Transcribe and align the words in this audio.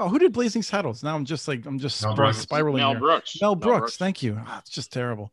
Oh, 0.00 0.08
who 0.08 0.18
did 0.18 0.32
Blazing 0.32 0.62
Saddles? 0.62 1.02
Now 1.02 1.14
I'm 1.14 1.24
just 1.24 1.46
like 1.46 1.64
I'm 1.66 1.78
just 1.78 2.02
Mel 2.02 2.12
spir- 2.12 2.22
Brooks. 2.22 2.38
spiraling. 2.38 2.78
Mel 2.78 2.90
here. 2.90 3.00
Brooks. 3.00 3.40
Mel 3.40 3.54
Brooks, 3.54 3.96
thank 3.96 4.22
you. 4.22 4.40
Ah, 4.44 4.58
it's 4.58 4.70
just 4.70 4.92
terrible. 4.92 5.32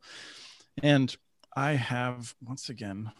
And 0.83 1.15
I 1.55 1.71
have 1.71 2.35
once 2.45 2.69
again. 2.69 3.11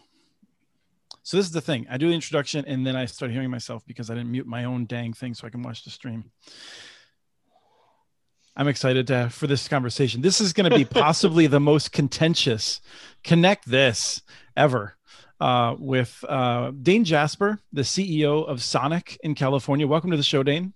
So 1.24 1.36
this 1.36 1.46
is 1.46 1.52
the 1.52 1.60
thing. 1.60 1.86
I 1.90 1.98
do 1.98 2.08
the 2.08 2.14
introduction 2.14 2.64
and 2.66 2.86
then 2.86 2.96
I 2.96 3.06
start 3.06 3.30
hearing 3.30 3.50
myself 3.50 3.84
because 3.86 4.10
I 4.10 4.14
didn't 4.14 4.30
mute 4.32 4.46
my 4.46 4.64
own 4.64 4.86
dang 4.86 5.12
thing 5.12 5.34
so 5.34 5.46
I 5.46 5.50
can 5.50 5.62
watch 5.62 5.84
the 5.84 5.90
stream. 5.90 6.30
I'm 8.56 8.68
excited 8.68 9.06
to, 9.06 9.30
for 9.30 9.46
this 9.46 9.66
conversation. 9.68 10.20
This 10.20 10.40
is 10.40 10.52
going 10.52 10.70
to 10.70 10.76
be 10.76 10.84
possibly 11.00 11.46
the 11.46 11.60
most 11.60 11.92
contentious 11.92 12.80
connect 13.24 13.68
this 13.70 14.22
ever 14.56 14.96
uh, 15.40 15.74
with 15.78 16.24
uh, 16.28 16.72
Dane 16.82 17.04
Jasper, 17.04 17.60
the 17.72 17.82
CEO 17.82 18.46
of 18.46 18.62
Sonic 18.62 19.18
in 19.22 19.34
California. 19.34 19.86
Welcome 19.86 20.10
to 20.10 20.16
the 20.16 20.22
show, 20.22 20.42
Dane. 20.42 20.72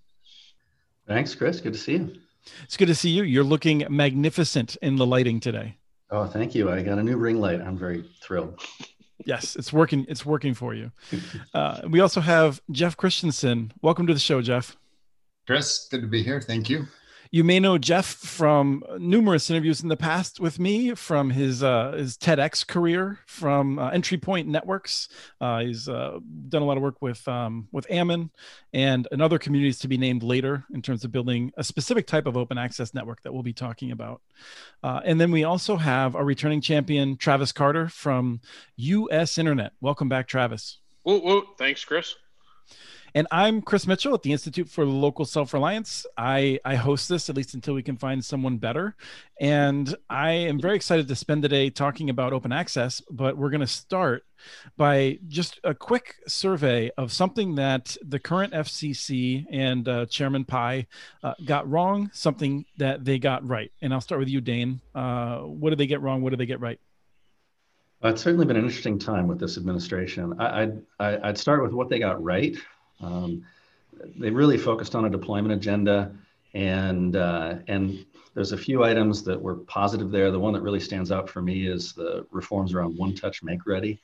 Thanks, 1.06 1.34
Chris. 1.34 1.60
Good 1.60 1.72
to 1.72 1.78
see 1.78 1.96
you. 1.96 2.16
It's 2.64 2.76
good 2.76 2.88
to 2.88 2.94
see 2.94 3.10
you. 3.10 3.22
You're 3.22 3.44
looking 3.44 3.84
magnificent 3.88 4.76
in 4.82 4.96
the 4.96 5.06
lighting 5.06 5.40
today. 5.40 5.76
Oh, 6.10 6.26
thank 6.26 6.54
you. 6.54 6.70
I 6.70 6.82
got 6.82 6.98
a 6.98 7.02
new 7.02 7.16
ring 7.16 7.40
light. 7.40 7.60
I'm 7.60 7.76
very 7.76 8.04
thrilled. 8.22 8.60
Yes, 9.24 9.56
it's 9.56 9.72
working. 9.72 10.06
It's 10.08 10.24
working 10.24 10.54
for 10.54 10.74
you. 10.74 10.92
Uh, 11.54 11.80
we 11.88 12.00
also 12.00 12.20
have 12.20 12.60
Jeff 12.70 12.96
Christensen. 12.98 13.72
Welcome 13.80 14.06
to 14.08 14.12
the 14.12 14.20
show, 14.20 14.42
Jeff. 14.42 14.76
Chris, 15.46 15.88
good 15.90 16.02
to 16.02 16.06
be 16.06 16.22
here. 16.22 16.40
Thank 16.40 16.68
you. 16.68 16.86
You 17.30 17.44
may 17.44 17.58
know 17.58 17.76
Jeff 17.78 18.06
from 18.06 18.84
numerous 18.98 19.50
interviews 19.50 19.82
in 19.82 19.88
the 19.88 19.96
past 19.96 20.38
with 20.38 20.58
me, 20.58 20.94
from 20.94 21.30
his 21.30 21.62
uh, 21.62 21.92
his 21.92 22.16
TEDx 22.16 22.66
career, 22.66 23.18
from 23.26 23.78
uh, 23.78 23.90
EntryPoint 23.90 24.46
Networks. 24.46 25.08
Uh, 25.40 25.60
he's 25.60 25.88
uh, 25.88 26.18
done 26.48 26.62
a 26.62 26.64
lot 26.64 26.76
of 26.76 26.82
work 26.82 27.02
with 27.02 27.26
um, 27.26 27.68
with 27.72 27.86
Ammon 27.90 28.30
and 28.72 29.08
and 29.10 29.20
other 29.20 29.38
communities 29.38 29.78
to 29.80 29.88
be 29.88 29.98
named 29.98 30.22
later 30.22 30.64
in 30.72 30.82
terms 30.82 31.04
of 31.04 31.12
building 31.12 31.52
a 31.56 31.64
specific 31.64 32.06
type 32.06 32.26
of 32.26 32.36
open 32.36 32.58
access 32.58 32.94
network 32.94 33.22
that 33.22 33.32
we'll 33.32 33.42
be 33.42 33.52
talking 33.52 33.90
about. 33.90 34.20
Uh, 34.82 35.00
and 35.04 35.20
then 35.20 35.30
we 35.30 35.44
also 35.44 35.76
have 35.76 36.14
our 36.14 36.24
returning 36.24 36.60
champion 36.60 37.16
Travis 37.16 37.52
Carter 37.52 37.88
from 37.88 38.40
US 38.76 39.38
Internet. 39.38 39.72
Welcome 39.80 40.08
back, 40.08 40.28
Travis. 40.28 40.78
Woo, 41.04 41.20
woo. 41.20 41.44
Thanks, 41.58 41.84
Chris. 41.84 42.14
And 43.16 43.26
I'm 43.30 43.62
Chris 43.62 43.86
Mitchell 43.86 44.12
at 44.12 44.20
the 44.20 44.32
Institute 44.32 44.68
for 44.68 44.84
Local 44.84 45.24
Self 45.24 45.54
Reliance. 45.54 46.04
I, 46.18 46.60
I 46.66 46.74
host 46.74 47.08
this 47.08 47.30
at 47.30 47.36
least 47.36 47.54
until 47.54 47.72
we 47.72 47.82
can 47.82 47.96
find 47.96 48.22
someone 48.22 48.58
better. 48.58 48.94
And 49.40 49.96
I 50.10 50.32
am 50.32 50.60
very 50.60 50.76
excited 50.76 51.08
to 51.08 51.16
spend 51.16 51.42
the 51.42 51.48
day 51.48 51.70
talking 51.70 52.10
about 52.10 52.34
open 52.34 52.52
access. 52.52 53.00
But 53.10 53.38
we're 53.38 53.48
going 53.48 53.62
to 53.62 53.66
start 53.66 54.26
by 54.76 55.18
just 55.28 55.58
a 55.64 55.74
quick 55.74 56.16
survey 56.28 56.90
of 56.98 57.10
something 57.10 57.54
that 57.54 57.96
the 58.06 58.18
current 58.18 58.52
FCC 58.52 59.46
and 59.50 59.88
uh, 59.88 60.04
Chairman 60.04 60.44
Pai 60.44 60.86
uh, 61.22 61.32
got 61.46 61.66
wrong, 61.70 62.10
something 62.12 62.66
that 62.76 63.06
they 63.06 63.18
got 63.18 63.48
right. 63.48 63.72
And 63.80 63.94
I'll 63.94 64.02
start 64.02 64.18
with 64.18 64.28
you, 64.28 64.42
Dane. 64.42 64.82
Uh, 64.94 65.38
what 65.38 65.70
did 65.70 65.78
they 65.78 65.86
get 65.86 66.02
wrong? 66.02 66.20
What 66.20 66.30
did 66.30 66.38
they 66.38 66.44
get 66.44 66.60
right? 66.60 66.78
It's 68.02 68.20
certainly 68.20 68.44
been 68.44 68.56
an 68.56 68.64
interesting 68.64 68.98
time 68.98 69.26
with 69.26 69.40
this 69.40 69.56
administration. 69.56 70.38
I, 70.38 70.70
I'd 71.00 71.38
start 71.38 71.62
with 71.62 71.72
what 71.72 71.88
they 71.88 71.98
got 71.98 72.22
right. 72.22 72.54
Um, 73.00 73.44
they 74.18 74.30
really 74.30 74.58
focused 74.58 74.94
on 74.94 75.04
a 75.04 75.10
deployment 75.10 75.54
agenda, 75.54 76.12
and 76.54 77.16
uh, 77.16 77.56
and 77.68 78.04
there's 78.34 78.52
a 78.52 78.58
few 78.58 78.84
items 78.84 79.22
that 79.24 79.40
were 79.40 79.56
positive 79.56 80.10
there. 80.10 80.30
The 80.30 80.38
one 80.38 80.52
that 80.52 80.62
really 80.62 80.80
stands 80.80 81.10
out 81.10 81.28
for 81.28 81.40
me 81.40 81.66
is 81.66 81.92
the 81.92 82.26
reforms 82.30 82.74
around 82.74 82.96
One 82.96 83.14
Touch 83.14 83.42
Make 83.42 83.66
Ready 83.66 84.00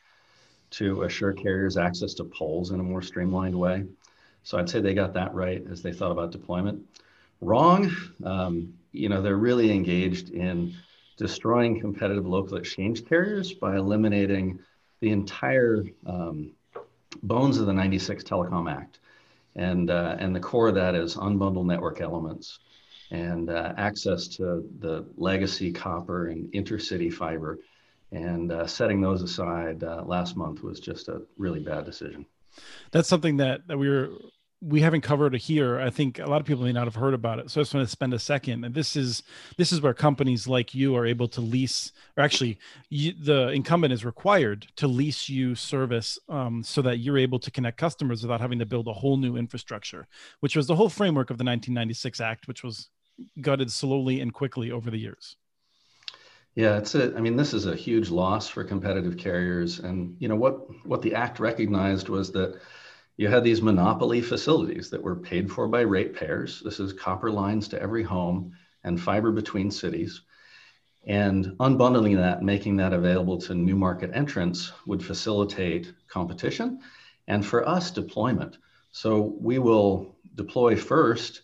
to 0.70 1.02
assure 1.02 1.32
carriers 1.32 1.76
access 1.76 2.14
to 2.14 2.24
poles 2.24 2.70
in 2.70 2.80
a 2.80 2.82
more 2.82 3.02
streamlined 3.02 3.58
way. 3.58 3.84
So 4.42 4.58
I'd 4.58 4.68
say 4.68 4.80
they 4.80 4.94
got 4.94 5.12
that 5.14 5.34
right 5.34 5.62
as 5.70 5.82
they 5.82 5.92
thought 5.92 6.10
about 6.10 6.32
deployment. 6.32 6.82
Wrong, 7.40 7.94
um, 8.24 8.72
you 8.92 9.08
know, 9.08 9.20
they're 9.20 9.36
really 9.36 9.70
engaged 9.70 10.30
in 10.30 10.74
destroying 11.16 11.80
competitive 11.80 12.26
local 12.26 12.56
exchange 12.56 13.06
carriers 13.06 13.52
by 13.52 13.76
eliminating 13.76 14.58
the 15.00 15.10
entire 15.10 15.84
um, 16.06 16.52
bones 17.22 17.58
of 17.58 17.66
the 17.66 17.72
96 17.72 18.24
Telecom 18.24 18.70
Act. 18.70 19.00
And, 19.54 19.90
uh, 19.90 20.16
and 20.18 20.34
the 20.34 20.40
core 20.40 20.68
of 20.68 20.74
that 20.76 20.94
is 20.94 21.16
unbundled 21.16 21.66
network 21.66 22.00
elements 22.00 22.60
and 23.10 23.50
uh, 23.50 23.74
access 23.76 24.26
to 24.26 24.66
the 24.80 25.04
legacy 25.16 25.70
copper 25.70 26.28
and 26.28 26.50
intercity 26.52 27.12
fiber. 27.12 27.58
And 28.10 28.50
uh, 28.50 28.66
setting 28.66 29.00
those 29.00 29.22
aside 29.22 29.84
uh, 29.84 30.02
last 30.06 30.36
month 30.36 30.62
was 30.62 30.80
just 30.80 31.08
a 31.08 31.22
really 31.36 31.60
bad 31.60 31.84
decision. 31.84 32.26
That's 32.90 33.08
something 33.08 33.36
that, 33.38 33.66
that 33.68 33.78
we 33.78 33.88
were 33.88 34.10
we 34.62 34.80
haven't 34.80 35.00
covered 35.00 35.34
it 35.34 35.42
here. 35.42 35.80
I 35.80 35.90
think 35.90 36.20
a 36.20 36.26
lot 36.26 36.40
of 36.40 36.46
people 36.46 36.62
may 36.62 36.72
not 36.72 36.84
have 36.84 36.94
heard 36.94 37.14
about 37.14 37.40
it. 37.40 37.50
So 37.50 37.60
I 37.60 37.62
just 37.62 37.74
want 37.74 37.84
to 37.84 37.90
spend 37.90 38.14
a 38.14 38.18
second. 38.18 38.64
And 38.64 38.74
this 38.74 38.94
is 38.94 39.24
this 39.56 39.72
is 39.72 39.80
where 39.80 39.92
companies 39.92 40.46
like 40.46 40.72
you 40.72 40.94
are 40.94 41.04
able 41.04 41.26
to 41.28 41.40
lease, 41.40 41.90
or 42.16 42.22
actually, 42.22 42.58
you, 42.88 43.12
the 43.12 43.48
incumbent 43.48 43.92
is 43.92 44.04
required 44.04 44.68
to 44.76 44.86
lease 44.86 45.28
you 45.28 45.56
service 45.56 46.18
um, 46.28 46.62
so 46.62 46.80
that 46.82 46.98
you're 46.98 47.18
able 47.18 47.40
to 47.40 47.50
connect 47.50 47.76
customers 47.76 48.22
without 48.22 48.40
having 48.40 48.60
to 48.60 48.66
build 48.66 48.86
a 48.86 48.92
whole 48.92 49.16
new 49.16 49.36
infrastructure, 49.36 50.06
which 50.40 50.54
was 50.54 50.68
the 50.68 50.76
whole 50.76 50.88
framework 50.88 51.30
of 51.30 51.38
the 51.38 51.44
1996 51.44 52.20
Act, 52.20 52.46
which 52.46 52.62
was 52.62 52.88
gutted 53.40 53.70
slowly 53.70 54.20
and 54.20 54.32
quickly 54.32 54.70
over 54.70 54.90
the 54.90 54.98
years. 54.98 55.36
Yeah, 56.54 56.76
it's 56.76 56.94
a. 56.94 57.16
I 57.16 57.20
mean, 57.20 57.36
this 57.36 57.52
is 57.52 57.66
a 57.66 57.74
huge 57.74 58.10
loss 58.10 58.46
for 58.46 58.62
competitive 58.62 59.16
carriers, 59.16 59.80
and 59.80 60.14
you 60.20 60.28
know 60.28 60.36
what? 60.36 60.86
What 60.86 61.02
the 61.02 61.14
act 61.14 61.40
recognized 61.40 62.08
was 62.08 62.30
that 62.32 62.60
you 63.16 63.28
had 63.28 63.44
these 63.44 63.62
monopoly 63.62 64.22
facilities 64.22 64.90
that 64.90 65.02
were 65.02 65.16
paid 65.16 65.50
for 65.50 65.68
by 65.68 65.82
ratepayers. 65.82 66.60
This 66.64 66.80
is 66.80 66.92
copper 66.92 67.30
lines 67.30 67.68
to 67.68 67.80
every 67.80 68.02
home 68.02 68.52
and 68.84 69.00
fiber 69.00 69.30
between 69.32 69.70
cities. 69.70 70.22
And 71.04 71.46
unbundling 71.58 72.16
that, 72.16 72.42
making 72.42 72.76
that 72.76 72.92
available 72.92 73.38
to 73.42 73.54
new 73.54 73.76
market 73.76 74.10
entrants 74.14 74.72
would 74.86 75.04
facilitate 75.04 75.92
competition 76.08 76.80
and 77.26 77.44
for 77.44 77.68
us 77.68 77.90
deployment. 77.90 78.58
So 78.92 79.36
we 79.40 79.58
will 79.58 80.16
deploy 80.34 80.76
first, 80.76 81.42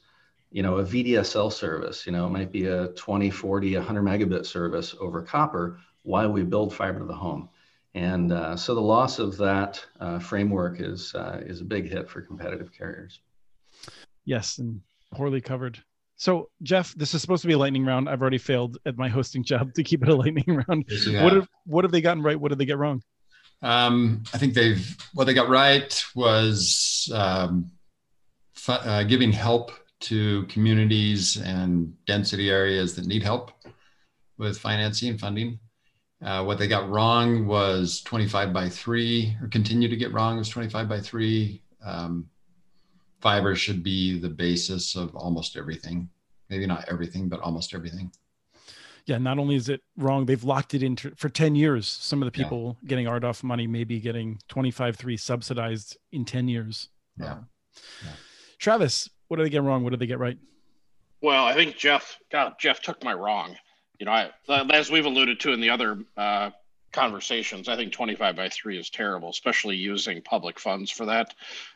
you 0.50 0.62
know, 0.62 0.78
a 0.78 0.84
VDSL 0.84 1.52
service, 1.52 2.06
you 2.06 2.12
know, 2.12 2.26
it 2.26 2.30
might 2.30 2.52
be 2.52 2.66
a 2.66 2.88
20, 2.88 3.30
40, 3.30 3.76
100 3.76 4.02
megabit 4.02 4.46
service 4.46 4.94
over 5.00 5.22
copper 5.22 5.80
while 6.02 6.30
we 6.30 6.42
build 6.42 6.74
fiber 6.74 7.00
to 7.00 7.04
the 7.04 7.14
home. 7.14 7.48
And 7.94 8.32
uh, 8.32 8.56
so 8.56 8.74
the 8.74 8.80
loss 8.80 9.18
of 9.18 9.36
that 9.38 9.84
uh, 9.98 10.18
framework 10.18 10.80
is 10.80 11.14
uh, 11.14 11.40
is 11.44 11.60
a 11.60 11.64
big 11.64 11.88
hit 11.90 12.08
for 12.08 12.20
competitive 12.20 12.70
carriers. 12.72 13.20
Yes, 14.24 14.58
and 14.58 14.80
poorly 15.14 15.40
covered. 15.40 15.82
So, 16.16 16.50
Jeff, 16.62 16.94
this 16.94 17.14
is 17.14 17.22
supposed 17.22 17.42
to 17.42 17.46
be 17.48 17.54
a 17.54 17.58
lightning 17.58 17.84
round. 17.84 18.08
I've 18.08 18.20
already 18.20 18.38
failed 18.38 18.76
at 18.86 18.98
my 18.98 19.08
hosting 19.08 19.44
job 19.44 19.72
to 19.74 19.82
keep 19.84 20.02
it 20.02 20.08
a 20.08 20.14
lightning 20.14 20.62
round. 20.68 20.84
Yes, 20.88 21.06
you 21.06 21.16
What 21.16 21.32
have. 21.32 21.42
have 21.42 21.48
what 21.64 21.84
have 21.84 21.92
they 21.92 22.00
gotten 22.00 22.22
right? 22.22 22.38
What 22.38 22.50
did 22.50 22.58
they 22.58 22.66
get 22.66 22.78
wrong? 22.78 23.02
Um, 23.62 24.22
I 24.34 24.38
think 24.38 24.54
they've 24.54 24.96
what 25.14 25.24
they 25.24 25.34
got 25.34 25.48
right 25.48 26.04
was 26.14 27.10
um, 27.14 27.70
fu- 28.54 28.72
uh, 28.72 29.02
giving 29.04 29.32
help 29.32 29.72
to 30.00 30.44
communities 30.44 31.36
and 31.38 31.92
density 32.06 32.50
areas 32.50 32.94
that 32.94 33.06
need 33.06 33.22
help 33.22 33.50
with 34.36 34.58
financing 34.58 35.08
and 35.08 35.18
funding. 35.18 35.58
Uh, 36.22 36.42
what 36.44 36.58
they 36.58 36.66
got 36.66 36.88
wrong 36.90 37.46
was 37.46 38.02
25 38.02 38.52
by 38.52 38.68
3, 38.68 39.36
or 39.40 39.48
continue 39.48 39.88
to 39.88 39.96
get 39.96 40.12
wrong 40.12 40.36
was 40.38 40.48
25 40.48 40.88
by 40.88 41.00
3. 41.00 41.62
Um, 41.84 42.28
fiber 43.20 43.54
should 43.54 43.82
be 43.84 44.18
the 44.18 44.28
basis 44.28 44.96
of 44.96 45.14
almost 45.14 45.56
everything. 45.56 46.08
Maybe 46.50 46.66
not 46.66 46.88
everything, 46.88 47.28
but 47.28 47.40
almost 47.40 47.72
everything. 47.74 48.10
Yeah, 49.06 49.18
not 49.18 49.38
only 49.38 49.54
is 49.54 49.68
it 49.68 49.80
wrong, 49.96 50.26
they've 50.26 50.42
locked 50.42 50.74
it 50.74 50.82
in 50.82 50.96
to, 50.96 51.12
for 51.16 51.28
10 51.28 51.54
years. 51.54 51.86
Some 51.86 52.20
of 52.22 52.30
the 52.30 52.36
Yeah. 52.38 52.44
people 52.46 52.76
getting 52.84 53.06
RDOF 53.06 53.42
money 53.42 53.66
may 53.66 53.84
be 53.84 54.00
getting 54.00 54.38
25 54.48 54.96
3 54.96 55.16
subsidized 55.16 55.96
in 56.12 56.24
10 56.24 56.48
years. 56.48 56.88
Yeah. 57.18 57.32
Uh, 57.32 57.38
Yeah. 58.04 58.10
Travis, 58.58 59.08
what 59.28 59.36
did 59.36 59.46
they 59.46 59.50
get 59.50 59.62
wrong? 59.62 59.84
What 59.84 59.90
did 59.90 60.00
they 60.00 60.06
get 60.06 60.18
right? 60.18 60.36
Well, 61.22 61.44
I 61.44 61.54
think 61.54 61.76
Jeff, 61.76 62.18
God, 62.30 62.54
Jeff 62.58 62.82
took 62.82 63.02
my 63.04 63.14
wrong. 63.14 63.56
You 63.98 64.06
know, 64.06 64.12
I, 64.12 64.30
as 64.70 64.90
we've 64.90 65.06
alluded 65.06 65.40
to 65.40 65.52
in 65.52 65.60
the 65.60 65.70
other 65.70 65.98
uh, 66.16 66.50
conversations, 66.92 67.68
I 67.68 67.76
think 67.76 67.92
25 67.92 68.36
by 68.36 68.48
3 68.48 68.78
is 68.78 68.90
terrible, 68.90 69.30
especially 69.30 69.76
using 69.76 70.22
public 70.22 70.60
funds 70.60 70.90
for 70.90 71.06
that. 71.06 71.34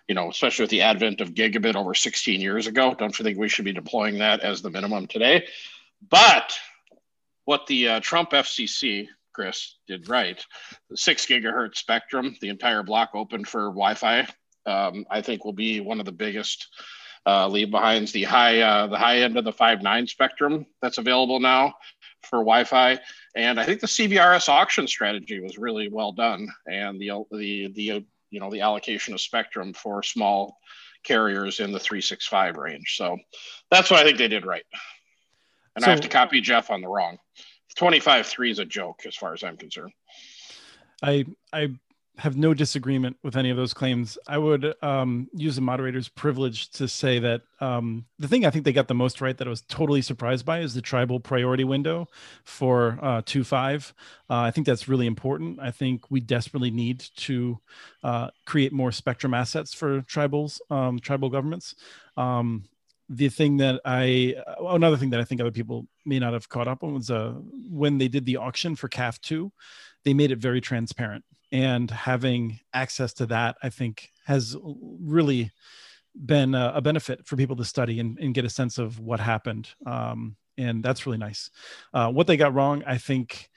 You 0.08 0.14
know, 0.14 0.30
especially 0.30 0.64
with 0.64 0.70
the 0.70 0.82
advent 0.82 1.20
of 1.20 1.34
gigabit 1.34 1.74
over 1.74 1.94
16 1.94 2.40
years 2.40 2.66
ago. 2.66 2.94
Don't 2.94 3.19
you 3.19 3.24
think 3.24 3.38
we 3.38 3.48
should 3.48 3.64
be 3.64 3.72
deploying 3.72 4.19
that 4.19 4.40
as 4.40 4.62
the 4.62 4.70
minimum 4.70 5.06
today? 5.08 5.46
But 6.08 6.56
what 7.44 7.66
the 7.66 7.88
uh, 7.88 8.00
Trump 8.00 8.30
FCC, 8.30 9.08
Chris, 9.32 9.76
did 9.88 10.08
right, 10.08 10.44
the 10.90 10.96
six 10.96 11.26
gigahertz 11.26 11.76
spectrum, 11.76 12.36
the 12.40 12.48
entire 12.48 12.84
block 12.84 13.10
open 13.14 13.44
for 13.44 13.62
Wi 13.62 13.94
Fi, 13.94 14.26
um, 14.66 15.06
I 15.10 15.22
think 15.22 15.44
will 15.44 15.52
be 15.52 15.80
one 15.80 15.98
of 15.98 16.06
the 16.06 16.12
biggest 16.12 16.68
uh, 17.26 17.48
leave 17.48 17.70
behinds 17.70 18.12
the 18.12 18.25
high 18.25 18.60
uh, 18.60 18.86
the 18.88 18.98
high 18.98 19.18
end 19.18 19.36
of 19.36 19.44
the 19.44 19.52
five 19.52 19.82
nine 19.82 20.06
spectrum 20.06 20.66
that's 20.80 20.98
available 20.98 21.40
now 21.40 21.75
for 22.24 22.38
Wi-Fi. 22.40 22.98
And 23.34 23.58
I 23.58 23.64
think 23.64 23.80
the 23.80 23.86
CBRS 23.86 24.48
auction 24.48 24.86
strategy 24.86 25.40
was 25.40 25.58
really 25.58 25.88
well 25.88 26.12
done, 26.12 26.48
and 26.66 27.00
the 27.00 27.10
the 27.30 27.72
the 27.74 28.04
you 28.30 28.40
know 28.40 28.50
the 28.50 28.60
allocation 28.60 29.14
of 29.14 29.20
spectrum 29.20 29.72
for 29.72 30.02
small 30.02 30.58
carriers 31.04 31.58
in 31.60 31.72
the 31.72 31.80
365 31.80 32.56
range. 32.56 32.94
So 32.96 33.19
that's 33.70 33.90
what 33.90 34.00
I 34.00 34.04
think 34.04 34.19
they 34.19 34.28
did 34.28 34.46
right. 34.46 34.64
And 35.74 35.84
So- 35.84 35.88
I 35.88 35.90
have 35.92 36.00
to 36.02 36.08
copy 36.08 36.40
Jeff 36.40 36.70
on 36.70 36.80
the 36.80 36.88
wrong. 36.88 37.19
25 37.76 38.26
3 38.26 38.50
is 38.50 38.58
a 38.58 38.64
joke 38.64 39.02
as 39.06 39.16
far 39.16 39.32
as 39.32 39.42
I'm 39.42 39.56
concerned. 39.56 39.92
I 41.02 41.25
I 41.52 41.70
have 42.19 42.37
no 42.37 42.53
disagreement 42.53 43.17
with 43.23 43.37
any 43.37 43.49
of 43.49 43.56
those 43.56 43.73
claims. 43.73 44.19
I 44.26 44.37
would 44.37 44.75
um, 44.82 45.29
use 45.32 45.56
the 45.56 45.62
moderator's 45.62 46.09
privilege 46.09 46.69
to 46.73 46.87
say 46.87 47.19
that 47.19 47.41
um, 47.61 48.05
the 48.19 48.29
thing 48.29 48.44
I 48.44 48.50
think 48.50 48.67
they 48.67 48.73
got 48.73 48.88
the 48.88 48.94
most 48.94 49.23
right 49.23 49.37
that 49.38 49.47
I 49.47 49.50
was 49.50 49.62
totally 49.62 50.03
surprised 50.03 50.44
by 50.44 50.61
is 50.61 50.75
the 50.75 50.82
tribal 50.82 51.20
priority 51.20 51.64
window 51.64 52.09
for 52.44 52.99
uh, 53.00 53.23
two 53.25 53.44
five. 53.44 53.94
Uh, 54.29 54.41
I 54.41 54.50
think 54.50 54.67
that's 54.67 54.88
really 54.88 55.06
important. 55.06 55.59
I 55.61 55.70
think 55.70 56.11
we 56.11 56.20
desperately 56.20 56.70
need 56.70 57.00
to 57.17 57.59
uh, 58.05 58.29
create 58.44 58.73
more 58.73 58.93
spectrum 58.93 59.32
assets 59.32 59.73
for 59.73 60.03
tribals, 60.03 60.61
um, 60.70 60.99
tribal 60.99 61.31
governments. 61.31 61.75
Um, 62.19 62.64
the 63.09 63.31
thing 63.31 63.56
that 63.56 63.81
I, 63.85 64.37
uh, 64.47 64.67
another 64.67 64.97
thing 64.97 65.11
that 65.11 65.20
I 65.20 65.25
think 65.25 65.41
other 65.41 65.50
people 65.50 65.87
may 66.05 66.19
not 66.19 66.35
have 66.35 66.49
caught 66.49 66.69
up 66.69 66.85
on 66.85 66.94
was 66.94 67.11
uh, 67.11 67.35
when 67.70 67.97
they 67.97 68.09
did 68.09 68.26
the 68.26 68.37
auction 68.37 68.76
for 68.76 68.88
CAF 68.88 69.19
two, 69.20 69.50
they 70.05 70.12
made 70.12 70.31
it 70.31 70.38
very 70.38 70.61
transparent 70.61 71.25
and 71.52 71.90
having 71.90 72.58
access 72.72 73.12
to 73.12 73.26
that 73.26 73.56
i 73.62 73.69
think 73.69 74.10
has 74.25 74.56
really 75.00 75.52
been 76.14 76.54
a, 76.54 76.81
benefit 76.81 77.26
for 77.26 77.37
people 77.37 77.56
to 77.56 77.64
study 77.64 78.00
and, 78.00 78.19
and, 78.19 78.34
get 78.34 78.44
a 78.44 78.50
sense 78.50 78.76
of 78.76 79.00
what 79.00 79.19
happened. 79.19 79.70
Um, 79.87 80.37
and 80.58 80.82
that's 80.82 81.06
really 81.06 81.19
nice. 81.19 81.50
Uh, 81.94 82.12
what 82.12 82.26
they 82.26 82.37
got 82.37 82.52
wrong 82.54 82.82
i 82.87 82.99
think 82.99 83.49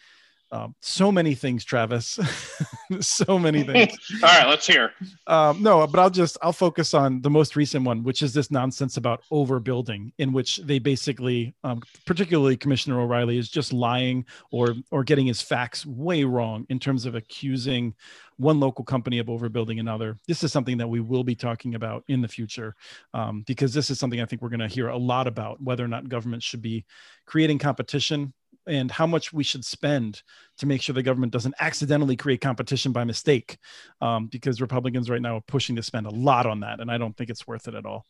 uh, 0.52 0.68
so 0.80 1.12
many 1.12 1.34
things 1.34 1.66
travis 1.66 2.20
so 3.00 3.38
many 3.40 3.64
things 3.64 3.98
All 4.24 4.30
right, 4.30 4.48
let's 4.48 4.68
hear. 4.68 4.92
um, 5.28 5.62
no, 5.62 5.86
but 5.88 6.00
I'll 6.00 6.10
just 6.10 6.38
I'll 6.42 6.54
focus 6.54 6.94
on 6.94 7.22
the 7.22 7.30
most 7.30 7.56
recent 7.56 7.86
one, 7.86 8.04
which 8.04 8.22
is 8.22 8.34
this 8.34 8.52
nonsense 8.52 8.98
about 8.98 9.24
overbuilding, 9.32 10.12
in 10.18 10.32
which 10.34 10.58
they 10.58 10.80
basically, 10.80 11.56
um, 11.64 11.82
particularly 12.06 12.58
Commissioner 12.58 13.00
O'Rielly, 13.00 13.38
is 13.38 13.50
just 13.50 13.74
lying 13.74 14.26
or 14.52 14.76
or 14.92 15.04
getting 15.04 15.26
his 15.26 15.42
facts 15.42 15.86
way 15.86 16.24
wrong 16.24 16.66
in 16.70 16.80
terms 16.80 17.06
of 17.06 17.16
accusing 17.16 17.94
one 18.38 18.60
local 18.60 18.84
company 18.84 19.20
of 19.20 19.28
overbuilding 19.28 19.80
another. 19.80 20.18
This 20.28 20.44
is 20.44 20.52
something 20.52 20.78
that 20.78 20.88
we 20.88 21.00
will 21.00 21.24
be 21.24 21.36
talking 21.36 21.76
about 21.76 22.04
in 22.08 22.22
the 22.22 22.28
future, 22.28 22.76
um, 23.14 23.44
because 23.48 23.74
this 23.74 23.90
is 23.90 24.00
something 24.00 24.22
I 24.22 24.26
think 24.26 24.42
we're 24.42 24.50
going 24.50 24.60
to 24.60 24.68
hear 24.68 24.90
a 24.90 24.98
lot 24.98 25.28
about 25.28 25.62
whether 25.62 25.84
or 25.84 25.88
not 25.88 26.10
government 26.10 26.44
should 26.44 26.62
be 26.62 26.86
creating 27.26 27.60
competition 27.60 28.34
and 28.68 28.92
how 28.92 29.06
much 29.06 29.34
we 29.34 29.44
should 29.44 29.66
spend 29.66 30.22
to 30.58 30.66
make 30.66 30.82
sure 30.82 30.94
the 30.94 31.04
government 31.04 31.34
doesn't 31.34 31.56
accidentally 31.60 32.16
create 32.16 32.42
competition 32.42 32.92
by 32.92 33.04
mistake 33.04 33.58
um, 34.02 34.28
because 34.28 34.62
republicans 34.62 35.10
right 35.10 35.22
now 35.22 35.38
are 35.38 35.44
pushing 35.48 35.76
to 35.76 35.84
spend 35.84 36.06
a 36.06 36.12
lot 36.12 36.46
on 36.46 36.62
that 36.62 36.80
and 36.80 36.92
i 36.92 36.98
don't 36.98 37.16
think 37.18 37.30
it's 37.30 37.48
worth 37.48 37.68
it 37.68 37.76
at 37.76 37.86
all. 37.86 38.06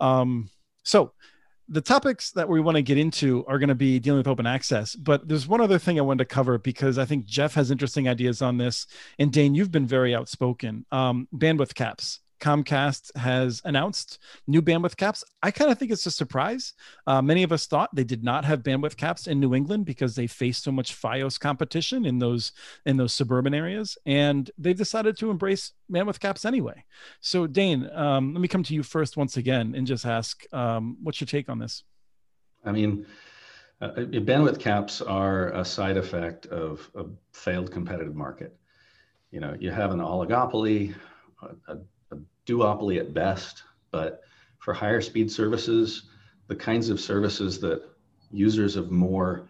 Um, 0.00 0.50
so 0.84 1.12
the 1.68 1.80
topics 1.80 2.32
that 2.32 2.48
we 2.48 2.60
want 2.60 2.76
to 2.76 2.82
get 2.82 2.98
into 2.98 3.44
are 3.46 3.58
going 3.58 3.68
to 3.68 3.74
be 3.74 3.98
dealing 3.98 4.18
with 4.18 4.26
open 4.26 4.46
access 4.46 4.96
but 4.96 5.26
there's 5.28 5.46
one 5.46 5.60
other 5.60 5.78
thing 5.78 5.98
i 5.98 6.02
wanted 6.02 6.28
to 6.28 6.34
cover 6.34 6.58
because 6.58 6.98
i 6.98 7.04
think 7.04 7.24
jeff 7.24 7.54
has 7.54 7.70
interesting 7.70 8.08
ideas 8.08 8.42
on 8.42 8.56
this 8.56 8.86
and 9.18 9.32
dane 9.32 9.54
you've 9.54 9.70
been 9.70 9.86
very 9.86 10.14
outspoken. 10.14 10.84
Um, 10.90 11.28
bandwidth 11.34 11.74
caps 11.74 12.20
Comcast 12.42 13.16
has 13.16 13.62
announced 13.64 14.18
new 14.48 14.60
bandwidth 14.60 14.96
caps. 14.96 15.22
I 15.44 15.52
kind 15.52 15.70
of 15.70 15.78
think 15.78 15.92
it's 15.92 16.06
a 16.06 16.10
surprise. 16.10 16.74
Uh, 17.06 17.22
many 17.22 17.44
of 17.44 17.52
us 17.52 17.66
thought 17.66 17.94
they 17.94 18.02
did 18.02 18.24
not 18.24 18.44
have 18.44 18.64
bandwidth 18.64 18.96
caps 18.96 19.28
in 19.28 19.38
New 19.38 19.54
England 19.54 19.86
because 19.86 20.16
they 20.16 20.26
face 20.26 20.58
so 20.58 20.72
much 20.72 21.00
FiOS 21.00 21.38
competition 21.38 22.04
in 22.04 22.18
those 22.18 22.50
in 22.84 22.96
those 22.96 23.12
suburban 23.12 23.54
areas, 23.54 23.96
and 24.06 24.50
they've 24.58 24.76
decided 24.76 25.16
to 25.18 25.30
embrace 25.30 25.70
bandwidth 25.90 26.18
caps 26.18 26.44
anyway. 26.44 26.84
So, 27.20 27.46
Dane, 27.46 27.88
um, 27.94 28.34
let 28.34 28.40
me 28.40 28.48
come 28.48 28.64
to 28.64 28.74
you 28.74 28.82
first 28.82 29.16
once 29.16 29.36
again 29.36 29.74
and 29.76 29.86
just 29.86 30.04
ask, 30.04 30.44
um, 30.52 30.96
what's 31.00 31.20
your 31.20 31.28
take 31.28 31.48
on 31.48 31.60
this? 31.60 31.84
I 32.64 32.72
mean, 32.72 33.06
uh, 33.80 33.90
bandwidth 33.90 34.58
caps 34.58 35.00
are 35.00 35.50
a 35.50 35.64
side 35.64 35.96
effect 35.96 36.46
of 36.46 36.90
a 36.96 37.04
failed 37.32 37.70
competitive 37.70 38.16
market. 38.16 38.56
You 39.30 39.38
know, 39.38 39.56
you 39.60 39.70
have 39.70 39.92
an 39.92 40.00
oligopoly. 40.00 40.92
A, 41.42 41.72
a 41.72 41.78
duopoly 42.46 42.98
at 42.98 43.14
best, 43.14 43.62
but 43.90 44.22
for 44.58 44.74
higher 44.74 45.00
speed 45.00 45.30
services, 45.30 46.04
the 46.48 46.56
kinds 46.56 46.88
of 46.88 47.00
services 47.00 47.60
that 47.60 47.82
users 48.30 48.76
of 48.76 48.90
more 48.90 49.48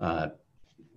uh, 0.00 0.28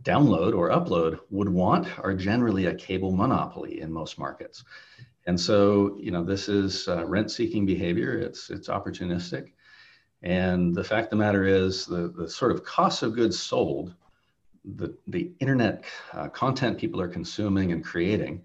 download 0.03 0.55
or 0.55 0.69
upload 0.69 1.19
would 1.29 1.49
want 1.49 1.87
are 1.99 2.13
generally 2.13 2.65
a 2.65 2.75
cable 2.75 3.11
monopoly 3.11 3.81
in 3.81 3.91
most 3.91 4.17
markets. 4.17 4.63
And 5.27 5.39
so, 5.39 5.97
you 5.99 6.11
know, 6.11 6.23
this 6.23 6.49
is 6.49 6.87
uh, 6.87 7.05
rent-seeking 7.05 7.65
behavior. 7.65 8.17
It's 8.17 8.49
it's 8.49 8.69
opportunistic, 8.69 9.51
and 10.23 10.73
the 10.73 10.83
fact 10.83 11.05
of 11.05 11.09
the 11.11 11.23
matter 11.23 11.45
is, 11.45 11.85
the 11.85 12.11
the 12.17 12.27
sort 12.27 12.51
of 12.51 12.63
cost 12.63 13.03
of 13.03 13.15
goods 13.15 13.39
sold, 13.39 13.93
the 14.65 14.97
the 15.07 15.31
internet 15.39 15.85
uh, 16.13 16.29
content 16.29 16.79
people 16.79 16.99
are 16.99 17.07
consuming 17.07 17.71
and 17.71 17.83
creating, 17.83 18.43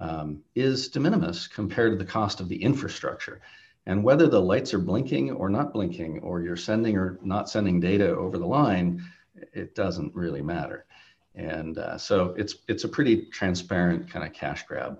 um, 0.00 0.42
is 0.54 0.88
de 0.88 1.00
minimis 1.00 1.46
compared 1.46 1.92
to 1.92 1.98
the 1.98 2.10
cost 2.10 2.40
of 2.40 2.48
the 2.48 2.62
infrastructure. 2.62 3.40
And 3.86 4.04
whether 4.04 4.28
the 4.28 4.40
lights 4.40 4.74
are 4.74 4.78
blinking 4.78 5.30
or 5.32 5.48
not 5.48 5.72
blinking, 5.72 6.20
or 6.20 6.42
you're 6.42 6.56
sending 6.56 6.96
or 6.96 7.18
not 7.22 7.48
sending 7.48 7.80
data 7.80 8.08
over 8.08 8.36
the 8.36 8.46
line, 8.46 9.02
it 9.52 9.74
doesn't 9.74 10.14
really 10.14 10.42
matter. 10.42 10.84
And 11.34 11.78
uh, 11.78 11.96
so 11.96 12.34
it's 12.36 12.56
it's 12.68 12.84
a 12.84 12.88
pretty 12.88 13.26
transparent 13.26 14.10
kind 14.10 14.26
of 14.26 14.32
cash 14.32 14.64
grab. 14.66 14.98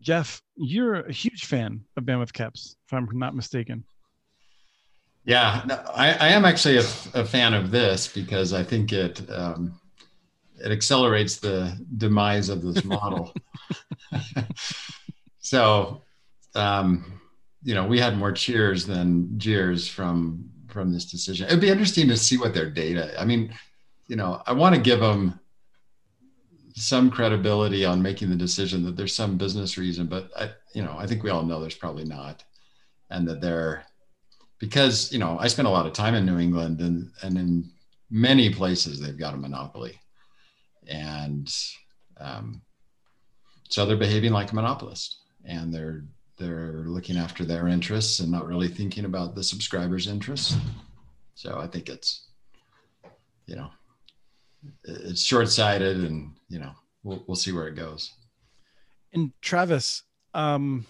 Jeff, 0.00 0.42
you're 0.56 0.94
a 0.94 1.12
huge 1.12 1.46
fan 1.46 1.84
of 1.96 2.04
bandwidth 2.04 2.32
caps, 2.32 2.76
if 2.86 2.92
I'm 2.92 3.08
not 3.12 3.34
mistaken. 3.34 3.84
Yeah, 5.24 5.62
no, 5.66 5.74
I, 5.94 6.12
I, 6.14 6.28
am 6.28 6.44
actually 6.44 6.78
a, 6.78 6.84
a, 7.14 7.24
fan 7.24 7.52
of 7.52 7.70
this 7.70 8.08
because 8.08 8.54
I 8.54 8.62
think 8.62 8.92
it 8.92 9.20
um, 9.30 9.78
it 10.62 10.72
accelerates 10.72 11.36
the 11.36 11.76
demise 11.96 12.48
of 12.48 12.62
this 12.62 12.84
model. 12.84 13.34
so, 15.40 16.02
um, 16.54 17.20
you 17.62 17.74
know, 17.74 17.86
we 17.86 17.98
had 17.98 18.16
more 18.16 18.32
cheers 18.32 18.86
than 18.86 19.38
jeers 19.38 19.88
from 19.88 20.50
from 20.68 20.92
this 20.92 21.06
decision. 21.06 21.46
It'd 21.46 21.60
be 21.60 21.70
interesting 21.70 22.08
to 22.08 22.16
see 22.16 22.36
what 22.36 22.54
their 22.54 22.70
data. 22.70 23.18
I 23.20 23.24
mean, 23.24 23.52
you 24.06 24.16
know, 24.16 24.42
I 24.46 24.52
want 24.52 24.74
to 24.74 24.80
give 24.80 25.00
them 25.00 25.40
some 26.74 27.10
credibility 27.10 27.84
on 27.84 28.00
making 28.00 28.30
the 28.30 28.36
decision 28.36 28.84
that 28.84 28.96
there's 28.96 29.14
some 29.14 29.36
business 29.36 29.76
reason, 29.76 30.06
but 30.06 30.30
I, 30.36 30.50
you 30.74 30.82
know, 30.82 30.94
I 30.96 31.06
think 31.06 31.22
we 31.22 31.30
all 31.30 31.42
know 31.42 31.60
there's 31.60 31.74
probably 31.74 32.04
not, 32.04 32.44
and 33.10 33.26
that 33.28 33.40
they're 33.40 33.84
because 34.58 35.12
you 35.12 35.18
know 35.18 35.38
I 35.38 35.48
spent 35.48 35.68
a 35.68 35.70
lot 35.70 35.86
of 35.86 35.92
time 35.92 36.14
in 36.14 36.26
New 36.26 36.38
England 36.38 36.80
and 36.80 37.10
and 37.22 37.36
in 37.38 37.70
many 38.10 38.52
places 38.52 39.00
they've 39.00 39.18
got 39.18 39.34
a 39.34 39.36
monopoly 39.36 39.98
and 40.88 41.52
um, 42.18 42.62
so 43.68 43.84
they're 43.84 43.96
behaving 43.96 44.32
like 44.32 44.50
a 44.52 44.54
monopolist 44.54 45.18
and 45.44 45.72
they're 45.72 46.04
they're 46.38 46.84
looking 46.86 47.16
after 47.16 47.44
their 47.44 47.66
interests 47.68 48.20
and 48.20 48.30
not 48.30 48.46
really 48.46 48.68
thinking 48.68 49.04
about 49.04 49.34
the 49.34 49.42
subscribers 49.42 50.06
interests. 50.06 50.56
So 51.34 51.58
i 51.58 51.66
think 51.66 51.88
it's 51.88 52.28
you 53.46 53.56
know 53.56 53.70
it's 54.84 55.22
short-sighted 55.22 55.98
and 55.98 56.32
you 56.48 56.58
know 56.58 56.72
we'll, 57.04 57.22
we'll 57.26 57.36
see 57.36 57.52
where 57.52 57.68
it 57.68 57.76
goes. 57.76 58.12
And 59.12 59.32
travis 59.40 60.02
um 60.34 60.86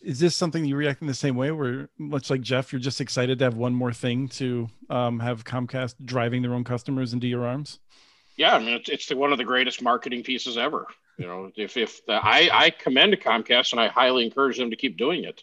is 0.00 0.20
this 0.20 0.36
something 0.36 0.64
you 0.64 0.76
react 0.76 1.00
in 1.00 1.08
the 1.08 1.14
same 1.14 1.34
way 1.34 1.50
where 1.50 1.88
much 1.98 2.28
like 2.30 2.40
jeff 2.40 2.72
you're 2.72 2.80
just 2.80 3.00
excited 3.00 3.38
to 3.38 3.44
have 3.44 3.56
one 3.56 3.74
more 3.74 3.92
thing 3.92 4.28
to 4.28 4.68
um, 4.90 5.18
have 5.20 5.44
comcast 5.44 5.94
driving 6.04 6.42
their 6.42 6.52
own 6.52 6.64
customers 6.64 7.14
into 7.14 7.26
your 7.26 7.46
arms 7.46 7.78
yeah, 8.36 8.54
I 8.54 8.58
mean 8.58 8.74
it's 8.74 8.88
it's 8.88 9.06
the, 9.06 9.16
one 9.16 9.32
of 9.32 9.38
the 9.38 9.44
greatest 9.44 9.82
marketing 9.82 10.22
pieces 10.22 10.56
ever. 10.56 10.86
You 11.18 11.26
know, 11.26 11.52
if 11.56 11.76
if 11.76 12.00
I 12.08 12.50
I 12.52 12.70
commend 12.70 13.14
Comcast 13.14 13.72
and 13.72 13.80
I 13.80 13.88
highly 13.88 14.24
encourage 14.24 14.58
them 14.58 14.70
to 14.70 14.76
keep 14.76 14.96
doing 14.96 15.24
it. 15.24 15.42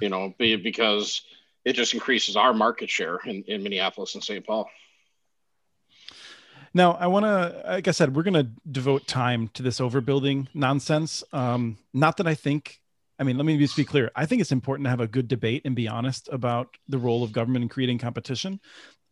You 0.00 0.08
know, 0.08 0.34
be, 0.38 0.56
because 0.56 1.22
it 1.64 1.74
just 1.74 1.94
increases 1.94 2.36
our 2.36 2.54
market 2.54 2.90
share 2.90 3.18
in, 3.24 3.42
in 3.46 3.62
Minneapolis 3.62 4.14
and 4.14 4.24
St. 4.24 4.46
Paul. 4.46 4.68
Now, 6.72 6.92
I 6.92 7.08
want 7.08 7.24
to, 7.24 7.62
like 7.66 7.88
I 7.88 7.90
said, 7.90 8.14
we're 8.14 8.22
going 8.22 8.34
to 8.34 8.48
devote 8.70 9.06
time 9.06 9.48
to 9.54 9.62
this 9.62 9.80
overbuilding 9.80 10.46
nonsense. 10.54 11.24
Um, 11.32 11.78
not 11.92 12.16
that 12.18 12.28
I 12.28 12.34
think, 12.34 12.80
I 13.18 13.24
mean, 13.24 13.36
let 13.36 13.44
me 13.44 13.58
just 13.58 13.76
be 13.76 13.84
clear. 13.84 14.10
I 14.14 14.24
think 14.24 14.40
it's 14.40 14.52
important 14.52 14.86
to 14.86 14.90
have 14.90 15.00
a 15.00 15.08
good 15.08 15.26
debate 15.26 15.62
and 15.64 15.74
be 15.74 15.88
honest 15.88 16.28
about 16.30 16.76
the 16.88 16.98
role 16.98 17.24
of 17.24 17.32
government 17.32 17.64
in 17.64 17.68
creating 17.68 17.98
competition. 17.98 18.60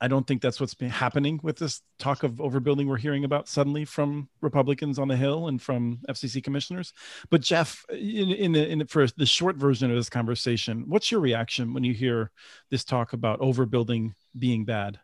I 0.01 0.09
don't 0.09 0.27
think 0.27 0.43
that's 0.43 0.61
what's 0.61 0.75
been 0.75 0.91
happening 0.91 1.41
with 1.43 1.59
this 1.59 1.83
talk 1.99 2.23
of 2.23 2.35
overbuilding 2.35 2.87
we're 2.87 2.99
hearing 2.99 3.25
about 3.25 3.49
suddenly 3.49 3.85
from 3.85 4.29
Republicans 4.41 4.99
on 4.99 5.09
the 5.09 5.17
Hill 5.17 5.49
and 5.49 5.61
from 5.61 5.99
FCC 6.09 6.43
commissioners. 6.43 6.93
But 7.31 7.41
Jeff, 7.41 7.85
in, 7.91 8.31
in 8.31 8.53
the 8.53 8.69
in 8.69 8.79
the, 8.79 8.87
for 8.87 9.07
the 9.17 9.27
short 9.27 9.57
version 9.57 9.91
of 9.91 9.97
this 9.97 10.09
conversation, 10.09 10.85
what's 10.87 11.11
your 11.11 11.21
reaction 11.21 11.75
when 11.75 11.85
you 11.85 11.95
hear 11.95 12.31
this 12.71 12.85
talk 12.85 13.13
about 13.13 13.41
overbuilding 13.41 14.13
being 14.39 14.65
bad? 14.65 15.01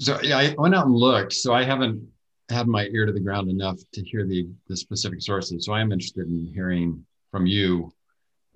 So 0.00 0.18
yeah, 0.22 0.38
I 0.38 0.54
went 0.56 0.74
out 0.74 0.86
and 0.86 0.94
looked. 0.94 1.32
So 1.34 1.52
I 1.52 1.64
haven't 1.64 2.06
had 2.48 2.68
my 2.68 2.86
ear 2.86 3.06
to 3.06 3.12
the 3.12 3.20
ground 3.20 3.50
enough 3.50 3.78
to 3.92 4.02
hear 4.02 4.24
the 4.24 4.48
the 4.68 4.76
specific 4.76 5.20
sources. 5.20 5.66
So 5.66 5.72
I 5.74 5.80
am 5.82 5.92
interested 5.92 6.26
in 6.26 6.50
hearing 6.54 7.04
from 7.30 7.46
you 7.46 7.92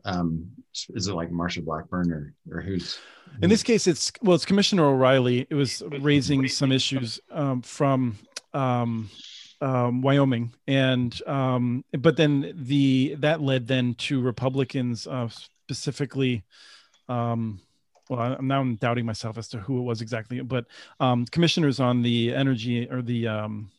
um, 0.05 0.51
is 0.91 1.09
it 1.09 1.15
like 1.15 1.31
Marsha 1.31 1.65
Blackburn 1.65 2.13
or 2.13 2.35
or 2.51 2.61
who's? 2.61 2.99
In 3.43 3.51
this 3.51 3.63
case, 3.63 3.87
it's 3.87 4.13
well, 4.23 4.35
it's 4.35 4.45
Commissioner 4.45 4.85
O'Rielly. 4.85 5.47
It 5.51 5.55
was 5.55 5.83
raising 6.01 6.47
some 6.49 6.73
issues 6.73 7.21
um, 7.31 7.63
from 7.63 8.19
um, 8.55 9.11
um, 9.61 10.03
Wyoming, 10.03 10.55
and 10.67 11.21
um, 11.27 11.85
but 11.99 12.17
then 12.17 12.53
the 12.55 13.17
that 13.19 13.41
led 13.41 13.67
then 13.67 13.95
to 13.95 14.21
Republicans 14.21 15.07
uh, 15.07 15.29
specifically. 15.29 16.45
Um, 17.09 17.61
well, 18.09 18.21
I'm 18.21 18.47
now 18.47 18.61
I'm 18.61 18.77
doubting 18.77 19.07
myself 19.07 19.39
as 19.39 19.49
to 19.49 19.59
who 19.59 19.79
it 19.79 19.83
was 19.83 20.01
exactly, 20.01 20.41
but 20.41 20.67
um, 20.99 21.27
commissioners 21.27 21.79
on 21.79 22.03
the 22.03 22.35
energy 22.35 22.89
or 22.91 23.03
the 23.03 23.29
um, 23.29 23.71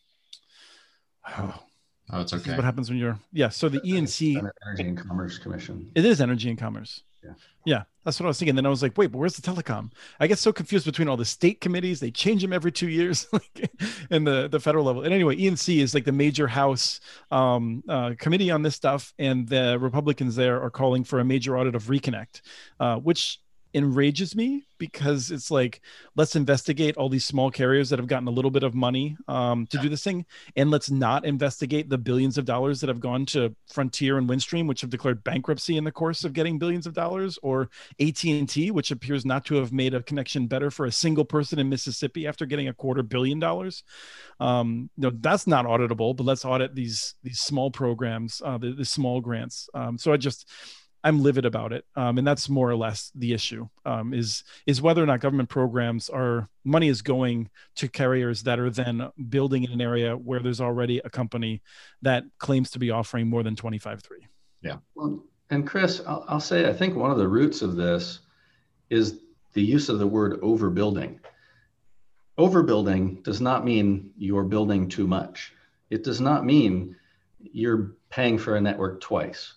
oh, 1.27 1.61
oh 2.09 2.21
it's 2.21 2.33
okay. 2.33 2.55
What 2.55 2.63
happens 2.63 2.89
when 2.89 2.97
you're 2.97 3.19
yeah? 3.31 3.49
So 3.49 3.69
the 3.69 3.79
ENC 3.79 4.37
Energy 4.37 4.83
and 4.83 4.97
Commerce 4.97 5.37
Commission. 5.37 5.91
It 5.95 6.05
is 6.05 6.21
Energy 6.21 6.49
and 6.49 6.57
Commerce. 6.57 7.03
Yeah. 7.23 7.33
Yeah, 7.63 7.83
that's 8.03 8.19
what 8.19 8.25
I 8.25 8.29
was 8.29 8.39
thinking. 8.39 8.55
Then 8.55 8.65
I 8.65 8.69
was 8.69 8.81
like, 8.81 8.97
wait, 8.97 9.11
but 9.11 9.19
where's 9.19 9.35
the 9.35 9.43
telecom? 9.43 9.91
I 10.19 10.25
get 10.25 10.39
so 10.39 10.51
confused 10.51 10.85
between 10.85 11.07
all 11.07 11.17
the 11.17 11.25
state 11.25 11.61
committees. 11.61 11.99
They 11.99 12.09
change 12.09 12.41
them 12.41 12.53
every 12.53 12.71
two 12.71 12.89
years, 12.89 13.27
like 13.33 13.71
in 14.09 14.23
the 14.23 14.47
the 14.47 14.59
federal 14.59 14.83
level. 14.83 15.03
And 15.03 15.13
anyway, 15.13 15.35
ENC 15.35 15.77
is 15.77 15.93
like 15.93 16.05
the 16.05 16.11
major 16.11 16.47
House 16.47 16.99
um, 17.29 17.83
uh, 17.87 18.15
committee 18.17 18.49
on 18.49 18.63
this 18.63 18.75
stuff, 18.75 19.13
and 19.19 19.47
the 19.47 19.77
Republicans 19.79 20.35
there 20.35 20.61
are 20.61 20.71
calling 20.71 21.03
for 21.03 21.19
a 21.19 21.23
major 21.23 21.55
audit 21.57 21.75
of 21.75 21.83
Reconnect, 21.83 22.41
uh, 22.79 22.95
which 22.97 23.39
enrages 23.73 24.35
me 24.35 24.65
because 24.77 25.29
it's 25.29 25.51
like 25.51 25.79
let's 26.15 26.35
investigate 26.35 26.97
all 26.97 27.07
these 27.07 27.23
small 27.23 27.51
carriers 27.51 27.89
that 27.89 27.99
have 27.99 28.07
gotten 28.07 28.27
a 28.27 28.31
little 28.31 28.49
bit 28.49 28.63
of 28.63 28.73
money 28.73 29.15
um, 29.27 29.67
to 29.67 29.77
yeah. 29.77 29.83
do 29.83 29.89
this 29.89 30.03
thing. 30.03 30.25
And 30.55 30.71
let's 30.71 30.89
not 30.89 31.23
investigate 31.23 31.87
the 31.87 31.99
billions 31.99 32.37
of 32.37 32.45
dollars 32.45 32.81
that 32.81 32.87
have 32.87 32.99
gone 32.99 33.27
to 33.27 33.55
frontier 33.71 34.17
and 34.17 34.27
windstream 34.27 34.67
which 34.67 34.81
have 34.81 34.89
declared 34.89 35.23
bankruptcy 35.23 35.77
in 35.77 35.83
the 35.83 35.91
course 35.91 36.23
of 36.23 36.33
getting 36.33 36.57
billions 36.57 36.87
of 36.87 36.93
dollars 36.93 37.37
or 37.43 37.69
at&t 37.99 38.71
which 38.71 38.89
appears 38.89 39.23
not 39.25 39.45
to 39.45 39.55
have 39.55 39.71
made 39.71 39.93
a 39.93 40.01
connection 40.01 40.47
better 40.47 40.71
for 40.71 40.85
a 40.87 40.91
single 40.91 41.25
person 41.25 41.59
in 41.59 41.69
mississippi 41.69 42.25
after 42.25 42.47
getting 42.47 42.67
a 42.67 42.73
quarter 42.73 43.03
billion 43.03 43.39
dollars. 43.39 43.83
Um, 44.39 44.89
no 44.97 45.11
that's 45.11 45.45
not 45.45 45.65
auditable 45.65 46.15
but 46.15 46.25
let's 46.25 46.43
audit 46.43 46.73
these 46.73 47.13
these 47.21 47.39
small 47.39 47.69
programs 47.69 48.41
uh, 48.43 48.57
the, 48.57 48.73
the 48.73 48.85
small 48.85 49.21
grants. 49.21 49.69
Um, 49.75 49.97
so 49.99 50.11
i 50.11 50.17
just 50.17 50.49
I'm 51.03 51.21
livid 51.21 51.45
about 51.45 51.73
it, 51.73 51.85
um, 51.95 52.17
and 52.17 52.27
that's 52.27 52.47
more 52.47 52.69
or 52.69 52.75
less 52.75 53.11
the 53.15 53.33
issue. 53.33 53.67
Um, 53.85 54.13
is 54.13 54.43
is 54.67 54.81
whether 54.81 55.01
or 55.01 55.05
not 55.05 55.19
government 55.19 55.49
programs 55.49 56.09
are 56.09 56.47
money 56.63 56.89
is 56.89 57.01
going 57.01 57.49
to 57.75 57.87
carriers 57.87 58.43
that 58.43 58.59
are 58.59 58.69
then 58.69 59.09
building 59.29 59.63
in 59.63 59.71
an 59.71 59.81
area 59.81 60.15
where 60.15 60.39
there's 60.39 60.61
already 60.61 60.99
a 60.99 61.09
company 61.09 61.61
that 62.03 62.23
claims 62.37 62.69
to 62.71 62.79
be 62.79 62.91
offering 62.91 63.27
more 63.27 63.41
than 63.41 63.55
25.3. 63.55 64.01
Yeah. 64.61 64.77
Well, 64.93 65.23
and 65.49 65.65
Chris, 65.65 66.01
I'll, 66.07 66.23
I'll 66.27 66.39
say 66.39 66.69
I 66.69 66.73
think 66.73 66.95
one 66.95 67.11
of 67.11 67.17
the 67.17 67.27
roots 67.27 67.61
of 67.61 67.75
this 67.75 68.19
is 68.89 69.21
the 69.53 69.63
use 69.63 69.89
of 69.89 69.99
the 69.99 70.07
word 70.07 70.39
overbuilding. 70.41 71.19
Overbuilding 72.37 73.23
does 73.23 73.41
not 73.41 73.65
mean 73.65 74.11
you're 74.17 74.43
building 74.43 74.87
too 74.87 75.07
much. 75.07 75.53
It 75.89 76.03
does 76.03 76.21
not 76.21 76.45
mean 76.45 76.95
you're 77.39 77.95
paying 78.09 78.37
for 78.37 78.55
a 78.55 78.61
network 78.61 79.01
twice 79.01 79.53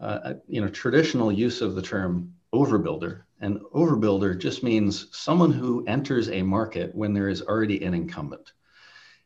uh, 0.00 0.34
you 0.46 0.60
know, 0.60 0.68
traditional 0.68 1.32
use 1.32 1.60
of 1.60 1.74
the 1.74 1.82
term 1.82 2.34
overbuilder. 2.52 3.22
And 3.40 3.60
overbuilder 3.74 4.38
just 4.38 4.62
means 4.62 5.06
someone 5.16 5.52
who 5.52 5.84
enters 5.86 6.28
a 6.28 6.42
market 6.42 6.94
when 6.94 7.12
there 7.12 7.28
is 7.28 7.42
already 7.42 7.84
an 7.84 7.94
incumbent. 7.94 8.52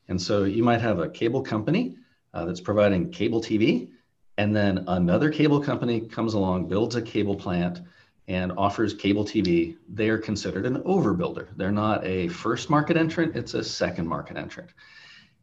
And 0.08 0.20
so 0.20 0.44
you 0.44 0.62
might 0.62 0.80
have 0.80 0.98
a 0.98 1.08
cable 1.08 1.42
company 1.42 1.96
uh, 2.34 2.44
that's 2.44 2.60
providing 2.60 3.10
cable 3.10 3.40
TV, 3.40 3.88
and 4.38 4.56
then 4.56 4.84
another 4.88 5.30
cable 5.30 5.60
company 5.60 6.00
comes 6.00 6.34
along, 6.34 6.68
builds 6.68 6.96
a 6.96 7.02
cable 7.02 7.36
plant, 7.36 7.80
and 8.28 8.52
offers 8.52 8.94
cable 8.94 9.24
TV. 9.24 9.76
They 9.88 10.08
are 10.08 10.18
considered 10.18 10.64
an 10.64 10.82
overbuilder. 10.82 11.48
They're 11.56 11.70
not 11.70 12.04
a 12.06 12.28
first 12.28 12.70
market 12.70 12.96
entrant, 12.96 13.36
it's 13.36 13.54
a 13.54 13.62
second 13.62 14.06
market 14.06 14.36
entrant. 14.36 14.70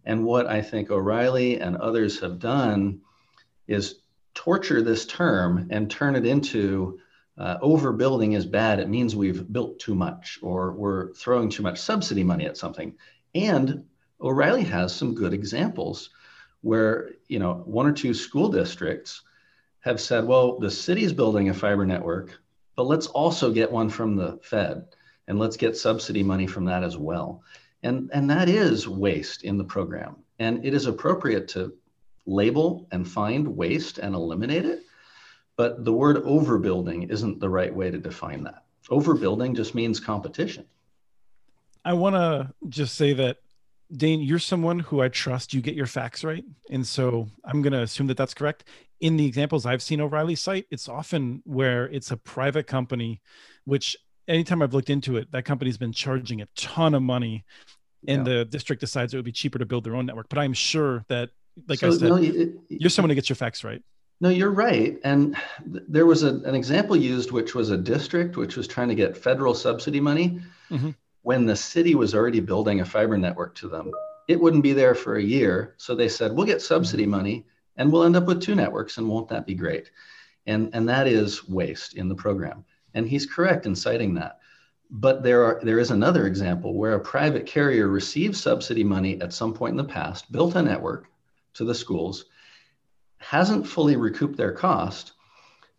And 0.05 0.25
what 0.25 0.47
I 0.47 0.61
think 0.61 0.89
O'Rielly 0.89 1.61
and 1.61 1.77
others 1.77 2.19
have 2.21 2.39
done 2.39 3.01
is 3.67 3.99
torture 4.33 4.81
this 4.81 5.05
term 5.05 5.67
and 5.69 5.89
turn 5.89 6.15
it 6.15 6.25
into 6.25 6.99
uh, 7.37 7.57
overbuilding 7.59 8.35
is 8.35 8.45
bad. 8.45 8.79
It 8.79 8.89
means 8.89 9.15
we've 9.15 9.51
built 9.51 9.79
too 9.79 9.95
much 9.95 10.39
or 10.41 10.73
we're 10.73 11.13
throwing 11.13 11.49
too 11.49 11.63
much 11.63 11.79
subsidy 11.79 12.23
money 12.23 12.45
at 12.45 12.57
something. 12.57 12.95
And 13.33 13.85
O'Rielly 14.19 14.65
has 14.65 14.93
some 14.93 15.15
good 15.15 15.33
examples 15.33 16.09
where, 16.61 17.11
you 17.27 17.39
know, 17.39 17.63
one 17.65 17.87
or 17.87 17.93
two 17.93 18.13
school 18.13 18.49
districts 18.49 19.21
have 19.81 20.01
said, 20.01 20.25
well, 20.25 20.59
the 20.59 20.69
city 20.69 21.03
is 21.03 21.13
building 21.13 21.49
a 21.49 21.53
fiber 21.53 21.85
network, 21.85 22.37
but 22.75 22.83
let's 22.83 23.07
also 23.07 23.51
get 23.51 23.71
one 23.71 23.89
from 23.89 24.17
the 24.17 24.37
Fed 24.41 24.85
and 25.27 25.39
let's 25.39 25.55
get 25.55 25.77
subsidy 25.77 26.23
money 26.23 26.47
from 26.47 26.65
that 26.65 26.83
as 26.83 26.97
well. 26.97 27.43
And, 27.83 28.09
and 28.13 28.29
that 28.29 28.49
is 28.49 28.89
waste 28.89 29.43
in 29.43 29.57
the 29.57 29.63
program. 29.63 30.17
And 30.39 30.65
it 30.65 30.73
is 30.73 30.85
appropriate 30.85 31.47
to 31.49 31.73
label 32.25 32.87
and 32.91 33.07
find 33.07 33.47
waste 33.47 33.97
and 33.97 34.15
eliminate 34.15 34.65
it. 34.65 34.83
But 35.55 35.83
the 35.83 35.93
word 35.93 36.17
overbuilding 36.23 37.11
isn't 37.11 37.39
the 37.39 37.49
right 37.49 37.73
way 37.73 37.91
to 37.91 37.97
define 37.97 38.43
that. 38.45 38.63
Overbuilding 38.89 39.55
just 39.55 39.75
means 39.75 39.99
competition. 39.99 40.65
I 41.83 41.93
want 41.93 42.15
to 42.15 42.53
just 42.69 42.95
say 42.95 43.13
that, 43.13 43.37
Dane, 43.91 44.21
you're 44.21 44.39
someone 44.39 44.79
who 44.79 45.01
I 45.01 45.09
trust 45.09 45.53
you 45.53 45.61
get 45.61 45.75
your 45.75 45.85
facts 45.85 46.23
right. 46.23 46.43
And 46.69 46.85
so 46.85 47.27
I'm 47.43 47.61
going 47.61 47.73
to 47.73 47.81
assume 47.81 48.07
that 48.07 48.17
that's 48.17 48.33
correct. 48.33 48.65
In 48.99 49.17
the 49.17 49.25
examples 49.25 49.65
I've 49.65 49.81
seen 49.81 50.01
O'Rielly's 50.01 50.41
cite, 50.41 50.65
it's 50.71 50.87
often 50.87 51.41
where 51.45 51.85
it's 51.89 52.11
a 52.11 52.17
private 52.17 52.67
company, 52.67 53.21
which 53.65 53.97
anytime 54.27 54.61
I've 54.61 54.73
looked 54.73 54.89
into 54.89 55.17
it, 55.17 55.31
that 55.31 55.45
company's 55.45 55.77
been 55.77 55.91
charging 55.91 56.41
a 56.41 56.47
ton 56.55 56.93
of 56.93 57.01
money 57.01 57.45
and 58.07 58.25
yeah. 58.25 58.33
the 58.33 58.45
district 58.45 58.79
decides 58.79 59.13
it 59.13 59.17
would 59.17 59.25
be 59.25 59.31
cheaper 59.31 59.59
to 59.59 59.65
build 59.65 59.83
their 59.83 59.95
own 59.95 60.05
network. 60.05 60.29
But 60.29 60.39
I'm 60.39 60.53
sure 60.53 61.03
that 61.09 61.31
like 61.67 61.79
so, 61.79 61.87
I 61.87 61.91
said, 61.91 62.09
no, 62.09 62.15
it, 62.15 62.51
you're 62.69 62.89
someone 62.89 63.09
who 63.09 63.15
gets 63.15 63.29
your 63.29 63.35
facts 63.35 63.63
right. 63.63 63.81
No, 64.21 64.29
you're 64.29 64.51
right. 64.51 64.99
And 65.03 65.35
th- 65.71 65.85
there 65.87 66.05
was 66.05 66.23
a, 66.23 66.35
an 66.39 66.55
example 66.55 66.95
used, 66.95 67.31
which 67.31 67.55
was 67.55 67.69
a 67.69 67.77
district 67.77 68.37
which 68.37 68.57
was 68.57 68.67
trying 68.67 68.89
to 68.89 68.95
get 68.95 69.17
federal 69.17 69.53
subsidy 69.53 69.99
money 69.99 70.41
mm-hmm. 70.69 70.91
when 71.21 71.45
the 71.45 71.55
city 71.55 71.95
was 71.95 72.13
already 72.13 72.39
building 72.39 72.81
a 72.81 72.85
fiber 72.85 73.17
network 73.17 73.55
to 73.55 73.69
them. 73.69 73.91
It 74.27 74.39
wouldn't 74.39 74.63
be 74.63 74.73
there 74.73 74.93
for 74.93 75.15
a 75.15 75.23
year. 75.23 75.73
So 75.77 75.95
they 75.95 76.09
said, 76.09 76.33
we'll 76.33 76.45
get 76.45 76.61
subsidy 76.61 77.03
mm-hmm. 77.03 77.11
money 77.11 77.45
and 77.77 77.91
we'll 77.91 78.03
end 78.03 78.17
up 78.17 78.25
with 78.25 78.41
two 78.41 78.55
networks. 78.55 78.97
And 78.97 79.07
won't 79.07 79.29
that 79.29 79.45
be 79.45 79.55
great? 79.55 79.89
And, 80.45 80.69
and 80.73 80.89
that 80.89 81.07
is 81.07 81.47
waste 81.47 81.95
in 81.95 82.09
the 82.09 82.15
program. 82.15 82.65
And 82.93 83.07
he's 83.07 83.25
correct 83.25 83.65
in 83.65 83.75
citing 83.75 84.15
that. 84.15 84.39
But 84.91 85.23
there, 85.23 85.45
are, 85.45 85.59
there 85.63 85.79
is 85.79 85.91
another 85.91 86.25
example 86.25 86.73
where 86.73 86.93
a 86.93 86.99
private 86.99 87.45
carrier 87.45 87.87
received 87.87 88.35
subsidy 88.35 88.83
money 88.83 89.21
at 89.21 89.31
some 89.31 89.53
point 89.53 89.71
in 89.71 89.77
the 89.77 89.83
past, 89.83 90.31
built 90.31 90.55
a 90.55 90.61
network, 90.61 91.07
to 91.55 91.65
the 91.65 91.75
schools, 91.75 92.25
hasn't 93.17 93.67
fully 93.67 93.95
recouped 93.95 94.37
their 94.37 94.51
cost, 94.51 95.13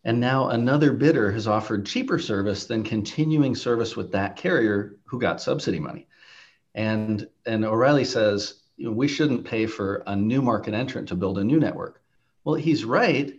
and 0.05 0.19
now 0.21 0.49
another 0.49 0.93
bidder 0.93 1.31
has 1.31 1.47
offered 1.47 1.87
cheaper 1.87 2.19
service 2.19 2.67
than 2.67 2.83
continuing 2.83 3.55
service 3.55 3.97
with 3.97 4.13
that 4.13 4.37
carrier 4.37 4.97
who 5.05 5.21
got 5.21 5.43
subsidy 5.43 5.79
money. 5.79 6.07
And, 6.75 7.29
and 7.45 7.65
O'Rielly 7.65 8.07
says, 8.07 8.61
you 8.77 8.87
know, 8.87 8.93
we 8.93 9.09
shouldn't 9.09 9.45
pay 9.45 9.67
for 9.67 10.03
a 10.07 10.17
new 10.17 10.41
market 10.41 10.73
entrant 10.73 11.09
to 11.09 11.15
build 11.15 11.39
a 11.39 11.45
new 11.45 11.61
network. 11.61 12.01
Well, 12.45 12.55
he's 12.55 12.85
right 12.85 13.35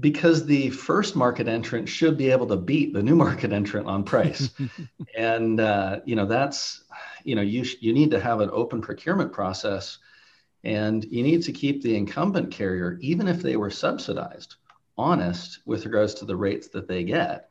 because 0.00 0.44
the 0.44 0.70
first 0.70 1.14
market 1.16 1.48
entrant 1.48 1.88
should 1.88 2.18
be 2.18 2.30
able 2.30 2.48
to 2.48 2.56
beat 2.56 2.92
the 2.92 3.02
new 3.02 3.16
market 3.26 3.52
entrant 3.52 3.86
on 3.86 4.04
price. 4.04 4.50
and, 5.16 5.60
uh, 5.60 6.00
you 6.04 6.16
know, 6.16 6.26
that's, 6.26 6.84
you 7.22 7.34
know, 7.34 7.42
you, 7.42 7.64
you 7.80 7.94
need 7.94 8.10
to 8.10 8.20
have 8.20 8.40
an 8.40 8.50
open 8.52 8.82
procurement 8.82 9.32
process 9.32 9.98
and 10.64 11.04
you 11.04 11.22
need 11.22 11.42
to 11.42 11.52
keep 11.52 11.82
the 11.82 11.96
incumbent 11.96 12.50
carrier, 12.50 12.98
even 13.00 13.28
if 13.28 13.42
they 13.42 13.56
were 13.56 13.70
subsidized, 13.70 14.56
honest 14.96 15.60
with 15.66 15.84
regards 15.84 16.14
to 16.14 16.24
the 16.24 16.36
rates 16.36 16.68
that 16.68 16.88
they 16.88 17.04
get. 17.04 17.48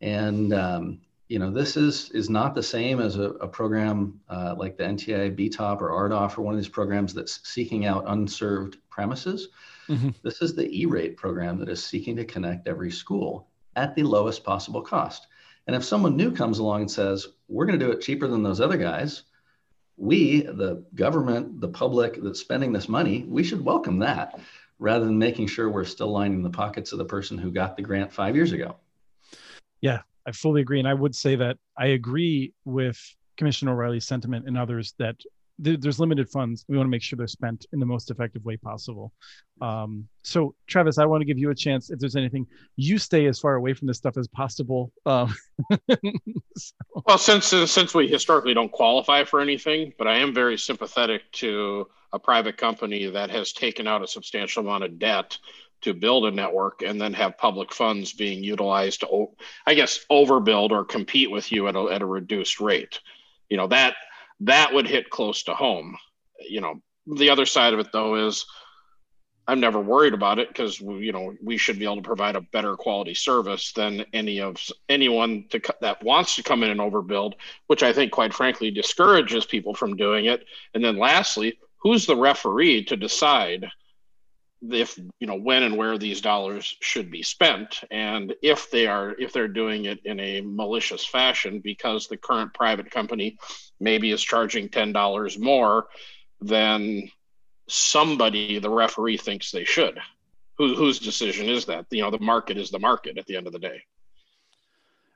And 0.00 0.52
um, 0.52 1.00
you 1.28 1.38
know, 1.38 1.50
this 1.50 1.76
is 1.76 2.10
is 2.10 2.28
not 2.30 2.54
the 2.54 2.62
same 2.62 3.00
as 3.00 3.16
a, 3.16 3.30
a 3.30 3.48
program 3.48 4.20
uh, 4.28 4.54
like 4.56 4.76
the 4.76 4.84
NTIA 4.84 5.36
BTOP 5.36 5.80
or 5.80 6.08
RDOF 6.08 6.38
or 6.38 6.42
one 6.42 6.54
of 6.54 6.58
these 6.58 6.68
programs 6.68 7.14
that's 7.14 7.46
seeking 7.48 7.86
out 7.86 8.04
unserved 8.06 8.78
premises. 8.90 9.48
Mm-hmm. 9.88 10.10
This 10.22 10.42
is 10.42 10.54
the 10.54 10.68
E-rate 10.78 11.16
program 11.16 11.58
that 11.58 11.68
is 11.68 11.84
seeking 11.84 12.16
to 12.16 12.24
connect 12.24 12.66
every 12.66 12.90
school 12.90 13.48
at 13.76 13.94
the 13.94 14.02
lowest 14.02 14.42
possible 14.44 14.82
cost. 14.82 15.28
And 15.66 15.76
if 15.76 15.84
someone 15.84 16.16
new 16.16 16.32
comes 16.32 16.58
along 16.58 16.82
and 16.82 16.90
says, 16.90 17.26
we're 17.48 17.66
going 17.66 17.78
to 17.78 17.86
do 17.86 17.92
it 17.92 18.00
cheaper 18.00 18.26
than 18.26 18.42
those 18.42 18.60
other 18.60 18.78
guys, 18.78 19.24
we, 19.98 20.42
the 20.42 20.84
government, 20.94 21.60
the 21.60 21.68
public 21.68 22.22
that's 22.22 22.40
spending 22.40 22.72
this 22.72 22.88
money, 22.88 23.24
we 23.28 23.42
should 23.42 23.64
welcome 23.64 23.98
that 23.98 24.40
rather 24.78 25.04
than 25.04 25.18
making 25.18 25.48
sure 25.48 25.68
we're 25.68 25.84
still 25.84 26.10
lining 26.10 26.42
the 26.42 26.50
pockets 26.50 26.92
of 26.92 26.98
the 26.98 27.04
person 27.04 27.36
who 27.36 27.50
got 27.50 27.76
the 27.76 27.82
grant 27.82 28.12
five 28.12 28.36
years 28.36 28.52
ago. 28.52 28.76
Yeah, 29.80 30.02
I 30.24 30.32
fully 30.32 30.60
agree. 30.60 30.78
And 30.78 30.86
I 30.86 30.94
would 30.94 31.16
say 31.16 31.34
that 31.36 31.58
I 31.76 31.86
agree 31.88 32.52
with 32.64 32.98
Commissioner 33.36 33.72
O'Rielly's 33.72 34.06
sentiment 34.06 34.46
and 34.46 34.56
others 34.56 34.94
that 34.98 35.16
there's 35.58 35.98
limited 35.98 36.28
funds. 36.30 36.64
We 36.68 36.76
want 36.76 36.86
to 36.86 36.90
make 36.90 37.02
sure 37.02 37.16
they're 37.16 37.26
spent 37.26 37.66
in 37.72 37.80
the 37.80 37.86
most 37.86 38.10
effective 38.10 38.44
way 38.44 38.56
possible. 38.56 39.12
Um, 39.60 40.06
so, 40.22 40.54
Travis, 40.66 40.98
I 40.98 41.04
want 41.06 41.20
to 41.20 41.24
give 41.24 41.38
you 41.38 41.50
a 41.50 41.54
chance. 41.54 41.90
If 41.90 41.98
there's 41.98 42.16
anything, 42.16 42.46
you 42.76 42.98
stay 42.98 43.26
as 43.26 43.40
far 43.40 43.54
away 43.54 43.74
from 43.74 43.88
this 43.88 43.96
stuff 43.96 44.16
as 44.16 44.28
possible. 44.28 44.92
Um, 45.04 45.34
so. 46.56 46.74
Well, 47.06 47.18
since 47.18 47.46
since 47.46 47.94
we 47.94 48.06
historically 48.06 48.54
don't 48.54 48.70
qualify 48.70 49.24
for 49.24 49.40
anything, 49.40 49.92
but 49.98 50.06
I 50.06 50.18
am 50.18 50.32
very 50.32 50.56
sympathetic 50.56 51.30
to 51.32 51.88
a 52.12 52.18
private 52.18 52.56
company 52.56 53.06
that 53.06 53.30
has 53.30 53.52
taken 53.52 53.86
out 53.86 54.02
a 54.02 54.06
substantial 54.06 54.62
amount 54.62 54.84
of 54.84 54.98
debt 54.98 55.38
to 55.80 55.94
build 55.94 56.24
a 56.26 56.30
network 56.30 56.82
and 56.82 57.00
then 57.00 57.12
have 57.12 57.38
public 57.38 57.72
funds 57.72 58.12
being 58.12 58.42
utilized 58.42 59.00
to, 59.00 59.26
I 59.66 59.74
guess, 59.74 60.00
overbuild 60.10 60.70
or 60.70 60.84
compete 60.84 61.30
with 61.30 61.52
you 61.52 61.68
at 61.68 61.76
a, 61.76 61.82
at 61.92 62.02
a 62.02 62.06
reduced 62.06 62.60
rate. 62.60 63.00
You 63.48 63.56
know 63.56 63.68
that 63.68 63.94
that 64.40 64.72
would 64.72 64.86
hit 64.86 65.10
close 65.10 65.42
to 65.44 65.54
home. 65.54 65.96
You 66.48 66.60
know, 66.60 66.80
the 67.06 67.30
other 67.30 67.46
side 67.46 67.74
of 67.74 67.80
it 67.80 67.88
though 67.92 68.26
is 68.26 68.46
I'm 69.48 69.60
never 69.60 69.80
worried 69.80 70.12
about 70.12 70.38
it 70.38 70.48
because 70.48 70.78
you 70.78 71.10
know 71.10 71.34
we 71.42 71.56
should 71.56 71.78
be 71.78 71.86
able 71.86 71.96
to 71.96 72.02
provide 72.02 72.36
a 72.36 72.42
better 72.42 72.76
quality 72.76 73.14
service 73.14 73.72
than 73.72 74.04
any 74.12 74.40
of 74.42 74.62
anyone 74.90 75.46
to, 75.50 75.60
that 75.80 76.02
wants 76.02 76.36
to 76.36 76.42
come 76.42 76.62
in 76.62 76.70
and 76.70 76.80
overbuild, 76.80 77.32
which 77.66 77.82
I 77.82 77.94
think, 77.94 78.12
quite 78.12 78.34
frankly, 78.34 78.70
discourages 78.70 79.46
people 79.46 79.74
from 79.74 79.96
doing 79.96 80.26
it. 80.26 80.44
And 80.74 80.84
then, 80.84 80.98
lastly, 80.98 81.58
who's 81.78 82.04
the 82.04 82.16
referee 82.16 82.84
to 82.84 82.96
decide 82.96 83.66
if 84.70 84.98
you 85.20 85.26
know 85.26 85.36
when 85.36 85.62
and 85.62 85.76
where 85.76 85.96
these 85.96 86.20
dollars 86.20 86.76
should 86.80 87.10
be 87.10 87.22
spent 87.22 87.80
and 87.90 88.34
if 88.42 88.70
they 88.70 88.86
are 88.86 89.14
if 89.18 89.32
they're 89.32 89.46
doing 89.46 89.84
it 89.84 90.00
in 90.04 90.18
a 90.18 90.40
malicious 90.40 91.06
fashion 91.06 91.60
because 91.60 92.08
the 92.08 92.16
current 92.16 92.52
private 92.52 92.90
company 92.90 93.38
maybe 93.80 94.10
is 94.10 94.22
charging 94.22 94.68
$10 94.68 95.38
more 95.38 95.88
than 96.40 97.10
somebody 97.68 98.58
the 98.58 98.70
referee 98.70 99.16
thinks 99.16 99.50
they 99.50 99.64
should. 99.64 99.98
Who, 100.56 100.74
whose 100.74 100.98
decision 100.98 101.48
is 101.48 101.66
that? 101.66 101.86
You 101.90 102.02
know 102.02 102.10
the 102.10 102.18
market 102.18 102.56
is 102.56 102.70
the 102.70 102.78
market 102.78 103.16
at 103.16 103.26
the 103.26 103.36
end 103.36 103.46
of 103.46 103.52
the 103.52 103.58
day. 103.58 103.82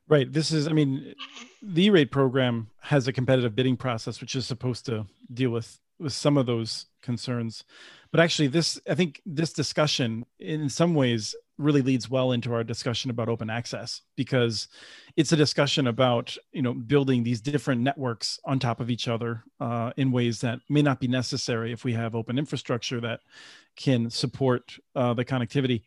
Right. 0.09 0.33
This 0.33 0.53
is 0.53 0.69
i 0.69 0.73
mean 0.73 1.15
the 1.63 1.87
E-rate 1.87 2.13
program 2.13 2.69
has 2.81 3.09
a 3.09 3.13
competitive 3.13 3.57
bidding 3.57 3.77
process 3.77 4.21
which 4.21 4.37
is 4.37 4.47
supposed 4.47 4.87
to 4.87 5.07
deal 5.33 5.51
with 5.51 5.81
with 5.99 6.13
some 6.13 6.37
of 6.37 6.47
those 6.47 6.87
concerns. 7.01 7.65
But 8.11 8.21
actually 8.21 8.49
this 8.49 8.81
i 8.89 8.95
think 8.95 9.21
this 9.27 9.53
discussion 9.53 10.27
in 10.39 10.69
some 10.69 10.95
ways 10.95 11.35
really 11.59 11.83
leads 11.83 12.09
well 12.09 12.33
into 12.33 12.53
our 12.55 12.65
discussion 12.65 13.11
about 13.11 13.29
open 13.29 13.51
access 13.51 14.03
because 14.17 14.69
it's 15.17 15.33
a 15.33 15.37
discussion 15.37 15.87
about 15.87 16.37
you 16.53 16.63
know 16.63 16.73
building 16.73 17.23
these 17.23 17.41
different 17.41 17.81
networks 17.81 18.39
on 18.45 18.59
top 18.59 18.81
of 18.81 18.91
each 18.91 19.09
other 19.09 19.45
uh, 19.61 19.93
in 19.97 20.13
ways 20.13 20.41
that 20.41 20.59
may 20.69 20.83
not 20.83 21.01
be 21.01 21.09
necessary 21.09 21.73
if 21.73 21.85
we 21.85 21.93
have 21.93 22.15
open 22.15 22.39
infrastructure 22.39 23.01
that 23.01 23.21
can 23.77 24.11
support 24.11 24.77
uh, 24.95 25.15
the 25.15 25.25
connectivity 25.25 25.83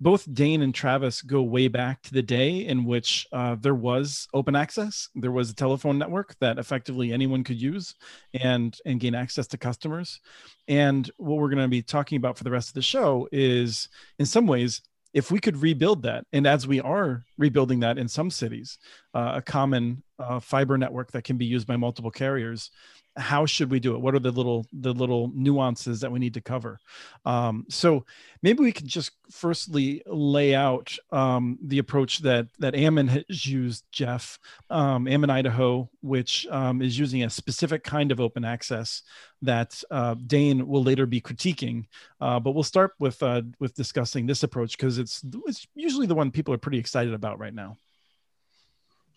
both 0.00 0.32
Dane 0.34 0.62
and 0.62 0.74
Travis 0.74 1.22
go 1.22 1.42
way 1.42 1.68
back 1.68 2.02
to 2.02 2.12
the 2.12 2.22
day 2.22 2.66
in 2.66 2.84
which 2.84 3.26
uh, 3.32 3.56
there 3.60 3.74
was 3.74 4.26
open 4.34 4.56
access. 4.56 5.08
There 5.14 5.30
was 5.30 5.50
a 5.50 5.54
telephone 5.54 5.98
network 5.98 6.36
that 6.40 6.58
effectively 6.58 7.12
anyone 7.12 7.44
could 7.44 7.60
use 7.60 7.94
and 8.34 8.76
and 8.84 8.98
gain 8.98 9.14
access 9.14 9.46
to 9.48 9.56
customers. 9.56 10.20
And 10.66 11.10
what 11.16 11.38
we're 11.38 11.48
going 11.48 11.62
to 11.62 11.68
be 11.68 11.82
talking 11.82 12.16
about 12.16 12.36
for 12.36 12.44
the 12.44 12.50
rest 12.50 12.68
of 12.68 12.74
the 12.74 12.82
show 12.82 13.28
is, 13.30 13.88
in 14.18 14.26
some 14.26 14.46
ways, 14.46 14.82
if 15.14 15.30
we 15.30 15.38
could 15.38 15.56
rebuild 15.56 16.02
that, 16.02 16.26
and 16.32 16.46
as 16.46 16.66
we 16.66 16.80
are 16.80 17.24
rebuilding 17.38 17.80
that 17.80 17.98
in 17.98 18.08
some 18.08 18.30
cities, 18.30 18.78
uh, 19.14 19.34
a 19.36 19.42
common 19.42 20.02
uh, 20.18 20.40
fiber 20.40 20.76
network 20.76 21.12
that 21.12 21.22
can 21.22 21.36
be 21.38 21.46
used 21.46 21.68
by 21.68 21.76
multiple 21.76 22.10
carriers, 22.10 22.70
how 23.16 23.46
should 23.46 23.70
we 23.70 23.80
do 23.80 23.94
it? 23.94 24.00
What 24.00 24.14
are 24.14 24.20
the 24.20 24.30
little 24.30 24.66
the 24.72 24.92
little 24.92 25.30
nuances 25.34 26.00
that 26.00 26.10
we 26.10 26.18
need 26.18 26.34
to 26.34 26.40
cover? 26.40 26.78
Um, 27.24 27.66
so 27.68 28.04
maybe 28.42 28.62
we 28.62 28.72
can 28.72 28.86
just 28.86 29.12
firstly 29.30 30.02
lay 30.06 30.54
out 30.54 30.96
um, 31.10 31.58
the 31.62 31.78
approach 31.78 32.18
that 32.20 32.48
that 32.58 32.74
ammon 32.74 33.08
has 33.08 33.46
used 33.46 33.84
jeff 33.90 34.38
um, 34.70 35.08
ammon 35.08 35.30
idaho 35.30 35.88
which 36.02 36.46
um, 36.50 36.82
is 36.82 36.98
using 36.98 37.22
a 37.22 37.30
specific 37.30 37.82
kind 37.82 38.12
of 38.12 38.20
open 38.20 38.44
access 38.44 39.02
that 39.42 39.82
uh, 39.90 40.14
dane 40.26 40.66
will 40.66 40.82
later 40.82 41.06
be 41.06 41.20
critiquing. 41.20 41.86
Uh, 42.20 42.38
but 42.40 42.52
we'll 42.52 42.62
start 42.62 42.92
with 42.98 43.22
uh, 43.22 43.42
with 43.60 43.74
discussing 43.74 44.26
this 44.26 44.42
approach 44.42 44.76
because 44.76 44.98
it's 44.98 45.24
it's 45.46 45.66
usually 45.74 46.06
the 46.06 46.14
one 46.14 46.30
people 46.30 46.52
are 46.52 46.58
pretty 46.58 46.78
excited 46.78 47.14
about 47.14 47.38
right 47.38 47.54
now 47.54 47.76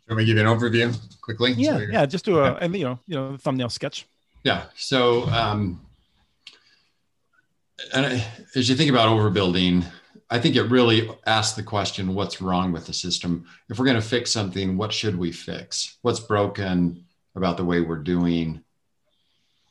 let 0.08 0.18
me 0.18 0.26
give 0.26 0.38
you 0.38 0.42
an 0.42 0.48
overview 0.48 0.98
quickly? 1.22 1.52
Yeah, 1.54 1.78
so 1.78 1.80
yeah. 1.80 2.06
Just 2.06 2.26
do 2.26 2.40
a, 2.40 2.54
and 2.56 2.76
you 2.76 2.86
know, 2.86 3.00
you 3.08 3.16
know, 3.16 3.38
thumbnail 3.38 3.70
sketch. 3.70 4.06
Yeah. 4.44 4.66
So, 4.76 5.24
um, 5.30 5.82
and 7.94 8.24
as 8.56 8.70
you 8.70 8.76
think 8.76 8.90
about 8.90 9.10
overbuilding, 9.10 9.86
I 10.30 10.40
think 10.40 10.56
it 10.56 10.64
really 10.64 11.10
asks 11.26 11.56
the 11.56 11.64
question, 11.64 12.16
what's 12.16 12.42
wrong 12.42 12.72
with 12.72 12.86
the 12.86 12.94
system? 12.94 13.46
If 13.70 13.80
we're 13.80 13.86
going 13.86 14.02
to 14.02 14.02
fix 14.02 14.32
something, 14.32 14.78
what 14.78 14.94
should 14.94 15.18
we 15.18 15.32
fix? 15.32 15.98
What's 16.02 16.20
broken 16.20 17.06
about 17.36 17.58
the 17.58 17.66
way 17.66 17.82
we're 17.82 17.98
doing 17.98 18.64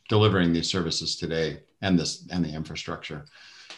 delivering 0.09 0.53
these 0.53 0.71
services 0.71 1.17
today 1.17 1.61
and 1.83 1.99
this 1.99 2.27
and 2.31 2.45
the 2.45 2.53
infrastructure? 2.53 3.25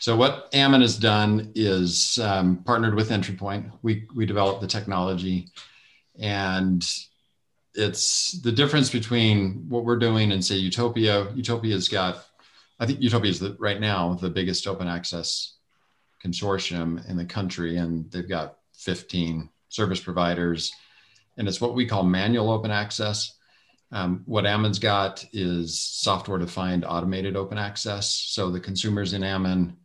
So 0.00 0.16
what 0.16 0.48
Ammon 0.52 0.82
has 0.82 0.96
done 0.96 1.50
is 1.54 2.18
um, 2.18 2.58
partnered 2.64 2.94
with 2.94 3.10
EntryPoint. 3.10 3.70
We 3.82 4.06
we 4.14 4.26
developed 4.26 4.60
the 4.60 4.66
technology 4.68 5.48
and 6.18 6.84
it's 7.74 8.40
the 8.42 8.52
difference 8.52 8.90
between 8.90 9.68
what 9.68 9.84
we're 9.84 9.98
doing 9.98 10.32
and 10.32 10.44
say 10.44 10.56
Utopia. 10.56 11.32
Utopia's 11.34 11.88
got, 11.88 12.24
I 12.80 12.86
think 12.86 13.00
Utopia 13.00 13.30
is 13.30 13.38
the, 13.38 13.56
right 13.58 13.80
now 13.80 14.14
the 14.14 14.30
biggest 14.30 14.66
open 14.66 14.88
access 14.88 15.54
consortium 16.24 17.08
in 17.08 17.16
the 17.16 17.24
country, 17.24 17.76
and 17.76 18.10
they've 18.10 18.28
got 18.28 18.56
15 18.74 19.48
service 19.68 20.00
providers, 20.00 20.72
and 21.36 21.46
it's 21.46 21.60
what 21.60 21.74
we 21.74 21.86
call 21.86 22.02
manual 22.02 22.50
open 22.50 22.70
access. 22.70 23.34
Um, 23.90 24.22
what 24.26 24.46
Ammon's 24.46 24.78
got 24.78 25.24
is 25.32 25.78
software 25.78 26.38
defined 26.38 26.84
automated 26.84 27.36
open 27.36 27.56
access. 27.56 28.10
So 28.10 28.50
the 28.50 28.60
consumers 28.60 29.14
in 29.14 29.22
Ammon, 29.22 29.76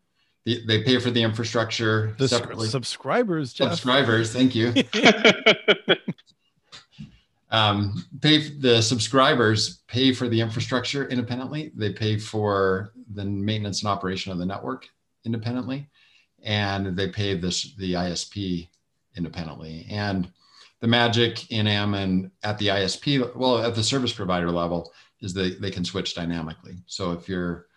they, 0.45 0.63
they 0.65 0.83
pay 0.83 0.99
for 0.99 1.11
the 1.11 1.21
infrastructure 1.21 2.15
the 2.17 2.27
separately. 2.27 2.67
Subscribers, 2.67 3.53
Jeff. 3.53 3.71
Subscribers, 3.71 4.33
thank 4.33 4.55
you. 4.55 4.73
um, 7.51 8.05
pay 8.21 8.49
the 8.49 8.81
subscribers 8.81 9.81
pay 9.87 10.13
for 10.13 10.27
the 10.27 10.41
infrastructure 10.41 11.07
independently. 11.07 11.71
They 11.75 11.93
pay 11.93 12.17
for 12.17 12.93
the 13.13 13.23
maintenance 13.23 13.81
and 13.81 13.89
operation 13.89 14.31
of 14.31 14.37
the 14.37 14.45
network 14.45 14.87
independently, 15.25 15.89
and 16.43 16.97
they 16.97 17.09
pay 17.09 17.35
this 17.37 17.73
the 17.75 17.93
ISP 17.93 18.67
independently. 19.15 19.85
And 19.89 20.29
the 20.81 20.87
magic 20.87 21.49
in 21.51 21.67
Ammon 21.67 22.31
at 22.43 22.57
the 22.57 22.67
ISP, 22.67 23.33
well, 23.37 23.63
at 23.63 23.75
the 23.75 23.83
service 23.83 24.11
provider 24.11 24.51
level, 24.51 24.91
is 25.21 25.33
that 25.33 25.61
they 25.61 25.71
can 25.71 25.85
switch 25.85 26.13
dynamically. 26.13 26.75
So 26.87 27.13
if 27.13 27.29
you're 27.29 27.67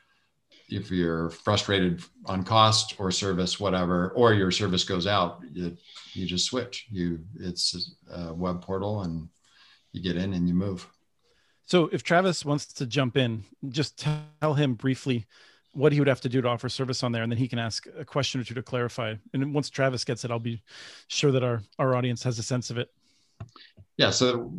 if 0.68 0.90
you're 0.90 1.31
frustrated 1.31 2.02
on 2.24 2.42
cost 2.42 2.96
or 2.98 3.11
service, 3.11 3.61
whatever, 3.61 4.11
or 4.11 4.35
your 4.35 4.50
service 4.50 4.85
goes 4.85 5.07
out, 5.07 5.40
you, 5.52 5.76
you 6.12 6.26
just 6.26 6.46
switch. 6.46 6.87
You 6.90 7.20
it's 7.38 7.94
a 8.11 8.35
web 8.35 8.62
portal 8.62 9.02
and 9.02 9.29
you 9.92 10.02
get 10.02 10.16
in 10.16 10.33
and 10.33 10.48
you 10.48 10.55
move. 10.55 10.87
So 11.66 11.88
if 11.92 12.02
Travis 12.02 12.44
wants 12.44 12.66
to 12.74 12.87
jump 12.87 13.16
in, 13.16 13.44
just 13.70 13.98
tell 13.98 14.55
him 14.55 14.74
briefly 14.74 15.26
what 15.72 15.92
he 15.92 15.98
would 15.98 16.09
have 16.09 16.20
to 16.22 16.29
do 16.29 16.40
to 16.40 16.48
offer 16.48 16.68
service 16.68 17.02
on 17.02 17.12
there, 17.12 17.22
and 17.22 17.31
then 17.31 17.38
he 17.38 17.48
can 17.48 17.59
ask 17.59 17.87
a 17.98 18.05
question 18.05 18.40
or 18.40 18.44
two 18.44 18.55
to 18.55 18.62
clarify. 18.62 19.14
And 19.35 19.52
once 19.52 19.68
Travis 19.68 20.05
gets 20.05 20.24
it, 20.24 20.31
I'll 20.31 20.38
be 20.38 20.62
sure 21.09 21.33
that 21.33 21.42
our 21.42 21.62
our 21.79 21.94
audience 21.94 22.22
has 22.22 22.38
a 22.38 22.42
sense 22.42 22.70
of 22.70 22.79
it. 22.79 22.88
Yeah. 23.96 24.11
So 24.11 24.55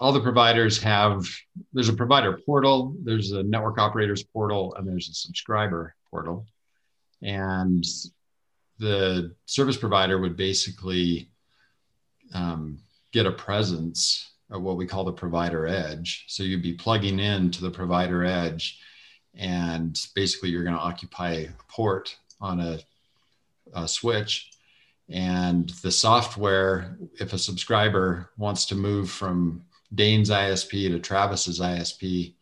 all 0.00 0.12
the 0.12 0.20
providers 0.20 0.82
have 0.82 1.24
there's 1.72 1.88
a 1.88 1.92
provider 1.92 2.38
portal 2.44 2.96
there's 3.02 3.32
a 3.32 3.42
network 3.44 3.78
operators 3.78 4.22
portal 4.22 4.74
and 4.74 4.86
there's 4.86 5.08
a 5.08 5.14
subscriber 5.14 5.94
portal. 6.12 6.46
And 7.22 7.84
the 8.78 9.34
service 9.46 9.76
provider 9.76 10.18
would 10.18 10.36
basically 10.36 11.30
um, 12.34 12.78
get 13.12 13.26
a 13.26 13.32
presence 13.32 14.32
of 14.50 14.62
what 14.62 14.76
we 14.76 14.86
call 14.86 15.04
the 15.04 15.12
provider 15.12 15.66
edge. 15.66 16.24
So 16.28 16.42
you'd 16.42 16.62
be 16.62 16.74
plugging 16.74 17.18
in 17.18 17.50
to 17.52 17.62
the 17.62 17.70
provider 17.70 18.24
edge 18.24 18.78
and 19.34 19.98
basically 20.14 20.50
you're 20.50 20.64
going 20.64 20.76
to 20.76 20.82
occupy 20.82 21.30
a 21.30 21.48
port 21.68 22.16
on 22.40 22.60
a, 22.60 22.78
a 23.74 23.88
switch 23.88 24.50
and 25.12 25.68
the 25.82 25.90
software, 25.90 26.96
if 27.20 27.32
a 27.32 27.38
subscriber 27.38 28.30
wants 28.38 28.64
to 28.66 28.74
move 28.74 29.10
from 29.10 29.62
Dane's 29.94 30.30
ISP 30.30 30.88
to 30.88 30.98
Travis's 30.98 31.60
ISP, 31.60 32.34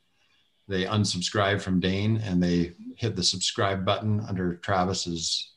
they 0.68 0.84
unsubscribe 0.84 1.60
from 1.60 1.80
Dane 1.80 2.18
and 2.18 2.40
they 2.40 2.74
hit 2.96 3.16
the 3.16 3.24
subscribe 3.24 3.84
button 3.84 4.20
under 4.28 4.54
Travis's 4.56 5.52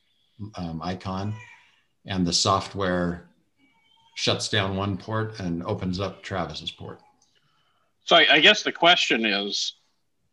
um, 0.55 0.81
icon, 0.81 1.35
and 2.07 2.25
the 2.25 2.33
software 2.33 3.29
shuts 4.15 4.49
down 4.49 4.75
one 4.75 4.97
port 4.97 5.39
and 5.39 5.63
opens 5.63 5.99
up 5.99 6.23
Travis's 6.23 6.71
port. 6.71 6.99
So 8.05 8.15
I, 8.15 8.25
I 8.31 8.39
guess 8.39 8.63
the 8.63 8.71
question 8.71 9.25
is, 9.25 9.73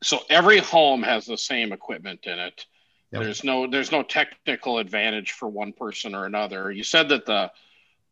so 0.03 0.21
every 0.31 0.59
home 0.59 1.03
has 1.03 1.27
the 1.27 1.37
same 1.37 1.73
equipment 1.73 2.21
in 2.25 2.39
it. 2.39 2.65
Yep. 3.13 3.23
There's 3.23 3.45
no 3.45 3.67
there's 3.67 3.91
no 3.91 4.03
technical 4.03 4.79
advantage 4.79 5.33
for 5.33 5.49
one 5.49 5.73
person 5.73 6.15
or 6.15 6.27
another. 6.27 6.71
You 6.71 6.85
said 6.85 7.09
that 7.09 7.27
the 7.27 7.51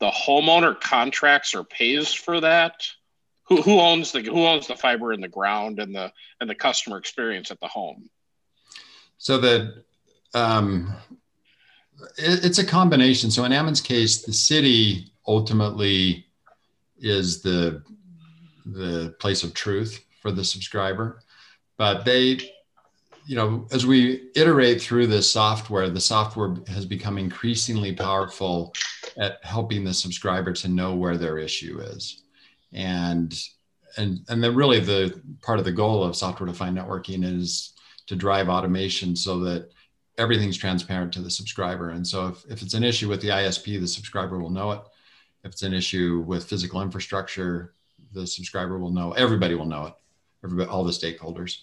the 0.01 0.11
homeowner 0.11 0.81
contracts 0.81 1.55
or 1.55 1.65
pays 1.65 2.13
for 2.13 2.41
that. 2.41 2.87
Who, 3.45 3.63
who 3.63 3.81
owns 3.81 4.13
the 4.13 4.23
who 4.23 4.47
owns 4.47 4.67
the 4.67 4.77
fiber 4.77 5.13
in 5.13 5.21
the 5.21 5.29
ground 5.29 5.79
and 5.79 5.95
the 5.95 6.13
and 6.41 6.51
the 6.51 6.55
customer 6.55 6.99
experience 6.99 7.51
at 7.51 7.61
the 7.61 7.69
home? 7.69 8.11
So 9.19 9.39
that 9.39 9.85
um, 10.35 10.95
it, 12.17 12.45
it's 12.45 12.59
a 12.59 12.67
combination. 12.67 13.31
So 13.31 13.45
in 13.45 13.53
Ammon's 13.53 13.81
case, 13.81 14.23
the 14.23 14.33
city 14.33 15.13
ultimately 15.27 16.27
is 16.99 17.43
the 17.43 17.83
the 18.67 19.15
place 19.19 19.45
of 19.45 19.55
truth 19.55 20.05
for 20.21 20.31
the 20.31 20.45
subscriber, 20.45 21.23
but 21.77 22.05
they, 22.05 22.39
you 23.29 23.37
know, 23.37 23.67
as 23.73 23.85
we 23.85 24.31
iterate 24.35 24.81
through 24.81 25.07
this 25.07 25.31
software, 25.31 25.91
the 25.91 26.01
software 26.01 26.57
has 26.67 26.87
become 26.87 27.19
increasingly 27.19 27.93
powerful 27.93 28.73
at 29.19 29.37
helping 29.45 29.85
the 29.85 29.93
subscriber 29.93 30.55
to 30.55 30.69
know 30.69 30.95
where 30.95 31.19
their 31.19 31.37
issue 31.37 31.79
is, 31.79 32.23
and 32.73 33.39
and 33.99 34.21
and 34.31 34.43
then 34.43 34.55
really 34.55 34.81
the 34.81 35.21
part 35.43 35.59
of 35.59 35.67
the 35.67 35.73
goal 35.73 36.03
of 36.03 36.17
software 36.17 36.47
defined 36.47 36.79
networking 36.79 37.23
is 37.23 37.75
to 38.07 38.17
drive 38.17 38.49
automation 38.49 39.15
so 39.15 39.41
that 39.41 39.69
everything's 40.17 40.57
transparent 40.57 41.13
to 41.13 41.21
the 41.21 41.31
subscriber. 41.31 41.91
And 41.91 42.07
so 42.07 42.29
if, 42.29 42.47
if 42.51 42.63
it's 42.63 42.73
an 42.73 42.83
issue 42.83 43.11
with 43.11 43.21
the 43.21 43.29
ISP, 43.29 43.79
the 43.79 43.87
subscriber 43.87 44.39
will 44.39 44.49
know 44.49 44.73
it. 44.73 44.81
If 45.45 45.53
it's 45.53 45.63
an 45.63 45.75
issue 45.75 46.25
with 46.27 46.49
physical 46.49 46.81
infrastructure, 46.81 47.75
the 48.15 48.27
subscriber 48.27 48.79
will 48.79 48.91
know, 48.91 49.13
everybody 49.13 49.55
will 49.55 49.67
know 49.67 49.87
it, 49.87 49.95
everybody, 50.43 50.71
all 50.71 50.83
the 50.83 50.91
stakeholders. 50.91 51.59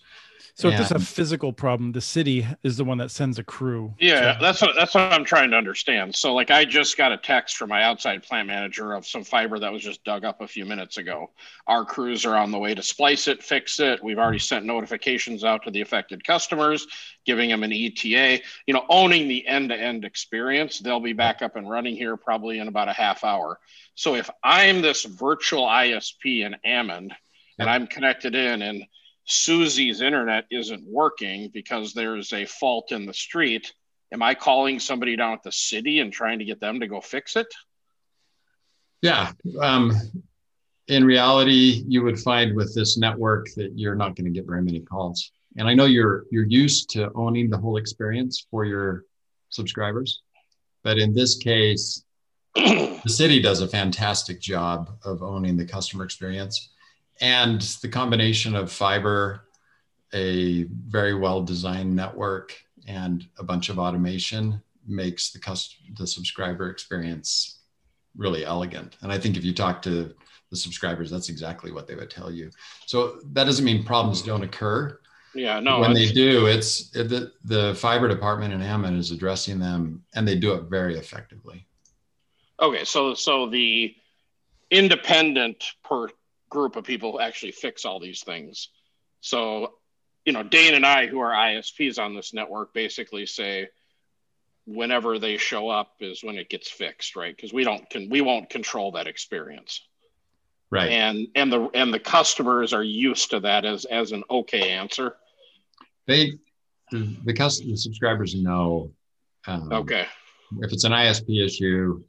So 0.57 0.69
if 0.69 0.77
there's 0.77 0.91
a 0.91 0.99
physical 0.99 1.51
problem, 1.51 1.91
the 1.91 1.99
city 1.99 2.47
is 2.63 2.77
the 2.77 2.85
one 2.85 2.97
that 2.99 3.11
sends 3.11 3.37
a 3.37 3.43
crew. 3.43 3.93
Yeah, 3.99 4.37
that's 4.39 4.61
what 4.61 4.73
that's 4.73 4.95
what 4.95 5.11
I'm 5.11 5.25
trying 5.25 5.51
to 5.51 5.57
understand. 5.57 6.15
So 6.15 6.33
like 6.33 6.49
I 6.49 6.63
just 6.63 6.95
got 6.95 7.11
a 7.11 7.17
text 7.17 7.57
from 7.57 7.67
my 7.67 7.83
outside 7.83 8.23
plant 8.23 8.47
manager 8.47 8.93
of 8.93 9.05
some 9.05 9.25
fiber 9.25 9.59
that 9.59 9.69
was 9.69 9.83
just 9.83 10.05
dug 10.05 10.23
up 10.23 10.39
a 10.39 10.47
few 10.47 10.63
minutes 10.63 10.97
ago. 10.97 11.29
Our 11.67 11.83
crews 11.83 12.25
are 12.25 12.37
on 12.37 12.51
the 12.51 12.57
way 12.57 12.73
to 12.73 12.81
splice 12.81 13.27
it, 13.27 13.43
fix 13.43 13.81
it. 13.81 14.01
We've 14.01 14.17
already 14.17 14.39
sent 14.39 14.63
notifications 14.63 15.43
out 15.43 15.63
to 15.63 15.71
the 15.71 15.81
affected 15.81 16.23
customers, 16.23 16.87
giving 17.25 17.49
them 17.49 17.63
an 17.63 17.73
ETA, 17.73 18.41
you 18.65 18.73
know, 18.73 18.85
owning 18.87 19.27
the 19.27 19.45
end-to-end 19.45 20.05
experience. 20.05 20.79
They'll 20.79 21.01
be 21.01 21.11
back 21.11 21.41
up 21.41 21.57
and 21.57 21.69
running 21.69 21.97
here 21.97 22.15
probably 22.15 22.59
in 22.59 22.69
about 22.69 22.87
a 22.87 22.93
half 22.93 23.25
hour. 23.25 23.59
So 23.95 24.15
if 24.15 24.29
I'm 24.41 24.81
this 24.81 25.03
virtual 25.03 25.65
ISP 25.65 26.45
in 26.45 26.55
Ammon 26.63 27.13
and 27.59 27.69
I'm 27.69 27.87
connected 27.87 28.35
in 28.35 28.61
and 28.61 28.85
Susie's 29.25 30.01
internet 30.01 30.45
isn't 30.51 30.83
working 30.85 31.49
because 31.53 31.93
there's 31.93 32.31
a 32.31 32.45
fault 32.45 32.91
in 32.91 33.05
the 33.05 33.13
street, 33.13 33.73
am 34.13 34.21
I 34.21 34.35
calling 34.35 34.79
somebody 34.79 35.15
down 35.15 35.33
at 35.33 35.43
the 35.43 35.51
city 35.51 35.99
and 35.99 36.13
trying 36.13 36.39
to 36.39 36.45
get 36.45 36.59
them 36.59 36.79
to 36.79 36.87
go 36.87 37.01
fix 37.01 37.35
it? 37.35 37.47
Yeah. 39.01 39.31
Um, 39.59 39.93
in 40.87 41.03
reality, 41.03 41.83
you 41.87 42.03
would 42.03 42.19
find 42.19 42.55
with 42.55 42.73
this 42.75 42.97
network 42.97 43.47
that 43.55 43.71
you're 43.75 43.95
not 43.95 44.15
going 44.15 44.25
to 44.25 44.31
get 44.31 44.45
very 44.45 44.61
many 44.61 44.81
calls. 44.81 45.31
And 45.57 45.67
I 45.67 45.73
know 45.73 45.85
you're 45.85 46.25
you're 46.31 46.45
used 46.45 46.89
to 46.91 47.11
owning 47.15 47.49
the 47.49 47.57
whole 47.57 47.77
experience 47.77 48.45
for 48.51 48.65
your 48.65 49.05
subscribers, 49.49 50.21
but 50.83 50.97
in 50.97 51.13
this 51.13 51.37
case, 51.37 52.03
the 52.55 53.01
city 53.07 53.41
does 53.41 53.61
a 53.61 53.67
fantastic 53.67 54.39
job 54.39 54.91
of 55.03 55.23
owning 55.23 55.57
the 55.57 55.65
customer 55.65 56.03
experience 56.03 56.71
and 57.21 57.61
the 57.81 57.87
combination 57.87 58.55
of 58.55 58.71
fiber, 58.71 59.47
a 60.13 60.63
very 60.63 61.13
well 61.13 61.41
designed 61.41 61.95
network, 61.95 62.55
and 62.87 63.27
a 63.37 63.43
bunch 63.43 63.69
of 63.69 63.79
automation 63.79 64.61
makes 64.87 65.31
the 65.31 65.39
cust- 65.39 65.77
the 65.97 66.05
subscriber 66.05 66.69
experience 66.69 67.59
really 68.15 68.45
elegant. 68.45 68.97
And 69.01 69.11
I 69.11 69.17
think 69.17 69.37
if 69.37 69.43
you 69.43 69.53
talk 69.53 69.81
to 69.83 70.13
the 70.51 70.55
subscribers, 70.55 71.09
that's 71.09 71.29
exactly 71.29 71.71
what 71.71 71.87
they 71.87 71.95
would 71.95 72.09
tell 72.09 72.31
you. 72.31 72.51
So 72.85 73.19
that 73.33 73.45
doesn't 73.45 73.65
mean 73.65 73.83
problems 73.83 74.21
don't 74.21 74.43
occur. 74.43 74.99
Yeah, 75.33 75.59
no. 75.59 75.79
When 75.79 75.93
they 75.93 76.11
do, 76.11 76.45
it's 76.45 76.95
it, 76.95 77.09
the 77.09 77.33
the 77.43 77.75
fiber 77.75 78.07
department 78.07 78.53
in 78.53 78.61
Ammon 78.61 78.95
is 78.95 79.11
addressing 79.11 79.59
them, 79.59 80.03
and 80.15 80.25
they 80.25 80.35
do 80.35 80.53
it 80.53 80.63
very 80.63 80.97
effectively. 80.97 81.67
Okay, 82.61 82.85
so 82.85 83.13
so 83.13 83.49
the 83.49 83.93
independent 84.71 85.73
per 85.83 86.07
group 86.49 86.75
of 86.75 86.83
people 86.83 87.13
who 87.13 87.19
actually 87.19 87.51
fix 87.51 87.85
all 87.85 87.99
these 87.99 88.23
things. 88.23 88.69
So, 89.21 89.75
you 90.25 90.33
know, 90.33 90.43
Dane 90.43 90.73
and 90.75 90.85
I, 90.85 91.07
who 91.07 91.19
are 91.19 91.31
ISPs 91.31 91.99
on 91.99 92.15
this 92.15 92.33
network, 92.33 92.73
basically 92.73 93.25
say 93.25 93.69
whenever 94.65 95.19
they 95.19 95.37
show 95.37 95.69
up 95.69 95.93
is 95.99 96.23
when 96.23 96.37
it 96.37 96.49
gets 96.49 96.69
fixed, 96.69 97.15
right? 97.15 97.35
Because 97.35 97.53
we 97.53 97.63
don't 97.63 97.89
can 97.89 98.09
we 98.09 98.21
won't 98.21 98.49
control 98.49 98.91
that 98.93 99.07
experience. 99.07 99.81
Right. 100.71 100.91
And 100.91 101.27
and 101.35 101.51
the 101.51 101.69
and 101.73 101.93
the 101.93 101.99
customers 101.99 102.73
are 102.73 102.83
used 102.83 103.29
to 103.31 103.39
that 103.41 103.65
as 103.65 103.85
as 103.85 104.11
an 104.11 104.23
okay 104.29 104.71
answer. 104.71 105.15
They 106.07 106.33
the, 106.91 107.15
the 107.25 107.33
customer 107.33 107.71
the 107.71 107.77
subscribers 107.77 108.35
know 108.35 108.91
um, 109.47 109.71
Okay. 109.71 110.07
if 110.61 110.71
it's 110.73 110.83
an 110.83 110.91
ISP 110.91 111.45
issue, 111.45 112.03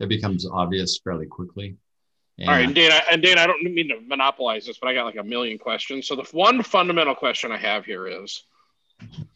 it 0.00 0.08
becomes 0.08 0.46
obvious 0.50 0.98
fairly 1.02 1.26
quickly. 1.26 1.76
All 2.42 2.54
right, 2.54 2.64
and 2.64 2.74
Dan, 2.74 3.00
and 3.10 3.22
Dan, 3.22 3.38
I 3.38 3.46
don't 3.46 3.62
mean 3.62 3.88
to 3.88 4.00
monopolize 4.00 4.64
this, 4.64 4.78
but 4.78 4.88
I 4.88 4.94
got 4.94 5.04
like 5.04 5.16
a 5.16 5.22
million 5.22 5.58
questions. 5.58 6.06
So 6.06 6.16
the 6.16 6.24
one 6.32 6.62
fundamental 6.62 7.14
question 7.14 7.52
I 7.52 7.58
have 7.58 7.84
here 7.84 8.06
is, 8.06 8.44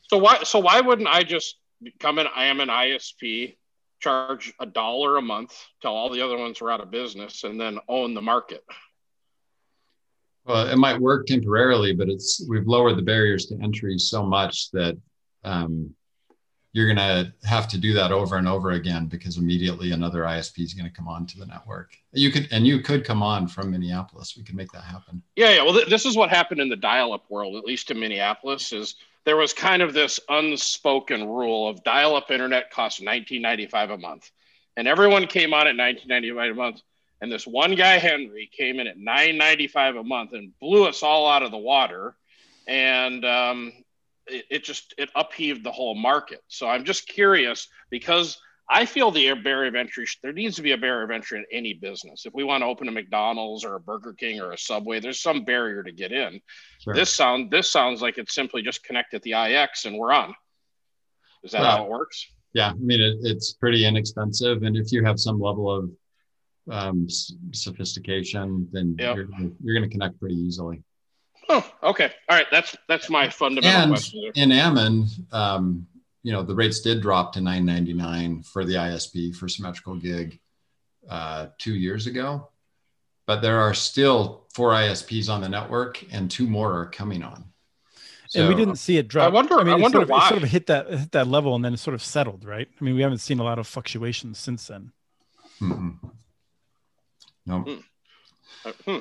so 0.03 0.17
why 0.17 0.43
so 0.43 0.59
why 0.59 0.81
wouldn't 0.81 1.09
I 1.09 1.23
just 1.23 1.57
come 2.01 2.19
in? 2.19 2.27
I 2.35 2.47
am 2.47 2.61
an 2.61 2.69
ISP, 2.69 3.57
charge 4.01 4.55
a 4.59 4.64
dollar 4.64 5.19
a 5.19 5.23
month 5.23 5.55
till 5.83 5.90
all 5.90 6.09
the 6.09 6.23
other 6.23 6.38
ones 6.38 6.62
are 6.62 6.71
out 6.71 6.81
of 6.81 6.90
business, 6.90 7.45
and 7.45 7.61
then 7.61 7.79
own 7.88 8.14
the 8.14 8.23
market. 8.23 8.64
Well, 10.47 10.69
it 10.69 10.77
might 10.77 11.01
work 11.01 11.27
temporarily, 11.27 11.95
but 11.95 12.09
it's 12.09 12.47
we've 12.49 12.67
lowered 12.67 12.97
the 12.97 13.03
barriers 13.03 13.47
to 13.47 13.59
entry 13.62 13.99
so 13.99 14.23
much 14.23 14.71
that 14.71 14.97
um, 15.45 15.95
you're 16.75 16.93
going 16.93 16.97
to 16.97 17.33
have 17.47 17.69
to 17.69 17.79
do 17.79 17.95
that 17.95 18.11
over 18.11 18.37
and 18.37 18.49
over 18.49 18.73
again 18.73 19.07
because 19.07 19.37
immediately 19.37 19.93
another 19.93 20.23
ISP 20.23 20.59
is 20.65 20.75
going 20.75 20.91
to 20.91 20.95
come 20.95 21.07
on 21.07 21.25
to 21.25 21.39
the 21.39 21.47
network. 21.47 21.97
You 22.13 22.33
could, 22.33 22.49
and 22.51 22.67
you 22.67 22.81
could 22.81 23.05
come 23.05 23.23
on 23.23 23.47
from 23.47 23.71
Minneapolis. 23.71 24.37
We 24.37 24.43
could 24.43 24.57
make 24.57 24.73
that 24.73 24.83
happen. 24.83 25.23
Yeah, 25.37 25.51
yeah. 25.51 25.63
Well, 25.63 25.73
th- 25.73 25.89
this 25.89 26.05
is 26.05 26.17
what 26.17 26.31
happened 26.31 26.61
in 26.61 26.69
the 26.69 26.77
dial-up 26.77 27.31
world, 27.31 27.55
at 27.55 27.65
least 27.65 27.93
in 27.93 28.01
Minneapolis, 28.01 28.73
is 28.73 28.97
there 29.25 29.37
was 29.37 29.53
kind 29.53 29.83
of 29.83 29.95
this 29.95 30.19
unspoken 30.29 31.29
rule 31.29 31.69
of 31.69 31.85
dial-up 31.85 32.33
internet 32.33 32.73
costs 32.73 33.01
19.95 33.01 33.95
a 33.95 33.97
month, 33.97 34.33
and 34.77 34.89
everyone 34.89 35.29
came 35.29 35.55
on 35.55 35.69
at 35.69 35.77
19.95 35.77 36.51
a 36.51 36.55
month. 36.55 36.83
And 37.21 37.31
this 37.31 37.47
one 37.47 37.77
guy, 37.77 37.99
Henry, 37.99 38.51
came 38.53 38.81
in 38.81 38.89
at 38.89 38.99
9.95 38.99 40.01
a 40.01 40.03
month 40.03 40.33
and 40.33 40.59
blew 40.59 40.87
us 40.87 41.05
all 41.05 41.29
out 41.29 41.45
of 41.45 41.53
the 41.53 41.57
water. 41.57 42.17
And 42.67 43.25
um, 43.25 43.73
it, 44.27 44.45
it 44.51 44.65
just 44.65 44.95
it 44.99 45.11
upheaved 45.15 45.65
the 45.65 45.73
whole 45.73 45.95
market. 45.95 46.41
So 46.49 46.69
I'm 46.69 46.85
just 46.85 47.09
curious 47.09 47.69
because 47.91 48.39
I 48.69 48.87
feel 48.87 49.11
the 49.11 49.33
barrier 49.35 49.69
of 49.69 49.75
entry. 49.75 50.07
There 50.23 50.33
needs 50.33 50.57
to 50.57 50.63
be 50.63 50.73
a 50.73 50.79
barrier 50.79 51.05
of 51.05 51.11
entry 51.11 51.39
in 51.39 51.45
any 51.53 51.75
business. 51.75 52.25
If 52.25 52.33
we 52.33 52.45
want 52.45 52.63
to 52.63 52.67
open 52.67 52.89
a 52.89 52.93
McDonald's 52.93 53.65
or 53.65 53.75
a 53.75 53.81
Burger 53.81 54.15
King 54.15 54.41
or 54.41 54.53
a 54.53 54.59
Subway, 54.59 55.01
there's 55.01 55.21
some 55.21 55.45
barrier 55.45 55.83
to 55.83 55.93
get 55.93 56.13
in. 56.13 56.41
Sure. 56.81 56.95
This 56.95 57.15
sound 57.15 57.51
this 57.51 57.71
sounds 57.71 58.01
like 58.01 58.19
it's 58.19 58.35
simply 58.35 58.63
just 58.63 58.83
connect 58.85 59.15
at 59.15 59.23
the 59.23 59.33
IX 59.33 59.85
and 59.85 59.99
we're 59.99 60.13
on. 60.13 60.35
Is 61.43 61.53
that 61.53 61.61
well, 61.61 61.77
how 61.77 61.85
it 61.85 61.91
works? 61.91 62.27
Yeah, 62.55 62.71
I 62.71 62.75
mean 62.75 63.01
it, 63.01 63.19
it's 63.23 63.53
pretty 63.53 63.85
inexpensive, 63.85 64.63
and 64.63 64.77
if 64.77 64.93
you 64.93 65.05
have 65.05 65.19
some 65.19 65.41
level 65.41 65.71
of 65.71 65.91
um, 66.71 67.07
sophistication, 67.53 68.69
then 68.73 68.97
yep. 68.99 69.17
you're, 69.17 69.29
you're 69.63 69.75
going 69.75 69.89
to 69.89 69.93
connect 69.93 70.19
pretty 70.19 70.37
easily. 70.37 70.83
Oh, 71.48 71.70
okay. 71.83 72.11
All 72.28 72.37
right. 72.37 72.46
That's 72.50 72.76
that's 72.88 73.11
my 73.11 73.28
fundamental 73.28 73.80
and 73.80 73.90
question. 73.90 74.33
In 74.35 74.52
Ammon, 74.52 75.07
um, 75.33 75.87
you 76.22 76.33
know, 76.33 76.42
the 76.42 76.54
rates 76.54 76.80
did 76.80 77.02
drop 77.02 77.33
to 77.35 77.40
9.99 77.40 78.46
for 78.46 78.64
the 78.64 78.74
ISP 78.74 79.35
for 79.37 79.48
symmetrical 79.48 79.96
gig 79.96 80.40
uh, 81.09 81.48
two 81.59 81.74
years 81.74 82.07
ago, 82.07 82.48
but 83.26 83.40
there 83.42 83.61
are 83.61 83.74
still 83.74 84.46
four 84.54 84.70
ISPs 84.70 85.28
on 85.28 85.42
the 85.42 85.48
network, 85.48 86.02
and 86.12 86.30
two 86.30 86.46
more 86.46 86.72
are 86.80 86.87
coming 86.87 87.22
on. 87.22 87.44
So, 88.28 88.40
and 88.40 88.48
we 88.48 88.54
didn't 88.54 88.76
see 88.76 88.96
it 88.96 89.07
drop. 89.07 89.26
I 89.26 89.28
wonder. 89.28 89.61
I, 89.61 89.64
mean, 89.64 89.74
I 89.74 89.76
wonder 89.76 89.98
sort 89.98 90.02
of, 90.04 90.09
why. 90.11 90.26
It 90.26 90.28
sort 90.30 90.42
of 90.42 90.48
hit 90.48 90.66
that 90.66 90.88
hit 90.88 91.12
that 91.12 91.26
level 91.28 91.54
and 91.54 91.64
then 91.64 91.74
it 91.74 91.78
sort 91.78 91.94
of 91.94 92.02
settled, 92.02 92.44
right? 92.44 92.68
I 92.80 92.85
mean, 92.85 92.94
we 92.94 93.02
haven't 93.02 93.18
seen 93.18 93.38
a 93.38 93.44
lot 93.44 93.59
of 93.59 93.66
fluctuations 93.66 94.38
since 94.38 94.66
then. 94.66 94.92
Mm-hmm. 95.61 96.09
No. 97.46 97.59
Hmm. 97.61 97.74
Uh, 98.64 98.72
hmm. 98.85 98.98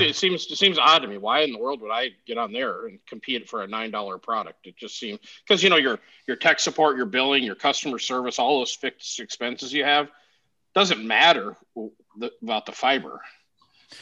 Yeah. 0.00 0.08
It 0.08 0.16
seems 0.16 0.46
it 0.46 0.56
seems 0.56 0.78
odd 0.78 1.00
to 1.00 1.08
me. 1.08 1.18
Why 1.18 1.40
in 1.40 1.52
the 1.52 1.58
world 1.58 1.80
would 1.82 1.90
I 1.90 2.10
get 2.26 2.38
on 2.38 2.52
there 2.52 2.86
and 2.86 2.98
compete 3.06 3.48
for 3.48 3.62
a 3.62 3.66
nine 3.66 3.90
dollar 3.90 4.18
product? 4.18 4.66
It 4.66 4.76
just 4.76 4.98
seems 4.98 5.20
because 5.46 5.62
you 5.62 5.70
know 5.70 5.76
your 5.76 5.98
your 6.26 6.36
tech 6.36 6.60
support, 6.60 6.96
your 6.96 7.06
billing, 7.06 7.44
your 7.44 7.54
customer 7.54 7.98
service, 7.98 8.38
all 8.38 8.60
those 8.60 8.74
fixed 8.74 9.20
expenses 9.20 9.72
you 9.72 9.84
have 9.84 10.08
doesn't 10.74 11.06
matter 11.06 11.56
about 12.42 12.66
the 12.66 12.72
fiber. 12.72 13.20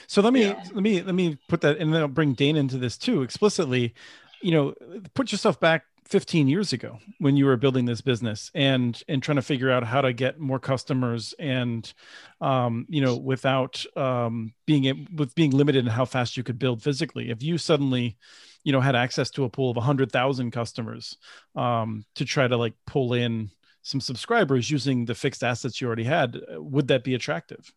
So 0.07 0.22
let 0.22 0.33
me 0.33 0.46
yeah. 0.46 0.64
let 0.72 0.83
me 0.83 1.03
let 1.03 1.14
me 1.14 1.38
put 1.48 1.61
that 1.62 1.79
and 1.79 1.92
then 1.92 2.00
I'll 2.00 2.09
bring 2.09 2.35
Dane 2.35 2.57
into 2.57 2.79
this 2.79 2.96
too 2.96 3.22
explicitly. 3.22 3.94
you 4.42 4.53
know, 4.53 4.74
put 5.14 5.33
yourself 5.33 5.61
back 5.61 5.85
15 6.06 6.48
years 6.48 6.72
ago 6.72 6.98
when 7.18 7.36
you 7.36 7.46
were 7.46 7.56
building 7.56 7.84
this 7.84 8.00
business 8.00 8.50
and 8.54 9.02
and 9.08 9.22
trying 9.22 9.36
to 9.36 9.42
figure 9.42 9.70
out 9.70 9.84
how 9.84 10.00
to 10.00 10.12
get 10.12 10.40
more 10.40 10.58
customers 10.58 11.34
and 11.38 11.92
um, 12.40 12.86
you 12.88 13.00
know 13.00 13.16
without 13.16 13.84
um, 13.96 14.52
being 14.66 15.06
with 15.14 15.34
being 15.34 15.52
limited 15.52 15.84
in 15.84 15.90
how 15.90 16.04
fast 16.04 16.36
you 16.36 16.42
could 16.42 16.58
build 16.58 16.82
physically. 16.82 17.30
If 17.30 17.42
you 17.42 17.58
suddenly 17.58 18.16
you 18.64 18.72
know 18.72 18.80
had 18.80 18.96
access 18.96 19.30
to 19.30 19.44
a 19.44 19.48
pool 19.48 19.70
of 19.70 19.76
100,000 19.76 20.50
customers 20.50 21.16
um, 21.54 22.04
to 22.16 22.24
try 22.24 22.48
to 22.48 22.56
like 22.56 22.74
pull 22.86 23.14
in 23.14 23.50
some 23.82 24.00
subscribers 24.00 24.70
using 24.70 25.04
the 25.04 25.14
fixed 25.14 25.42
assets 25.42 25.80
you 25.80 25.86
already 25.86 26.04
had 26.04 26.38
would 26.56 26.88
that 26.88 27.04
be 27.04 27.14
attractive? 27.14 27.72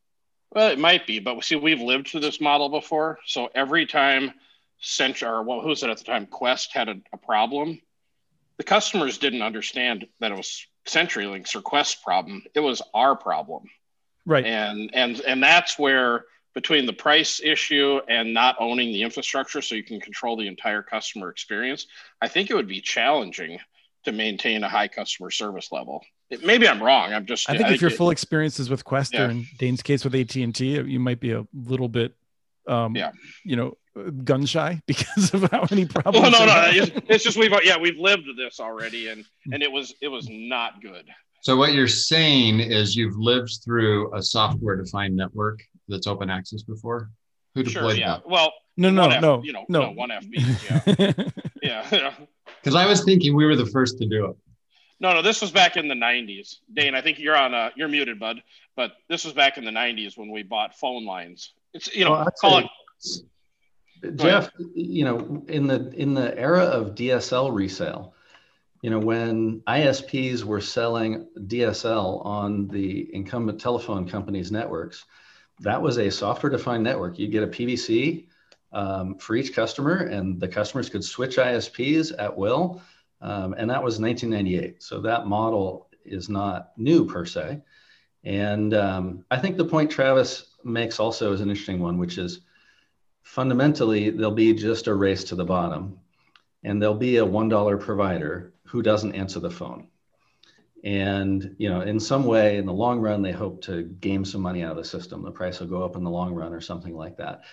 Well 0.51 0.71
it 0.71 0.79
might 0.79 1.05
be 1.05 1.19
but 1.19 1.43
see 1.43 1.55
we've 1.55 1.81
lived 1.81 2.07
through 2.07 2.21
this 2.21 2.41
model 2.41 2.69
before. 2.69 3.19
So 3.25 3.49
every 3.53 3.85
time 3.85 4.33
Central 4.79 5.31
or 5.31 5.43
what 5.43 5.61
who 5.61 5.69
was 5.69 5.83
it 5.83 5.89
at 5.89 5.97
the 5.97 6.03
time 6.03 6.25
Qwest 6.25 6.71
had 6.71 6.89
a, 6.89 6.95
a 7.13 7.17
problem 7.17 7.79
the 8.57 8.63
customers 8.63 9.17
didn't 9.17 9.41
understand 9.41 10.05
that 10.19 10.31
it 10.31 10.37
was 10.37 10.65
CenturyLink's 10.87 11.55
request 11.55 12.03
problem. 12.03 12.43
It 12.53 12.59
was 12.59 12.81
our 12.93 13.15
problem. 13.15 13.63
Right. 14.25 14.45
And 14.45 14.89
and 14.93 15.19
and 15.21 15.43
that's 15.43 15.77
where 15.77 16.25
between 16.53 16.85
the 16.85 16.93
price 16.93 17.41
issue 17.43 17.99
and 18.07 18.33
not 18.33 18.55
owning 18.59 18.93
the 18.93 19.01
infrastructure 19.01 19.61
so 19.61 19.75
you 19.75 19.83
can 19.83 19.99
control 19.99 20.37
the 20.37 20.47
entire 20.47 20.83
customer 20.83 21.29
experience, 21.29 21.87
I 22.21 22.27
think 22.27 22.49
it 22.49 22.55
would 22.55 22.67
be 22.67 22.79
challenging 22.79 23.59
to 24.05 24.11
maintain 24.11 24.63
a 24.63 24.69
high 24.69 24.87
customer 24.87 25.31
service 25.31 25.71
level. 25.71 26.03
It, 26.29 26.45
maybe 26.45 26.67
I'm 26.67 26.81
wrong. 26.81 27.13
I'm 27.13 27.25
just. 27.25 27.49
I 27.49 27.57
think 27.57 27.69
I 27.69 27.73
if 27.73 27.81
your 27.81 27.89
full 27.89 28.11
experiences 28.11 28.69
with 28.69 28.83
Qwest 28.85 29.13
yeah. 29.13 29.25
or 29.25 29.29
in 29.29 29.47
Dane's 29.57 29.81
case 29.81 30.03
with 30.03 30.13
AT 30.15 30.35
and 30.35 30.53
T, 30.53 30.79
you 30.79 30.99
might 30.99 31.19
be 31.19 31.31
a 31.31 31.45
little 31.53 31.89
bit, 31.89 32.13
um, 32.67 32.95
yeah, 32.95 33.11
you 33.43 33.55
know, 33.55 33.77
gun 34.23 34.45
shy 34.45 34.81
because 34.87 35.33
of 35.33 35.49
how 35.51 35.65
many 35.69 35.85
problems. 35.85 36.31
Well, 36.31 36.31
no, 36.31 36.45
no, 36.45 36.69
it's, 36.71 36.91
it's, 37.07 37.23
just 37.23 37.37
we've 37.37 37.53
yeah 37.63 37.77
we've 37.77 37.97
lived 37.97 38.27
this 38.37 38.59
already, 38.59 39.09
and 39.09 39.25
and 39.51 39.61
it 39.61 39.71
was 39.71 39.93
it 40.01 40.07
was 40.07 40.27
not 40.29 40.81
good. 40.81 41.05
So 41.41 41.57
what 41.57 41.73
you're 41.73 41.87
saying 41.87 42.61
is 42.61 42.95
you've 42.95 43.17
lived 43.17 43.59
through 43.63 44.15
a 44.15 44.21
software 44.21 44.77
defined 44.77 45.15
network 45.15 45.61
that's 45.87 46.07
open 46.07 46.29
access 46.29 46.63
before. 46.63 47.09
Who 47.53 47.63
deployed 47.63 47.97
sure, 47.97 47.99
yeah. 47.99 48.13
that? 48.15 48.29
Well, 48.29 48.51
no, 48.77 48.89
no, 48.89 49.09
F, 49.09 49.21
no, 49.21 49.43
you 49.43 49.53
know, 49.53 49.65
no, 49.69 49.81
no 49.81 49.91
one 49.91 50.09
FB. 50.09 51.31
Yeah, 51.61 51.87
yeah. 51.93 52.13
Because 52.61 52.75
I 52.75 52.85
was 52.85 53.05
thinking 53.05 53.35
we 53.35 53.45
were 53.45 53.55
the 53.55 53.65
first 53.65 53.97
to 53.99 54.05
do 54.05 54.25
it. 54.25 54.35
No, 54.99 55.13
no, 55.13 55.21
this 55.21 55.41
was 55.41 55.51
back 55.51 55.77
in 55.77 55.87
the 55.87 55.95
'90s. 55.95 56.57
Dane, 56.73 56.93
I 56.93 57.01
think 57.01 57.19
you're 57.19 57.37
on. 57.37 57.53
Uh, 57.53 57.69
you're 57.75 57.87
muted, 57.87 58.19
bud. 58.19 58.41
But 58.75 58.93
this 59.07 59.23
was 59.23 59.33
back 59.33 59.57
in 59.57 59.63
the 59.63 59.71
'90s 59.71 60.17
when 60.17 60.29
we 60.29 60.43
bought 60.43 60.75
phone 60.75 61.05
lines. 61.05 61.53
It's 61.73 61.93
you 61.95 62.03
know, 62.05 62.11
well, 62.11 62.29
call 62.39 62.57
it 62.59 62.65
Jeff, 64.15 64.51
you 64.75 65.05
know, 65.05 65.43
in 65.47 65.67
the 65.67 65.89
in 65.91 66.13
the 66.13 66.37
era 66.37 66.63
of 66.63 66.95
DSL 66.95 67.53
resale, 67.53 68.13
you 68.81 68.89
know, 68.89 68.99
when 68.99 69.61
ISPs 69.61 70.43
were 70.43 70.61
selling 70.61 71.27
DSL 71.39 72.25
on 72.25 72.67
the 72.67 73.13
incumbent 73.15 73.59
telephone 73.61 74.07
companies' 74.07 74.51
networks, 74.51 75.05
that 75.61 75.81
was 75.81 75.97
a 75.97 76.11
software-defined 76.11 76.83
network. 76.83 77.17
You'd 77.17 77.31
get 77.31 77.43
a 77.43 77.47
PVC 77.47 78.27
um, 78.73 79.15
for 79.15 79.35
each 79.35 79.53
customer, 79.53 79.95
and 79.95 80.39
the 80.39 80.47
customers 80.47 80.89
could 80.89 81.03
switch 81.03 81.37
ISPs 81.37 82.11
at 82.19 82.35
will. 82.35 82.81
Um, 83.21 83.53
and 83.57 83.69
that 83.69 83.81
was 83.81 84.01
1998. 84.01 84.83
So 84.83 84.99
that 85.01 85.27
model 85.27 85.89
is 86.03 86.27
not 86.27 86.71
new 86.75 87.05
per 87.05 87.25
se. 87.25 87.61
And 88.25 88.73
um, 88.73 89.25
I 89.31 89.37
think 89.37 89.55
the 89.55 89.65
point 89.65 89.89
Travis 89.89 90.55
makes 90.63 90.99
also 90.99 91.31
is 91.31 91.39
an 91.39 91.49
interesting 91.49 91.79
one, 91.79 91.97
which 91.97 92.17
is 92.17 92.41
fundamentally 93.23 94.09
there'll 94.09 94.31
be 94.31 94.53
just 94.53 94.87
a 94.87 94.93
race 94.93 95.23
to 95.25 95.35
the 95.35 95.45
bottom 95.45 95.97
and 96.63 96.81
there'll 96.81 96.95
be 96.95 97.17
a 97.17 97.25
$1 97.25 97.79
provider 97.79 98.53
who 98.65 98.81
doesn't 98.81 99.15
answer 99.15 99.39
the 99.39 99.49
phone. 99.49 99.87
And 100.83 101.55
you 101.57 101.69
know 101.69 101.81
in 101.81 101.99
some 101.99 102.25
way 102.25 102.57
in 102.57 102.65
the 102.65 102.73
long 102.73 102.99
run 102.99 103.21
they 103.21 103.31
hope 103.31 103.61
to 103.63 103.83
game 103.83 104.25
some 104.25 104.41
money 104.41 104.63
out 104.63 104.71
of 104.71 104.77
the 104.77 104.83
system. 104.83 105.23
The 105.23 105.31
price 105.31 105.59
will 105.59 105.67
go 105.67 105.83
up 105.83 105.95
in 105.95 106.03
the 106.03 106.09
long 106.09 106.33
run 106.33 106.53
or 106.53 106.61
something 106.61 106.93
like 106.93 107.17
that. 107.17 107.43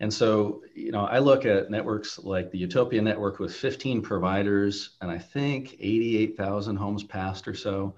And 0.00 0.12
so 0.12 0.62
you 0.74 0.92
know 0.92 1.06
i 1.06 1.18
look 1.18 1.46
at 1.46 1.70
networks 1.70 2.18
like 2.18 2.50
the 2.50 2.58
utopia 2.58 3.00
network 3.00 3.38
with 3.38 3.54
15 3.54 4.02
providers 4.02 4.96
and 5.00 5.10
i 5.10 5.18
think 5.18 5.76
88000 5.80 6.76
homes 6.76 7.04
passed 7.04 7.48
or 7.48 7.54
so 7.54 7.94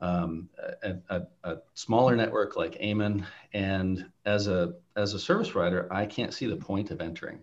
um, 0.00 0.48
a, 0.82 0.94
a, 1.10 1.22
a, 1.44 1.56
smaller 1.74 2.16
network 2.16 2.56
like 2.56 2.76
Ammon, 2.80 3.26
and 3.52 4.06
as 4.24 4.46
a 4.46 4.74
as 4.96 5.14
a 5.14 5.18
service 5.18 5.50
provider, 5.50 5.92
I 5.92 6.06
can't 6.06 6.32
see 6.32 6.46
the 6.46 6.56
point 6.56 6.90
of 6.90 7.00
entering. 7.00 7.40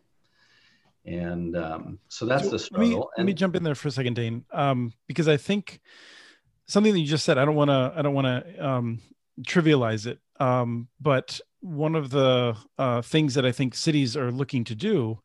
And 1.06 1.56
um, 1.56 2.00
so 2.10 2.26
that's 2.26 2.46
so 2.46 2.50
the 2.50 2.60
struggle. 2.60 2.88
Let 2.88 2.90
me, 2.90 2.96
and, 2.96 3.06
let 3.18 3.26
me 3.26 3.34
jump 3.34 3.56
in 3.56 3.64
there 3.64 3.76
for 3.76 3.88
a 3.88 3.92
second, 3.92 4.16
Dane, 4.16 4.44
um, 4.52 4.92
because 5.08 5.28
I 5.28 5.38
think 5.38 5.80
something 6.66 6.94
that 6.94 7.00
you 7.00 7.06
just 7.06 7.26
said. 7.26 7.38
I 7.38 7.46
don't 7.46 7.56
want 7.56 7.70
to. 7.70 7.94
I 7.96 8.02
don't 8.02 8.14
want 8.14 8.28
to 8.28 8.68
um, 8.68 9.02
trivialize 9.42 10.08
it. 10.08 10.20
Um, 10.40 10.88
but 11.00 11.40
one 11.62 11.96
of 11.96 12.10
the 12.10 12.56
uh, 12.78 13.02
things 13.02 13.36
that 13.36 13.46
I 13.46 13.52
think 13.52 13.76
cities 13.76 14.18
are 14.18 14.32
looking 14.32 14.64
to 14.66 14.76
do 14.76 15.20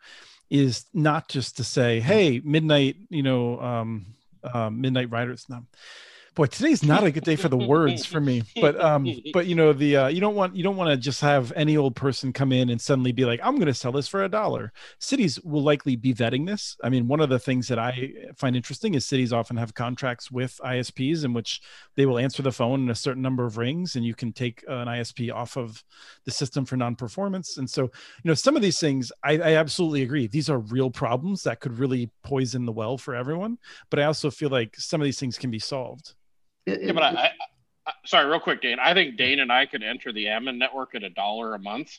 is 0.50 0.84
not 0.92 1.28
just 1.28 1.56
to 1.56 1.64
say, 1.64 2.00
"Hey, 2.00 2.40
midnight," 2.44 2.96
you 3.08 3.22
know, 3.22 3.58
um, 3.60 4.14
uh, 4.44 4.70
midnight 4.70 5.10
riders. 5.10 5.46
Not 5.48 5.62
boy 6.34 6.46
today's 6.46 6.82
not 6.82 7.04
a 7.04 7.10
good 7.10 7.24
day 7.24 7.36
for 7.36 7.48
the 7.48 7.56
words 7.56 8.06
for 8.06 8.20
me 8.20 8.42
but 8.60 8.80
um 8.80 9.06
but 9.32 9.46
you 9.46 9.54
know 9.54 9.72
the 9.72 9.96
uh, 9.96 10.08
you 10.08 10.20
don't 10.20 10.34
want 10.34 10.56
you 10.56 10.62
don't 10.62 10.76
want 10.76 10.88
to 10.88 10.96
just 10.96 11.20
have 11.20 11.52
any 11.54 11.76
old 11.76 11.94
person 11.94 12.32
come 12.32 12.52
in 12.52 12.70
and 12.70 12.80
suddenly 12.80 13.12
be 13.12 13.24
like 13.24 13.38
i'm 13.42 13.56
going 13.56 13.66
to 13.66 13.74
sell 13.74 13.92
this 13.92 14.08
for 14.08 14.24
a 14.24 14.28
dollar. 14.28 14.72
Cities 14.98 15.40
will 15.42 15.62
likely 15.62 15.96
be 15.96 16.14
vetting 16.14 16.46
this. 16.46 16.76
I 16.82 16.88
mean 16.88 17.06
one 17.06 17.20
of 17.20 17.28
the 17.28 17.38
things 17.38 17.68
that 17.68 17.78
i 17.78 18.12
find 18.36 18.56
interesting 18.56 18.94
is 18.94 19.04
cities 19.04 19.32
often 19.32 19.56
have 19.56 19.74
contracts 19.74 20.30
with 20.30 20.58
isps 20.64 21.24
in 21.24 21.32
which 21.34 21.60
they 21.96 22.06
will 22.06 22.18
answer 22.18 22.42
the 22.42 22.52
phone 22.52 22.82
in 22.82 22.90
a 22.90 22.94
certain 22.94 23.22
number 23.22 23.44
of 23.44 23.58
rings 23.58 23.96
and 23.96 24.04
you 24.04 24.14
can 24.14 24.32
take 24.32 24.64
an 24.68 24.88
isp 24.88 25.32
off 25.32 25.56
of 25.56 25.84
the 26.24 26.30
system 26.30 26.64
for 26.64 26.76
non-performance. 26.76 27.58
And 27.58 27.68
so 27.68 27.82
you 27.82 27.90
know 28.24 28.34
some 28.34 28.56
of 28.56 28.62
these 28.62 28.78
things 28.78 29.12
I, 29.22 29.32
I 29.32 29.54
absolutely 29.56 30.02
agree. 30.02 30.26
These 30.26 30.48
are 30.48 30.58
real 30.58 30.90
problems 30.90 31.42
that 31.42 31.60
could 31.60 31.78
really 31.78 32.10
poison 32.22 32.64
the 32.64 32.72
well 32.72 32.96
for 32.96 33.14
everyone 33.14 33.58
but 33.90 33.98
i 33.98 34.04
also 34.04 34.30
feel 34.30 34.48
like 34.48 34.74
some 34.76 35.00
of 35.00 35.04
these 35.04 35.18
things 35.18 35.38
can 35.38 35.50
be 35.50 35.58
solved 35.58 36.14
it, 36.66 36.82
yeah, 36.82 36.92
but 36.92 37.02
I, 37.02 37.08
I, 37.08 37.30
I, 37.86 37.92
sorry, 38.06 38.26
real 38.26 38.40
quick, 38.40 38.62
Dane. 38.62 38.78
I 38.78 38.94
think 38.94 39.16
Dane 39.16 39.40
and 39.40 39.52
I 39.52 39.66
could 39.66 39.82
enter 39.82 40.12
the 40.12 40.28
Ammon 40.28 40.58
network 40.58 40.94
at 40.94 41.02
a 41.02 41.10
dollar 41.10 41.54
a 41.54 41.58
month 41.58 41.98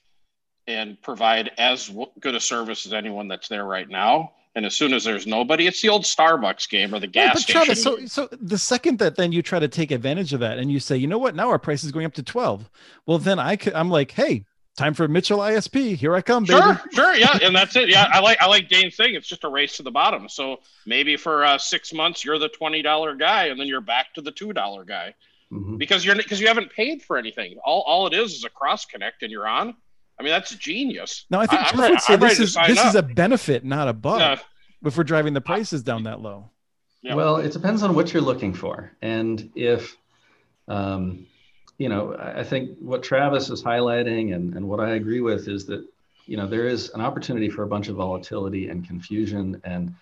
and 0.68 1.02
provide 1.02 1.52
as 1.58 1.92
good 2.20 2.36
a 2.36 2.40
service 2.40 2.86
as 2.86 2.94
anyone 2.94 3.28
that's 3.28 3.48
there 3.48 3.66
right 3.66 3.90
now. 3.90 4.32
And 4.56 4.66
as 4.66 4.76
soon 4.76 4.94
as 4.94 5.04
there's 5.04 5.26
nobody, 5.26 5.66
it's 5.66 5.82
the 5.82 5.90
old 5.90 6.04
Starbucks 6.04 6.70
game 6.70 6.94
or 6.94 7.00
the 7.00 7.08
gas 7.08 7.42
station. 7.42 7.64
Travis, 7.64 7.84
so, 7.84 8.06
so 8.06 8.30
the 8.40 8.58
second 8.58 9.00
that 9.00 9.16
then 9.16 9.32
you 9.32 9.42
try 9.42 9.58
to 9.58 9.68
take 9.68 9.90
advantage 9.90 10.32
of 10.32 10.42
that 10.42 10.60
and 10.60 10.72
you 10.72 10.80
say, 10.80 10.96
you 10.96 11.08
know 11.08 11.18
what, 11.18 11.36
now 11.36 11.50
our 11.50 11.58
price 11.58 11.84
is 11.84 11.92
going 11.92 12.06
up 12.06 12.14
to 12.14 12.24
12. 12.24 12.70
Well, 13.08 13.18
then 13.18 13.40
I 13.40 13.56
could, 13.56 13.74
I'm 13.74 13.90
like, 13.90 14.12
hey, 14.12 14.46
time 14.78 14.94
for 14.94 15.08
Mitchell 15.08 15.40
ISP. 15.40 15.96
Here 15.96 16.16
I 16.16 16.22
come, 16.22 16.44
baby. 16.46 16.62
Sure, 16.62 16.82
sure, 16.92 17.16
yeah, 17.16 17.40
and 17.42 17.56
that's 17.56 17.76
it. 17.76 17.90
Yeah, 17.90 18.08
I 18.12 18.20
like 18.20 18.42
I 18.42 18.48
like 18.48 18.70
Dane's 18.70 18.96
thing. 18.96 19.16
It's 19.16 19.28
just 19.28 19.44
a 19.44 19.50
race 19.50 19.78
to 19.78 19.84
the 19.84 19.92
bottom. 19.92 20.28
So 20.30 20.60
maybe 20.86 21.18
for 21.18 21.44
uh, 21.44 21.58
six 21.58 21.94
months 21.94 22.24
you're 22.24 22.40
the 22.40 22.50
twenty 22.50 22.82
dollar 22.82 23.16
guy, 23.16 23.46
and 23.46 23.60
then 23.60 23.68
you're 23.68 23.82
back 23.82 24.14
to 24.16 24.22
the 24.22 24.32
two 24.32 24.54
dollar 24.54 24.84
guy 24.84 25.14
mm-hmm. 25.52 25.78
because 25.78 26.06
you're 26.06 26.16
because 26.16 26.40
you 26.40 26.48
haven't 26.48 26.72
paid 26.72 27.02
for 27.04 27.18
anything. 27.18 27.58
All 27.64 27.82
all 27.82 28.08
it 28.08 28.14
is 28.14 28.34
is 28.34 28.44
a 28.44 28.50
cross 28.50 28.86
connect, 28.86 29.24
and 29.24 29.32
you're 29.32 29.48
on. 29.48 29.76
I 30.20 30.24
mean, 30.24 30.32
that's 30.32 30.54
genius. 30.56 31.26
No, 31.30 31.40
I 31.40 31.48
think 31.48 31.62
I, 31.62 31.90
would 31.90 32.02
say 32.02 32.16
this 32.16 32.40
is 32.40 32.56
this 32.68 32.80
up. 32.80 32.88
is 32.88 32.96
a 32.96 33.02
benefit, 33.02 33.64
not 33.64 33.88
a 33.88 33.94
bug. 33.94 34.20
Yeah. 34.20 34.40
If 34.86 34.98
we're 34.98 35.06
driving 35.06 35.34
the 35.34 35.42
prices 35.42 35.82
down 35.82 36.04
that 36.04 36.20
low. 36.20 36.50
Yeah. 37.02 37.16
Well, 37.16 37.38
it 37.38 37.52
depends 37.52 37.84
on 37.84 37.96
what 37.96 38.14
you're 38.14 38.22
looking 38.22 38.54
for, 38.54 38.92
and 39.02 39.52
if 39.56 39.98
um, 40.68 41.26
you 41.78 41.90
know, 41.90 42.16
I 42.18 42.44
think 42.44 42.78
what 42.80 43.04
Travis 43.04 43.50
is 43.50 43.64
highlighting 43.64 44.36
and, 44.36 44.56
and 44.56 44.68
what 44.68 44.80
I 44.80 44.92
agree 44.92 45.22
with 45.22 45.48
is 45.48 45.66
that, 45.66 45.86
you 46.26 46.38
know, 46.38 46.48
there 46.48 46.68
is 46.68 46.92
an 46.92 47.02
opportunity 47.02 47.50
for 47.50 47.64
a 47.64 47.68
bunch 47.68 47.88
of 47.88 47.96
volatility 47.96 48.70
and 48.70 48.88
confusion 48.88 49.60
and 49.64 49.94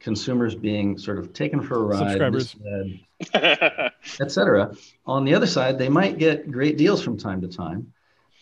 consumers 0.00 0.54
being 0.54 0.98
sort 0.98 1.18
of 1.18 1.32
taken 1.32 1.62
for 1.62 1.76
a 1.76 1.98
ride, 1.98 2.32
misled, 2.32 3.00
et 3.34 4.30
cetera. 4.30 4.74
On 5.06 5.24
the 5.24 5.34
other 5.34 5.46
side, 5.46 5.78
they 5.78 5.88
might 5.88 6.18
get 6.18 6.50
great 6.50 6.76
deals 6.76 7.02
from 7.02 7.16
time 7.16 7.40
to 7.40 7.48
time. 7.48 7.92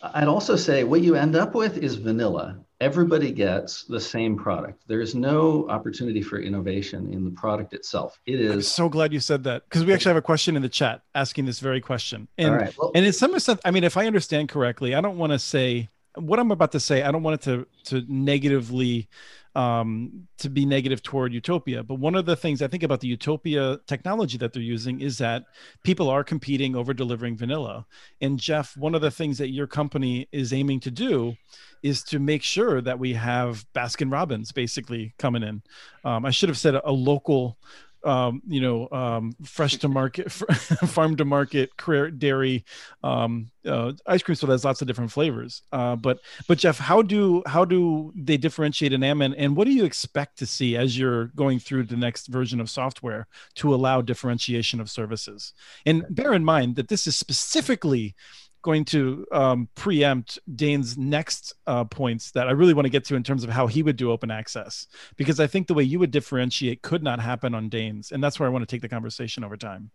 I'd 0.02 0.28
also 0.28 0.56
say 0.56 0.84
what 0.84 1.02
you 1.02 1.14
end 1.14 1.36
up 1.36 1.54
with 1.54 1.76
is 1.76 1.96
vanilla 1.96 2.58
everybody 2.80 3.30
gets 3.30 3.84
the 3.84 4.00
same 4.00 4.36
product. 4.36 4.82
There's 4.86 5.14
no 5.14 5.68
opportunity 5.68 6.22
for 6.22 6.38
innovation 6.40 7.12
in 7.12 7.24
the 7.24 7.30
product 7.30 7.74
itself. 7.74 8.18
It 8.26 8.40
is. 8.40 8.52
I'm 8.52 8.62
so 8.62 8.88
glad 8.88 9.12
you 9.12 9.20
said 9.20 9.44
that 9.44 9.64
because 9.64 9.84
we 9.84 9.92
actually 9.92 10.10
have 10.10 10.16
a 10.16 10.22
question 10.22 10.56
in 10.56 10.62
the 10.62 10.68
chat 10.68 11.02
asking 11.14 11.44
this 11.44 11.60
very 11.60 11.80
question. 11.80 12.28
And 12.38 12.72
well, 12.78 12.90
and 12.94 13.04
in 13.04 13.12
some 13.12 13.38
sense, 13.38 13.60
I 13.64 13.70
mean, 13.70 13.84
if 13.84 13.96
I 13.96 14.06
understand 14.06 14.48
correctly, 14.48 14.94
I 14.94 15.00
don't 15.00 15.18
want 15.18 15.32
to 15.32 15.38
say 15.38 15.88
what 16.14 16.38
I'm 16.38 16.50
about 16.50 16.72
to 16.72 16.80
say. 16.80 17.02
I 17.02 17.12
don't 17.12 17.22
want 17.22 17.40
it 17.40 17.44
to 17.44 17.66
to 17.90 18.04
negatively 18.12 19.08
um, 19.54 20.26
to 20.38 20.48
be 20.48 20.64
negative 20.64 21.02
toward 21.02 21.32
utopia. 21.32 21.82
But 21.82 21.96
one 21.96 22.14
of 22.14 22.26
the 22.26 22.36
things 22.36 22.62
I 22.62 22.68
think 22.68 22.82
about 22.82 23.00
the 23.00 23.08
utopia 23.08 23.78
technology 23.86 24.38
that 24.38 24.52
they're 24.52 24.62
using 24.62 25.00
is 25.00 25.18
that 25.18 25.44
people 25.82 26.08
are 26.08 26.22
competing 26.22 26.76
over 26.76 26.94
delivering 26.94 27.36
vanilla. 27.36 27.86
And 28.20 28.38
Jeff, 28.38 28.76
one 28.76 28.94
of 28.94 29.00
the 29.00 29.10
things 29.10 29.38
that 29.38 29.50
your 29.50 29.66
company 29.66 30.28
is 30.32 30.52
aiming 30.52 30.80
to 30.80 30.90
do 30.90 31.36
is 31.82 32.02
to 32.04 32.18
make 32.18 32.42
sure 32.42 32.80
that 32.80 32.98
we 32.98 33.14
have 33.14 33.64
Baskin 33.74 34.12
Robbins 34.12 34.52
basically 34.52 35.14
coming 35.18 35.42
in. 35.42 35.62
Um, 36.04 36.24
I 36.24 36.30
should 36.30 36.48
have 36.48 36.58
said 36.58 36.74
a, 36.74 36.88
a 36.88 36.92
local 36.92 37.56
um, 38.04 38.42
you 38.46 38.60
know, 38.60 38.88
um, 38.90 39.32
fresh 39.44 39.76
to 39.76 39.88
market, 39.88 40.30
farm 40.32 41.16
to 41.16 41.24
market, 41.24 41.70
dairy, 42.18 42.64
um, 43.02 43.50
uh, 43.66 43.92
ice 44.06 44.22
cream 44.22 44.34
store 44.34 44.50
has 44.50 44.64
lots 44.64 44.80
of 44.80 44.88
different 44.88 45.12
flavors. 45.12 45.62
Uh, 45.72 45.96
but 45.96 46.20
but 46.48 46.58
Jeff, 46.58 46.78
how 46.78 47.02
do 47.02 47.42
how 47.46 47.64
do 47.64 48.12
they 48.16 48.36
differentiate 48.36 48.92
in 48.92 49.02
Ammon, 49.02 49.34
and 49.34 49.56
what 49.56 49.66
do 49.66 49.72
you 49.72 49.84
expect 49.84 50.38
to 50.38 50.46
see 50.46 50.76
as 50.76 50.98
you're 50.98 51.26
going 51.36 51.58
through 51.58 51.84
the 51.84 51.96
next 51.96 52.28
version 52.28 52.60
of 52.60 52.70
software 52.70 53.26
to 53.56 53.74
allow 53.74 54.00
differentiation 54.00 54.80
of 54.80 54.90
services? 54.90 55.52
And 55.84 56.04
bear 56.08 56.32
in 56.32 56.44
mind 56.44 56.76
that 56.76 56.88
this 56.88 57.06
is 57.06 57.16
specifically 57.16 58.14
going 58.62 58.84
to 58.86 59.26
um, 59.32 59.68
preempt 59.74 60.38
Dane's 60.54 60.98
next 60.98 61.54
uh, 61.66 61.84
points 61.84 62.30
that 62.32 62.48
I 62.48 62.52
really 62.52 62.74
want 62.74 62.86
to 62.86 62.90
get 62.90 63.04
to 63.06 63.14
in 63.14 63.22
terms 63.22 63.44
of 63.44 63.50
how 63.50 63.66
he 63.66 63.82
would 63.82 63.96
do 63.96 64.10
open 64.10 64.30
access, 64.30 64.86
because 65.16 65.40
I 65.40 65.46
think 65.46 65.66
the 65.66 65.74
way 65.74 65.82
you 65.82 65.98
would 65.98 66.10
differentiate 66.10 66.82
could 66.82 67.02
not 67.02 67.20
happen 67.20 67.54
on 67.54 67.68
Dane's, 67.68 68.12
and 68.12 68.22
that's 68.22 68.38
where 68.38 68.48
I 68.48 68.52
want 68.52 68.68
to 68.68 68.72
take 68.72 68.82
the 68.82 68.88
conversation 68.88 69.44
over 69.44 69.56
time. 69.56 69.90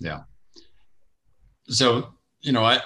Yeah. 0.00 0.22
So 1.68 2.14
you 2.40 2.52
know, 2.52 2.64
I 2.64 2.80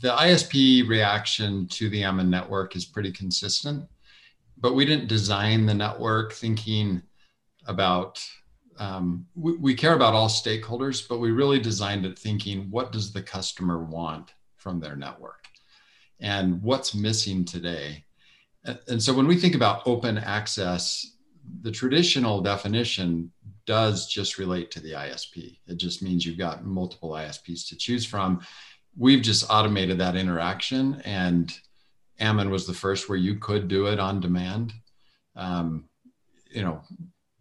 the 0.00 0.10
ISP 0.10 0.88
reaction 0.88 1.66
to 1.68 1.88
the 1.88 2.04
Ammon 2.04 2.30
network 2.30 2.76
is 2.76 2.84
pretty 2.84 3.12
consistent, 3.12 3.84
but 4.56 4.74
we 4.74 4.84
didn't 4.84 5.08
design 5.08 5.66
the 5.66 5.74
network 5.74 6.32
thinking 6.32 7.02
about 7.66 8.24
um, 8.78 9.26
we, 9.34 9.56
we, 9.56 9.74
care 9.74 9.94
about 9.94 10.14
all 10.14 10.28
stakeholders, 10.28 11.06
but 11.06 11.18
we 11.18 11.32
really 11.32 11.58
designed 11.58 12.06
it 12.06 12.18
thinking, 12.18 12.70
what 12.70 12.92
does 12.92 13.12
the 13.12 13.22
customer 13.22 13.82
want 13.82 14.34
from 14.56 14.78
their 14.78 14.94
network? 14.94 15.48
And 16.20 16.62
what's 16.62 16.94
missing 16.94 17.44
today? 17.44 18.04
And, 18.86 19.02
so 19.02 19.12
when 19.12 19.26
we 19.26 19.36
think 19.36 19.54
about 19.54 19.86
open 19.86 20.18
access, 20.18 21.16
the 21.62 21.72
traditional 21.72 22.40
definition 22.40 23.32
does 23.66 24.06
just 24.06 24.38
relate 24.38 24.70
to 24.72 24.80
the 24.80 24.92
ISP. 24.92 25.58
It 25.66 25.76
just 25.76 26.02
means 26.02 26.24
you've 26.24 26.38
got 26.38 26.64
multiple 26.64 27.10
ISPs 27.10 27.68
to 27.68 27.76
choose 27.76 28.04
from. 28.04 28.40
We've 28.96 29.22
just 29.22 29.50
automated 29.50 29.98
that 29.98 30.16
interaction, 30.16 31.00
and 31.04 31.56
Ammon 32.20 32.50
was 32.50 32.66
the 32.66 32.74
first 32.74 33.08
where 33.08 33.18
you 33.18 33.36
could 33.36 33.68
do 33.68 33.86
it 33.86 33.98
on 33.98 34.20
demand. 34.20 34.72
Um, 35.36 35.88
you 36.50 36.62
know, 36.62 36.82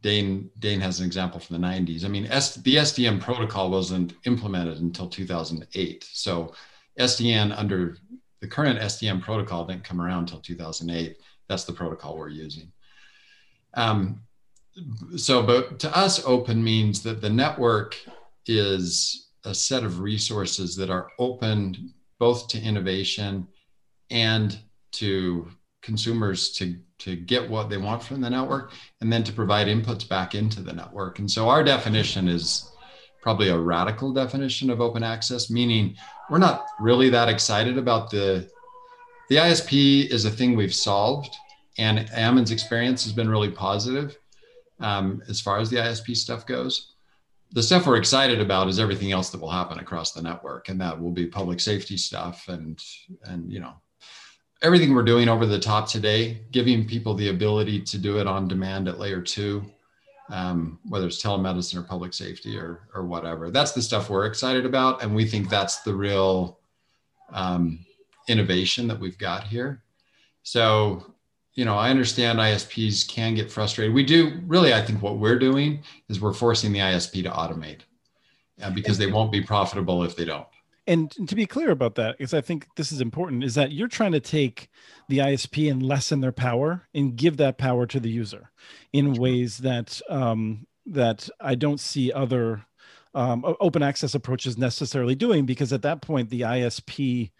Dane 0.02 0.50
Dane 0.60 0.80
has 0.80 1.00
an 1.00 1.06
example 1.06 1.40
from 1.40 1.60
the 1.60 1.68
90s. 1.68 2.06
I 2.06 2.08
mean, 2.08 2.28
S, 2.28 2.56
the 2.56 2.76
SDN 2.76 3.20
protocol 3.20 3.72
wasn't 3.72 4.14
implemented 4.26 4.80
until 4.80 5.08
2008. 5.08 6.08
So 6.12 6.54
SDN 7.00 7.58
under 7.58 7.98
the 8.40 8.48
current 8.48 8.80
SDN 8.80 9.22
protocol 9.22 9.66
didn't 9.66 9.84
come 9.84 10.00
around 10.00 10.24
until 10.24 10.40
2008. 10.40 11.18
That's 11.48 11.64
the 11.64 11.74
protocol 11.74 12.18
we're 12.18 12.30
using. 12.30 12.72
Um, 13.74 14.22
so, 15.16 15.42
but 15.42 15.80
to 15.80 15.98
us, 15.98 16.24
open 16.26 16.64
means 16.64 17.02
that 17.04 17.22
the 17.22 17.30
network 17.30 17.98
is 18.46 19.30
a 19.44 19.54
set 19.54 19.84
of 19.84 20.00
resources 20.00 20.76
that 20.76 20.90
are 20.90 21.08
open 21.18 21.94
both 22.20 22.48
to 22.50 22.62
innovation 22.62 23.48
and 24.10 24.60
to 24.92 25.48
consumers 25.88 26.52
to 26.52 26.78
to 27.00 27.16
get 27.16 27.50
what 27.50 27.70
they 27.70 27.78
want 27.78 28.04
from 28.04 28.22
the 28.22 28.30
network 28.30 28.74
and 29.02 29.12
then 29.12 29.24
to 29.24 29.34
provide 29.34 29.68
inputs 29.68 30.08
back 30.08 30.36
into 30.36 30.62
the 30.62 30.74
network. 30.74 31.18
And 31.20 31.30
so 31.30 31.50
our 31.50 31.64
definition 31.64 32.28
is 32.28 32.72
probably 33.22 33.50
a 33.50 33.58
radical 33.58 34.14
definition 34.14 34.70
of 34.70 34.80
open 34.80 35.04
access 35.04 35.50
meaning 35.50 35.96
we're 36.30 36.38
not 36.38 36.66
really 36.80 37.10
that 37.10 37.28
excited 37.28 37.78
about 37.78 38.10
the 38.10 38.50
the 39.30 39.36
isp 39.36 39.72
is 40.10 40.24
a 40.24 40.30
thing 40.30 40.56
we've 40.56 40.74
solved 40.74 41.36
and 41.78 42.10
ammon's 42.12 42.52
experience 42.52 43.04
has 43.04 43.12
been 43.12 43.28
really 43.28 43.50
positive 43.50 44.18
um, 44.80 45.22
as 45.28 45.42
far 45.42 45.60
as 45.60 45.70
the 45.70 45.78
isp 45.78 46.16
stuff 46.16 46.46
goes. 46.46 46.94
The 47.54 47.64
stuff 47.64 47.88
we're 47.88 47.96
excited 47.98 48.42
about 48.42 48.68
is 48.68 48.80
everything 48.80 49.12
else 49.12 49.30
that 49.30 49.40
will 49.40 49.50
happen 49.50 49.80
across 49.80 50.12
the 50.12 50.22
network 50.22 50.70
and 50.70 50.80
that 50.82 51.00
will 51.00 51.12
be 51.12 51.28
public 51.28 51.60
safety 51.60 51.98
stuff 51.98 52.46
and 52.50 52.80
and 53.24 53.52
you 53.52 53.60
know 53.60 53.74
everything 54.62 54.94
we're 54.94 55.04
doing 55.04 55.30
over 55.30 55.46
the 55.46 55.60
top 55.60 55.88
today, 55.88 56.42
giving 56.52 56.88
people 56.88 57.14
the 57.14 57.30
ability 57.30 57.82
to 57.82 57.98
do 57.98 58.20
it 58.20 58.28
on 58.28 58.48
demand 58.48 58.88
at 58.88 59.00
layer 59.00 59.22
two, 59.22 59.64
um, 60.30 60.80
whether 60.88 61.08
it's 61.08 61.22
telemedicine 61.22 61.78
or 61.78 61.84
public 61.84 62.14
safety 62.14 62.58
or, 62.58 62.88
or 62.94 63.06
whatever. 63.06 63.52
That's 63.52 63.72
the 63.72 63.82
stuff 63.82 64.10
we're 64.10 64.26
excited 64.26 64.66
about. 64.66 65.04
And 65.04 65.16
we 65.16 65.26
think 65.26 65.50
that's 65.50 65.82
the 65.82 65.94
real 65.94 66.60
um, 67.32 67.86
innovation 68.28 68.88
that 68.88 69.00
we've 69.00 69.18
got 69.18 69.44
here. 69.44 69.84
So, 70.44 71.14
you 71.54 71.66
know, 71.66 71.76
I 71.76 71.90
understand 71.90 72.40
ISPs 72.40 73.08
can 73.08 73.36
get 73.36 73.52
frustrated. 73.52 73.94
We 73.94 74.04
do 74.04 74.40
really, 74.46 74.74
I 74.74 74.82
think 74.82 75.02
what 75.02 75.18
we're 75.18 75.40
doing 75.40 75.84
is 76.10 76.22
we're 76.22 76.34
forcing 76.34 76.72
the 76.72 76.80
ISP 76.80 77.24
to 77.24 77.30
automate 77.30 77.82
uh, 78.62 78.72
because 78.72 78.98
they 78.98 79.08
won't 79.08 79.32
be 79.32 79.42
profitable 79.42 80.04
if 80.04 80.16
they 80.16 80.26
don't 80.26 80.48
and 80.88 81.12
to 81.28 81.36
be 81.36 81.46
clear 81.46 81.72
about 81.72 81.96
that 81.96 82.18
because 82.18 82.34
i 82.34 82.42
think 82.42 82.68
this 82.76 82.92
is 82.92 83.02
important 83.02 83.44
is 83.44 83.56
that 83.56 83.72
you're 83.72 83.88
trying 83.88 84.12
to 84.12 84.20
take 84.20 84.70
the 85.10 85.20
isp 85.20 85.70
and 85.70 85.84
lessen 85.84 86.22
their 86.22 86.32
power 86.32 86.88
and 86.94 87.16
give 87.16 87.38
that 87.38 87.58
power 87.58 87.86
to 87.86 88.00
the 88.00 88.10
user 88.10 88.52
in 88.94 89.14
ways 89.14 89.60
that 89.60 90.02
um, 90.10 90.66
that 90.86 91.30
i 91.40 91.54
don't 91.56 91.80
see 91.80 92.12
other 92.12 92.66
um, 93.14 93.44
open 93.60 93.82
access 93.82 94.16
approaches 94.16 94.58
necessarily 94.58 95.16
doing 95.16 95.46
because 95.46 95.74
at 95.74 95.82
that 95.82 96.02
point 96.02 96.30
the 96.30 96.42
isp 96.42 97.32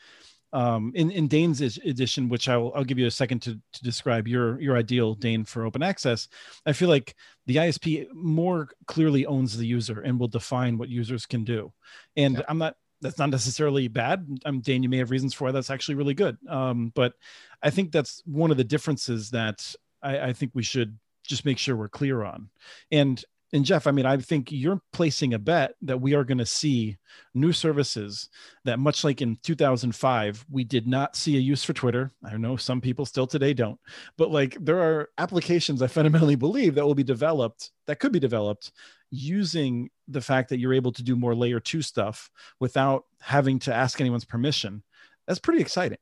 um, 0.54 0.94
in, 0.96 1.12
in 1.12 1.28
Dane's 1.28 1.62
edition, 1.62 2.30
which 2.30 2.48
I'll, 2.48 2.72
I'll 2.74 2.86
give 2.86 2.98
you 2.98 3.08
a 3.08 3.12
second 3.12 3.42
to, 3.44 3.60
to 3.74 3.84
describe 3.84 4.28
your, 4.28 4.60
your 4.62 4.78
ideal 4.78 5.14
Dane 5.14 5.44
for 5.44 5.66
open 5.66 5.84
access. 5.84 6.28
I 6.66 6.74
feel 6.74 6.90
like 6.90 7.16
the 7.48 7.58
ISP 7.58 8.08
more 8.14 8.70
clearly 8.88 9.26
owns 9.26 9.58
the 9.58 9.68
user 9.68 10.00
and 10.02 10.20
will 10.20 10.30
define 10.30 10.78
what 10.78 10.90
users 10.90 11.26
can 11.26 11.44
do. 11.44 11.74
And 12.16 12.38
yeah. 12.38 12.44
I'm 12.48 12.58
not 12.58 12.76
that's 13.02 13.20
not 13.20 13.30
necessarily 13.30 13.88
bad. 13.88 14.28
I'm 14.46 14.60
Dane, 14.60 14.84
you 14.84 14.90
may 14.90 14.98
have 14.98 15.12
reasons 15.12 15.34
for 15.34 15.46
why 15.46 15.52
that's 15.52 15.70
actually 15.70 15.96
really 15.96 16.14
good. 16.14 16.38
Um, 16.50 16.92
but 16.96 17.14
I 17.62 17.70
think 17.70 17.92
that's 17.92 18.22
one 18.26 18.52
of 18.52 18.58
the 18.58 18.64
differences 18.64 19.32
that 19.32 19.76
I, 20.02 20.20
I 20.20 20.34
think 20.34 20.52
we 20.54 20.64
should 20.64 20.98
just 21.24 21.46
make 21.46 21.58
sure 21.58 21.76
we're 21.76 21.90
clear 21.90 22.24
on. 22.24 22.50
And 22.92 23.24
and 23.54 23.64
Jeff, 23.64 23.88
I 23.88 23.92
mean, 23.92 24.06
I 24.06 24.18
think 24.18 24.52
you're 24.52 24.82
placing 24.92 25.34
a 25.34 25.40
bet 25.40 25.76
that 25.82 26.02
we 26.02 26.14
are 26.16 26.26
going 26.26 26.38
to 26.40 26.46
see 26.46 26.98
new 27.34 27.54
services 27.54 28.28
that, 28.66 28.78
much 28.78 29.06
like 29.06 29.22
in 29.22 29.38
2005, 29.42 30.46
we 30.52 30.66
did 30.66 30.86
not 30.86 31.16
see 31.16 31.38
a 31.38 31.40
use 31.40 31.64
for 31.64 31.72
Twitter. 31.72 32.12
I 32.26 32.36
know 32.36 32.58
some 32.58 32.82
people 32.82 33.06
still 33.06 33.26
today 33.26 33.54
don't, 33.54 33.80
but 34.18 34.32
like 34.32 34.58
there 34.60 34.80
are 34.80 35.10
applications 35.18 35.82
I 35.82 35.88
fundamentally 35.88 36.36
believe 36.36 36.76
that 36.76 36.86
will 36.86 36.96
be 36.96 37.04
developed, 37.04 37.72
that 37.86 38.00
could 38.00 38.12
be 38.12 38.20
developed 38.20 38.74
using 39.12 39.90
the 40.08 40.22
fact 40.22 40.50
that 40.50 40.60
you're 40.60 40.74
able 40.74 40.92
to 40.94 41.04
do 41.04 41.16
more 41.16 41.36
layer 41.36 41.60
two 41.60 41.82
stuff 41.82 42.30
without 42.60 43.06
having 43.20 43.60
to 43.60 43.74
ask 43.74 44.00
anyone's 44.00 44.26
permission. 44.26 44.84
That's 45.28 45.40
pretty 45.40 45.62
exciting. 45.62 45.98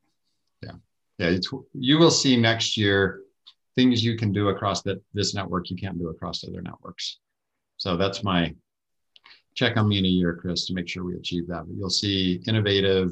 Yeah. 0.61 0.73
Yeah. 1.17 1.37
you 1.73 1.97
will 1.97 2.11
see 2.11 2.35
next 2.35 2.77
year 2.77 3.21
things 3.75 4.03
you 4.03 4.17
can 4.17 4.31
do 4.31 4.49
across 4.49 4.81
the, 4.81 5.01
this 5.13 5.33
network 5.33 5.69
you 5.69 5.75
can't 5.75 5.97
do 5.97 6.09
across 6.09 6.43
other 6.43 6.61
networks. 6.61 7.19
So 7.77 7.97
that's 7.97 8.23
my 8.23 8.53
check 9.53 9.77
on 9.77 9.87
me 9.87 9.99
in 9.99 10.05
a 10.05 10.09
year, 10.09 10.35
Chris, 10.35 10.65
to 10.67 10.73
make 10.73 10.87
sure 10.87 11.03
we 11.03 11.15
achieve 11.15 11.47
that. 11.47 11.65
But 11.67 11.75
you'll 11.75 11.89
see 11.89 12.41
innovative 12.47 13.11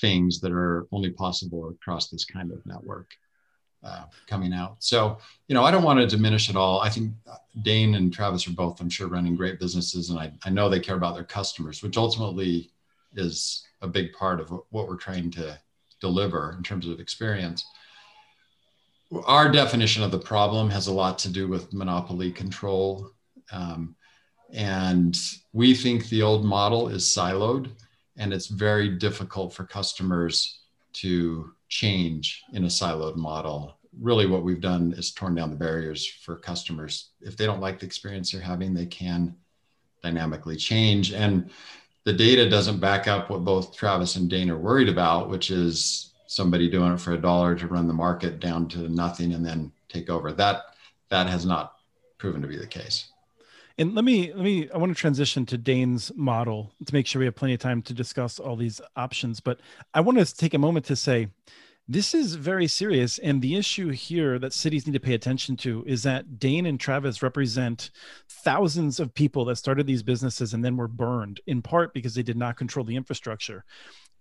things 0.00 0.40
that 0.40 0.52
are 0.52 0.86
only 0.92 1.10
possible 1.10 1.68
across 1.68 2.08
this 2.08 2.24
kind 2.24 2.50
of 2.50 2.64
network 2.66 3.08
uh, 3.84 4.04
coming 4.26 4.52
out. 4.52 4.76
So, 4.78 5.18
you 5.48 5.54
know, 5.54 5.64
I 5.64 5.70
don't 5.70 5.82
want 5.82 5.98
to 5.98 6.06
diminish 6.06 6.48
at 6.48 6.56
all. 6.56 6.80
I 6.80 6.88
think 6.88 7.12
Dane 7.62 7.94
and 7.94 8.12
Travis 8.12 8.46
are 8.46 8.52
both, 8.52 8.80
I'm 8.80 8.90
sure, 8.90 9.08
running 9.08 9.36
great 9.36 9.58
businesses, 9.58 10.10
and 10.10 10.18
I, 10.18 10.32
I 10.44 10.50
know 10.50 10.68
they 10.68 10.80
care 10.80 10.96
about 10.96 11.14
their 11.14 11.24
customers, 11.24 11.82
which 11.82 11.96
ultimately 11.96 12.70
is 13.14 13.66
a 13.80 13.88
big 13.88 14.12
part 14.12 14.40
of 14.40 14.50
what 14.70 14.88
we're 14.88 14.96
trying 14.96 15.30
to 15.32 15.58
deliver 16.00 16.54
in 16.56 16.62
terms 16.62 16.86
of 16.86 17.00
experience. 17.00 17.64
Our 19.26 19.50
definition 19.50 20.02
of 20.02 20.10
the 20.10 20.18
problem 20.18 20.70
has 20.70 20.86
a 20.86 20.92
lot 20.92 21.18
to 21.20 21.28
do 21.28 21.46
with 21.48 21.72
monopoly 21.74 22.30
control. 22.30 23.10
Um, 23.50 23.94
and 24.52 25.18
we 25.52 25.74
think 25.74 26.08
the 26.08 26.22
old 26.22 26.44
model 26.44 26.88
is 26.88 27.04
siloed, 27.04 27.70
and 28.16 28.32
it's 28.32 28.46
very 28.46 28.88
difficult 28.88 29.52
for 29.52 29.64
customers 29.64 30.60
to 30.94 31.52
change 31.72 32.42
in 32.52 32.64
a 32.64 32.68
siloed 32.68 33.16
model. 33.16 33.78
Really, 33.98 34.26
what 34.26 34.42
we've 34.42 34.60
done 34.60 34.92
is 34.92 35.10
torn 35.10 35.34
down 35.34 35.48
the 35.48 35.56
barriers 35.56 36.06
for 36.06 36.36
customers. 36.36 37.12
If 37.22 37.36
they 37.36 37.46
don't 37.46 37.60
like 37.60 37.78
the 37.78 37.86
experience 37.86 38.30
they're 38.30 38.42
having, 38.42 38.74
they 38.74 38.84
can 38.84 39.34
dynamically 40.02 40.56
change. 40.56 41.12
And 41.12 41.50
the 42.04 42.12
data 42.12 42.50
doesn't 42.50 42.78
back 42.78 43.08
up 43.08 43.30
what 43.30 43.44
both 43.44 43.74
Travis 43.74 44.16
and 44.16 44.28
Dane 44.28 44.50
are 44.50 44.58
worried 44.58 44.90
about, 44.90 45.30
which 45.30 45.50
is 45.50 46.12
somebody 46.26 46.68
doing 46.68 46.92
it 46.92 47.00
for 47.00 47.12
a 47.12 47.20
dollar 47.20 47.54
to 47.54 47.66
run 47.66 47.88
the 47.88 47.94
market 47.94 48.38
down 48.38 48.68
to 48.68 48.88
nothing 48.90 49.32
and 49.32 49.44
then 49.44 49.72
take 49.88 50.10
over. 50.10 50.30
That 50.30 50.62
that 51.08 51.26
has 51.26 51.46
not 51.46 51.76
proven 52.18 52.42
to 52.42 52.48
be 52.48 52.58
the 52.58 52.66
case. 52.66 53.06
And 53.78 53.94
let 53.94 54.04
me 54.04 54.32
let 54.32 54.44
me 54.44 54.68
I 54.70 54.76
want 54.78 54.90
to 54.94 55.00
transition 55.00 55.46
to 55.46 55.58
Dane's 55.58 56.12
model 56.14 56.72
to 56.84 56.94
make 56.94 57.06
sure 57.06 57.20
we 57.20 57.26
have 57.26 57.34
plenty 57.34 57.54
of 57.54 57.60
time 57.60 57.82
to 57.82 57.94
discuss 57.94 58.38
all 58.38 58.56
these 58.56 58.80
options. 58.96 59.40
But 59.40 59.60
I 59.94 60.00
want 60.00 60.18
to 60.18 60.34
take 60.34 60.54
a 60.54 60.58
moment 60.58 60.86
to 60.86 60.96
say 60.96 61.28
this 61.88 62.14
is 62.14 62.36
very 62.36 62.68
serious. 62.68 63.18
And 63.18 63.42
the 63.42 63.56
issue 63.56 63.90
here 63.90 64.38
that 64.38 64.52
cities 64.52 64.86
need 64.86 64.92
to 64.92 65.00
pay 65.00 65.14
attention 65.14 65.56
to 65.58 65.84
is 65.86 66.02
that 66.04 66.38
Dane 66.38 66.66
and 66.66 66.78
Travis 66.78 67.22
represent 67.22 67.90
thousands 68.28 69.00
of 69.00 69.14
people 69.14 69.44
that 69.46 69.56
started 69.56 69.86
these 69.86 70.02
businesses 70.02 70.54
and 70.54 70.64
then 70.64 70.76
were 70.76 70.88
burned 70.88 71.40
in 71.46 71.60
part 71.60 71.92
because 71.92 72.14
they 72.14 72.22
did 72.22 72.36
not 72.36 72.56
control 72.56 72.84
the 72.84 72.96
infrastructure. 72.96 73.64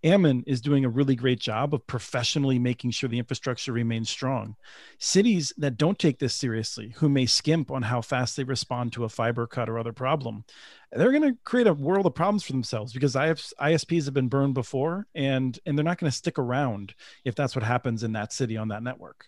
Ammon 0.03 0.43
is 0.47 0.61
doing 0.61 0.83
a 0.83 0.89
really 0.89 1.15
great 1.15 1.39
job 1.39 1.73
of 1.73 1.85
professionally 1.85 2.57
making 2.57 2.91
sure 2.91 3.07
the 3.07 3.19
infrastructure 3.19 3.71
remains 3.71 4.09
strong. 4.09 4.55
Cities 4.97 5.53
that 5.57 5.77
don't 5.77 5.99
take 5.99 6.17
this 6.17 6.33
seriously, 6.33 6.93
who 6.97 7.07
may 7.07 7.27
skimp 7.27 7.69
on 7.69 7.83
how 7.83 8.01
fast 8.01 8.35
they 8.35 8.43
respond 8.43 8.93
to 8.93 9.03
a 9.03 9.09
fiber 9.09 9.45
cut 9.45 9.69
or 9.69 9.77
other 9.77 9.93
problem, 9.93 10.43
they're 10.91 11.11
going 11.11 11.33
to 11.33 11.37
create 11.43 11.67
a 11.67 11.73
world 11.73 12.05
of 12.05 12.15
problems 12.15 12.43
for 12.43 12.51
themselves 12.51 12.93
because 12.93 13.13
ISPs 13.15 14.05
have 14.05 14.13
been 14.13 14.27
burned 14.27 14.55
before 14.55 15.07
and 15.13 15.59
and 15.65 15.77
they're 15.77 15.85
not 15.85 15.99
going 15.99 16.11
to 16.11 16.17
stick 16.17 16.39
around 16.39 16.95
if 17.23 17.35
that's 17.35 17.55
what 17.55 17.63
happens 17.63 18.03
in 18.03 18.13
that 18.13 18.33
city 18.33 18.57
on 18.57 18.69
that 18.69 18.83
network. 18.83 19.27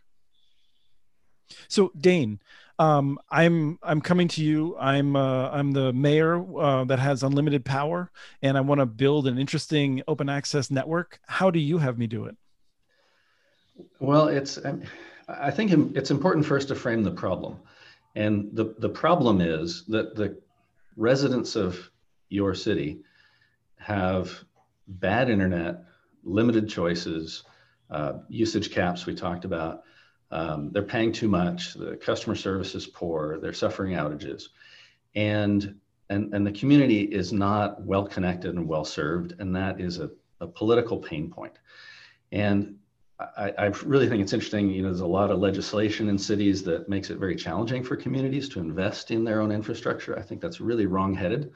So 1.67 1.91
Dane, 1.99 2.39
um, 2.80 3.19
I'm 3.30 3.78
I'm 3.84 4.01
coming 4.01 4.28
to 4.30 4.43
you. 4.43 4.76
I'm 4.80 5.15
uh, 5.15 5.49
I'm 5.49 5.71
the 5.71 5.93
mayor 5.93 6.43
uh, 6.59 6.84
that 6.86 6.99
has 6.99 7.24
unlimited 7.24 7.63
power, 7.63 8.11
and 8.41 8.57
I 8.57 8.61
want 8.61 8.80
to 8.80 8.86
build 8.86 9.28
an 9.28 9.38
interesting 9.38 10.01
open 10.07 10.30
access 10.30 10.71
network. 10.71 11.19
How 11.28 11.51
do 11.51 11.59
you 11.59 11.78
have 11.78 11.97
me 11.97 12.07
do 12.07 12.26
it? 12.26 12.36
Well, 13.99 14.28
it's 14.28 14.59
I 15.28 15.51
think 15.51 15.95
it's 15.95 16.11
important 16.11 16.45
first 16.45 16.67
to 16.69 16.76
frame 16.76 17.03
the 17.03 17.11
problem, 17.11 17.59
and 18.15 18.49
the 18.53 18.76
the 18.80 18.89
problem 18.89 19.39
is 19.39 19.86
that 19.88 20.15
the 20.15 20.38
residents 20.95 21.55
of 21.55 21.91
your 22.30 22.55
city 22.55 23.01
have 23.78 24.43
bad 24.88 25.30
internet, 25.30 25.84
limited 26.24 26.67
choices, 26.67 27.43
uh, 27.89 28.13
usage 28.30 28.71
caps 28.71 29.05
we 29.05 29.13
talked 29.13 29.45
about 29.45 29.84
um, 30.34 30.72
they're 30.72 30.82
paying 30.82 31.12
too 31.12 31.28
much. 31.28 31.76
The 31.76 31.96
customer 31.96 32.36
service 32.36 32.74
is 32.74 32.88
poor. 32.88 33.40
They're 33.40 33.54
suffering 33.54 33.94
outages, 33.94 34.48
and 35.14 35.76
and 36.10 36.34
and 36.34 36.46
the 36.46 36.52
community 36.52 37.02
is 37.02 37.32
not 37.32 37.80
well 37.84 38.08
connected 38.08 38.56
and 38.56 38.68
well 38.68 38.84
served, 38.84 39.36
and 39.38 39.56
that 39.56 39.80
is 39.80 40.00
a, 40.00 40.10
a 40.42 40.48
political 40.48 40.98
pain 40.98 41.30
point. 41.30 41.54
And 42.32 42.78
I, 43.20 43.54
I, 43.60 43.66
really 43.86 44.10
think 44.10 44.24
it's 44.24 44.34
interesting. 44.34 44.72
You 44.72 44.82
know, 44.82 44.90
there's 44.90 45.02
a 45.02 45.06
lot 45.06 45.30
of 45.30 45.38
legislation 45.38 46.10
in 46.10 46.18
cities 46.18 46.64
that 46.64 46.90
makes 46.90 47.12
it 47.12 47.20
very 47.20 47.36
challenging 47.36 47.84
for 47.84 47.96
communities 47.96 48.50
to 48.50 48.60
invest 48.60 49.12
in 49.12 49.24
their 49.24 49.40
own 49.40 49.52
infrastructure. 49.52 50.18
I 50.18 50.24
think 50.24 50.42
that's 50.42 50.60
really 50.60 50.88
wrongheaded. 50.88 51.52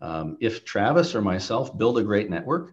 Um, 0.00 0.36
if 0.40 0.64
Travis 0.64 1.16
or 1.16 1.22
myself 1.22 1.76
build 1.76 1.98
a 1.98 2.04
great 2.04 2.30
network, 2.30 2.72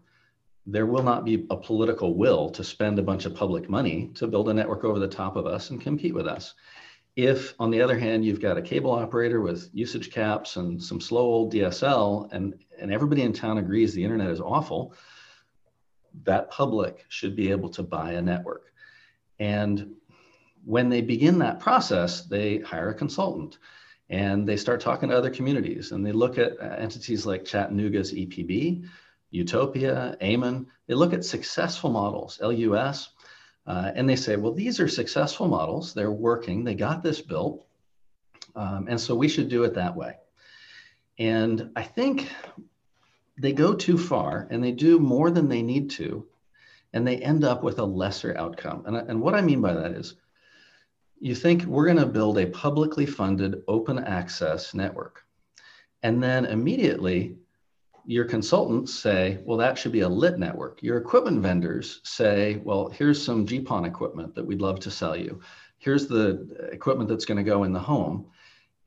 there 0.66 0.86
will 0.86 1.03
not 1.03 1.26
be 1.26 1.45
a 1.49 1.57
political 1.57 2.16
will 2.16 2.49
to 2.51 2.64
spend 2.64 2.97
a 2.97 3.03
bunch 3.03 3.26
of 3.26 3.36
public 3.36 3.70
money 3.70 4.11
to 4.16 4.28
build 4.28 4.49
a 4.49 4.53
network 4.53 4.84
over 4.84 4.99
the 4.99 5.07
top 5.07 5.36
of 5.36 5.45
us 5.45 5.70
and 5.70 5.82
compete 5.82 6.14
with 6.14 6.28
us. 6.28 6.53
If, 7.16 7.53
on 7.59 7.70
the 7.70 7.82
other 7.82 7.97
hand, 7.97 8.26
you've 8.26 8.41
got 8.41 8.57
a 8.57 8.61
cable 8.61 8.91
operator 8.91 9.41
with 9.41 9.70
usage 9.74 10.11
caps 10.11 10.55
and 10.55 10.82
some 10.82 10.99
slow 10.99 11.22
old 11.22 11.53
DSL, 11.53 12.32
and, 12.32 12.55
and 12.80 12.91
everybody 12.91 13.22
in 13.22 13.34
town 13.34 13.57
agrees 13.57 13.93
the 13.93 14.03
internet 14.03 14.32
is 14.32 14.39
awful, 14.39 14.95
that 16.24 16.49
public 16.49 17.05
should 17.09 17.36
be 17.36 17.51
able 17.51 17.70
to 17.70 17.84
buy 17.84 18.14
a 18.14 18.22
network. 18.22 18.72
And 19.39 19.95
when 20.66 20.89
they 20.89 21.01
begin 21.01 21.39
that 21.39 21.59
process, 21.59 22.22
they 22.22 22.59
hire 22.59 22.89
a 22.89 22.95
consultant 22.95 23.57
and 24.09 24.47
they 24.47 24.57
start 24.57 24.80
talking 24.80 25.09
to 25.09 25.18
other 25.18 25.30
communities 25.30 25.91
and 25.91 26.05
they 26.05 26.11
look 26.11 26.38
at 26.38 26.61
entities 26.61 27.26
like 27.26 27.45
Chattanooga's 27.45 28.14
EPB, 28.14 28.88
Utopia, 29.34 30.16
Ammon, 30.22 30.68
they 30.88 30.94
look 30.94 31.12
at 31.12 31.26
successful 31.26 31.90
models, 31.90 32.40
LUS, 32.40 33.10
uh, 33.66 33.92
and 33.96 34.08
they 34.08 34.16
say, 34.16 34.36
well, 34.36 34.54
these 34.54 34.80
are 34.80 34.88
successful 34.88 35.48
models. 35.48 35.94
They're 35.94 36.12
working. 36.12 36.64
They 36.64 36.76
got 36.76 37.02
this 37.02 37.20
built. 37.20 37.66
Um, 38.56 38.88
and 38.88 39.02
so 39.02 39.16
we 39.16 39.28
should 39.28 39.50
do 39.50 39.64
it 39.64 39.74
that 39.74 39.96
way. 39.96 40.18
And 41.18 41.72
I 41.76 41.82
think 41.82 42.30
they 43.38 43.54
go 43.54 43.74
too 43.74 43.98
far 43.98 44.48
and 44.52 44.64
they 44.64 44.72
do 44.72 45.00
more 45.00 45.32
than 45.32 45.50
they 45.50 45.64
need 45.64 45.90
to, 45.92 46.28
and 46.94 47.08
they 47.08 47.18
end 47.18 47.44
up 47.44 47.64
with 47.64 47.80
a 47.80 47.86
lesser 47.86 48.38
outcome. 48.38 48.84
And, 48.86 48.96
and 48.96 49.20
what 49.20 49.34
I 49.34 49.42
mean 49.42 49.62
by 49.62 49.74
that 49.74 49.94
is 49.94 50.16
you 51.20 51.34
think 51.34 51.64
we're 51.64 51.86
going 51.86 51.98
to 51.98 52.06
build 52.06 52.38
a 52.38 52.46
publicly 52.46 53.08
funded 53.08 53.64
open 53.68 53.98
access 53.98 54.76
network. 54.76 55.24
And 56.04 56.22
then 56.22 56.46
immediately 56.46 57.38
your 58.06 58.26
consultants 58.26 58.93
say, 58.93 59.39
well, 59.45 59.58
that 59.58 59.78
should 59.78 59.91
be 59.91 60.01
a 60.01 60.10
lit 60.10 60.38
network. 60.38 60.84
Your 60.84 60.97
equipment 60.97 61.41
vendors 61.41 62.01
say, 62.04 62.62
well, 62.64 62.89
here's 62.89 63.24
some 63.24 63.45
GPON 63.45 63.86
equipment 63.86 64.36
that 64.36 64.45
we'd 64.45 64.62
love 64.62 64.80
to 64.82 64.91
sell 64.91 65.16
you. 65.16 65.39
Here's 65.78 66.08
the 66.08 66.70
equipment 66.72 67.10
that's 67.10 67.26
going 67.26 67.38
to 67.38 67.49
go 67.49 67.64
in 67.64 67.74
the 67.74 67.80
home. 67.80 68.28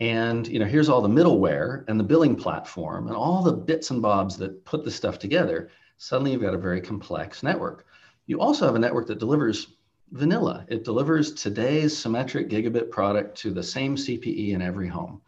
And 0.00 0.46
you 0.46 0.58
know, 0.58 0.66
here's 0.66 0.88
all 0.88 1.00
the 1.00 1.08
middleware 1.08 1.84
and 1.88 1.98
the 1.98 2.04
billing 2.04 2.36
platform 2.36 3.06
and 3.06 3.16
all 3.16 3.42
the 3.42 3.52
bits 3.52 3.90
and 3.90 4.02
bobs 4.02 4.36
that 4.38 4.64
put 4.64 4.84
the 4.84 4.90
stuff 4.90 5.18
together. 5.18 5.70
Suddenly 5.96 6.32
you've 6.32 6.42
got 6.42 6.54
a 6.54 6.58
very 6.58 6.80
complex 6.80 7.42
network. 7.42 7.86
You 8.26 8.40
also 8.40 8.66
have 8.66 8.74
a 8.74 8.78
network 8.78 9.06
that 9.06 9.18
delivers 9.18 9.68
vanilla. 10.12 10.66
It 10.68 10.84
delivers 10.84 11.32
today's 11.32 11.96
symmetric 11.96 12.50
gigabit 12.50 12.90
product 12.90 13.38
to 13.38 13.50
the 13.50 13.62
same 13.62 13.96
CPE 13.96 14.50
in 14.50 14.60
every 14.60 14.88
home. 14.88 15.22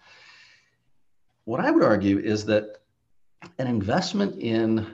What 1.45 1.61
I 1.61 1.71
would 1.71 1.83
argue 1.83 2.19
is 2.19 2.45
that 2.47 2.83
an 3.59 3.67
investment 3.67 4.41
in 4.41 4.87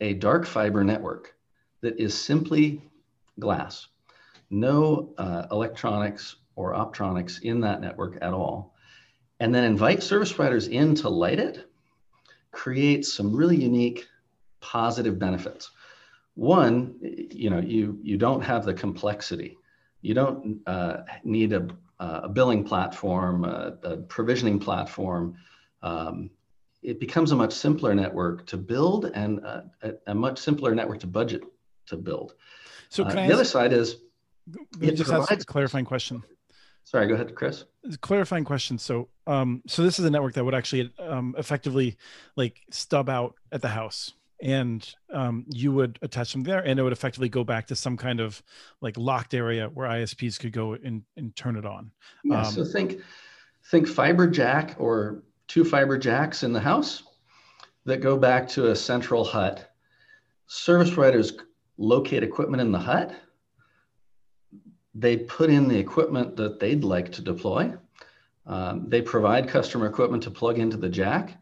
a 0.00 0.14
dark 0.14 0.46
fiber 0.46 0.84
network 0.84 1.34
that 1.80 1.98
is 1.98 2.18
simply 2.18 2.82
glass, 3.38 3.86
no 4.50 5.14
uh, 5.18 5.46
electronics 5.50 6.36
or 6.56 6.74
optronics 6.74 7.42
in 7.42 7.60
that 7.60 7.80
network 7.80 8.18
at 8.20 8.34
all, 8.34 8.74
and 9.38 9.54
then 9.54 9.64
invite 9.64 10.02
service 10.02 10.32
providers 10.32 10.68
in 10.68 10.94
to 10.94 11.08
light 11.08 11.38
it, 11.38 11.70
creates 12.50 13.12
some 13.12 13.34
really 13.34 13.56
unique 13.56 14.06
positive 14.60 15.18
benefits. 15.18 15.70
One, 16.34 16.96
you 17.00 17.50
know, 17.50 17.60
you 17.60 17.98
you 18.02 18.16
don't 18.16 18.42
have 18.42 18.64
the 18.64 18.74
complexity. 18.74 19.56
You 20.02 20.14
don't 20.14 20.60
uh, 20.66 20.98
need 21.24 21.52
a, 21.52 21.68
a 21.98 22.28
billing 22.28 22.64
platform, 22.64 23.44
a, 23.44 23.76
a 23.82 23.96
provisioning 23.98 24.58
platform, 24.58 25.36
um, 25.82 26.30
it 26.82 26.98
becomes 26.98 27.32
a 27.32 27.36
much 27.36 27.52
simpler 27.52 27.94
network 27.94 28.46
to 28.46 28.56
build 28.56 29.06
and 29.06 29.38
a, 29.40 29.70
a 30.06 30.14
much 30.14 30.38
simpler 30.38 30.74
network 30.74 31.00
to 31.00 31.06
budget 31.06 31.42
to 31.86 31.96
build. 31.96 32.34
So 32.88 33.04
uh, 33.04 33.12
the 33.12 33.20
ask, 33.20 33.32
other 33.32 33.44
side 33.44 33.72
is 33.72 33.96
it 34.80 34.92
just 34.92 35.10
provides, 35.10 35.42
a 35.42 35.46
clarifying 35.46 35.84
question. 35.84 36.22
Sorry, 36.84 37.06
go 37.06 37.14
ahead, 37.14 37.34
Chris. 37.34 37.64
Clarifying 38.00 38.44
question. 38.44 38.78
So, 38.78 39.08
um, 39.26 39.62
so 39.66 39.82
this 39.82 39.98
is 39.98 40.04
a 40.04 40.10
network 40.10 40.34
that 40.34 40.44
would 40.44 40.54
actually 40.54 40.92
um, 40.98 41.34
effectively 41.38 41.96
like 42.36 42.60
stub 42.70 43.08
out 43.08 43.34
at 43.52 43.62
the 43.62 43.68
house, 43.68 44.14
and 44.42 44.92
um, 45.12 45.44
you 45.48 45.72
would 45.72 45.98
attach 46.02 46.32
them 46.32 46.42
there, 46.42 46.60
and 46.60 46.80
it 46.80 46.82
would 46.82 46.92
effectively 46.92 47.28
go 47.28 47.44
back 47.44 47.66
to 47.68 47.76
some 47.76 47.96
kind 47.96 48.18
of 48.20 48.42
like 48.80 48.96
locked 48.96 49.34
area 49.34 49.68
where 49.68 49.88
ISPs 49.88 50.40
could 50.40 50.52
go 50.52 50.72
and, 50.72 51.02
and 51.16 51.36
turn 51.36 51.56
it 51.56 51.66
on. 51.66 51.92
Yeah. 52.24 52.42
Um, 52.42 52.52
so 52.52 52.64
think 52.64 53.00
think 53.66 53.86
fiber 53.86 54.26
jack 54.26 54.74
or 54.78 55.22
two 55.50 55.64
fiber 55.64 55.98
jacks 55.98 56.44
in 56.44 56.52
the 56.52 56.60
house 56.60 57.02
that 57.84 57.96
go 57.96 58.16
back 58.16 58.46
to 58.46 58.70
a 58.70 58.76
central 58.76 59.24
hut. 59.24 59.72
Service 60.46 60.90
providers 60.94 61.32
locate 61.76 62.22
equipment 62.22 62.60
in 62.60 62.70
the 62.70 62.78
hut. 62.78 63.12
They 64.94 65.16
put 65.16 65.50
in 65.50 65.66
the 65.66 65.76
equipment 65.76 66.36
that 66.36 66.60
they'd 66.60 66.84
like 66.84 67.10
to 67.12 67.22
deploy. 67.22 67.74
Um, 68.46 68.88
they 68.88 69.02
provide 69.02 69.48
customer 69.48 69.86
equipment 69.86 70.22
to 70.22 70.30
plug 70.30 70.60
into 70.60 70.76
the 70.76 70.88
jack. 70.88 71.36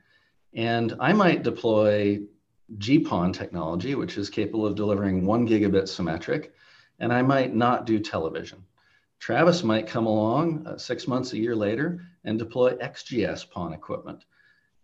And 0.55 0.95
I 1.01 1.13
might 1.13 1.43
deploy 1.43 2.21
GPON 2.79 3.35
technology, 3.35 3.95
which 3.95 4.17
is 4.17 4.31
capable 4.31 4.65
of 4.65 4.75
delivering 4.75 5.27
one 5.27 5.47
gigabit 5.47 5.87
symmetric, 5.87 6.55
and 6.99 7.13
I 7.13 7.21
might 7.21 7.55
not 7.55 7.85
do 7.85 7.99
television. 7.99 8.65
Travis 9.19 9.63
might 9.63 9.87
come 9.87 10.07
along 10.07 10.67
uh, 10.67 10.79
six 10.79 11.09
months, 11.09 11.33
a 11.33 11.39
year 11.39 11.57
later, 11.57 12.07
and 12.25 12.39
deploy 12.39 12.75
XGS 12.77 13.51
PON 13.51 13.73
equipment. 13.73 14.25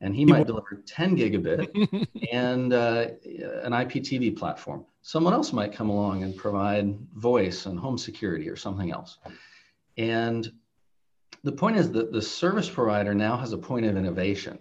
And 0.01 0.15
he 0.15 0.25
might 0.25 0.47
deliver 0.47 0.83
10 0.85 1.17
gigabit 1.17 2.09
and 2.33 2.73
uh, 2.73 3.07
an 3.63 3.73
IPTV 3.73 4.37
platform. 4.37 4.85
Someone 5.03 5.33
else 5.33 5.53
might 5.53 5.73
come 5.73 5.89
along 5.89 6.25
and 6.25 6.37
provide 6.37 6.99
voice 7.15 7.67
and 7.67 7.79
home 7.79 7.97
security 7.97 8.49
or 8.51 8.57
something 8.57 8.91
else. 8.91 9.19
And 9.97 10.51
the 11.43 11.53
point 11.53 11.77
is 11.77 11.93
that 11.93 12.13
the 12.13 12.23
service 12.23 12.69
provider 12.69 13.15
now 13.15 13.37
has 13.37 13.53
a 13.53 13.59
point 13.59 13.87
of 13.87 13.97
innovation 13.97 14.59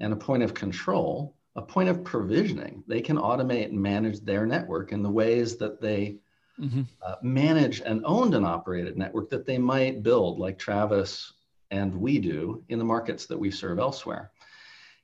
and 0.00 0.12
a 0.12 0.16
point 0.16 0.42
of 0.42 0.54
control, 0.54 1.36
a 1.54 1.62
point 1.62 1.88
of 1.88 2.04
provisioning. 2.04 2.82
They 2.86 3.00
can 3.00 3.16
automate 3.16 3.66
and 3.66 3.80
manage 3.80 4.20
their 4.20 4.46
network 4.46 4.92
in 4.92 5.02
the 5.02 5.10
ways 5.10 5.56
that 5.58 5.80
they 5.80 6.18
mm-hmm. 6.60 6.82
uh, 7.02 7.14
manage 7.22 7.80
and 7.80 8.02
owned 8.04 8.34
and 8.34 8.46
operated 8.46 8.96
network 8.96 9.30
that 9.30 9.46
they 9.46 9.58
might 9.58 10.02
build, 10.02 10.38
like 10.38 10.58
Travis 10.58 11.32
and 11.70 11.94
we 11.94 12.18
do 12.18 12.62
in 12.68 12.78
the 12.78 12.84
markets 12.84 13.26
that 13.26 13.38
we 13.38 13.50
serve 13.50 13.78
elsewhere. 13.78 14.30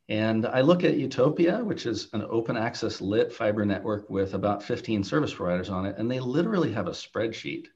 And 0.09 0.47
I 0.47 0.61
look 0.61 0.85
at 0.85 0.97
Utopia, 0.97 1.65
which 1.65 1.87
is 1.87 2.09
an 2.13 2.23
open 2.29 2.57
access 2.57 3.01
lit 3.01 3.33
fiber 3.33 3.65
network 3.65 4.11
with 4.11 4.35
about 4.35 4.63
15 4.63 5.05
service 5.05 5.33
providers 5.33 5.71
on 5.71 5.87
it. 5.87 5.97
And 5.97 6.11
they 6.11 6.21
literally 6.21 6.73
have 6.73 6.89
a 6.89 6.93
spreadsheet 6.93 7.67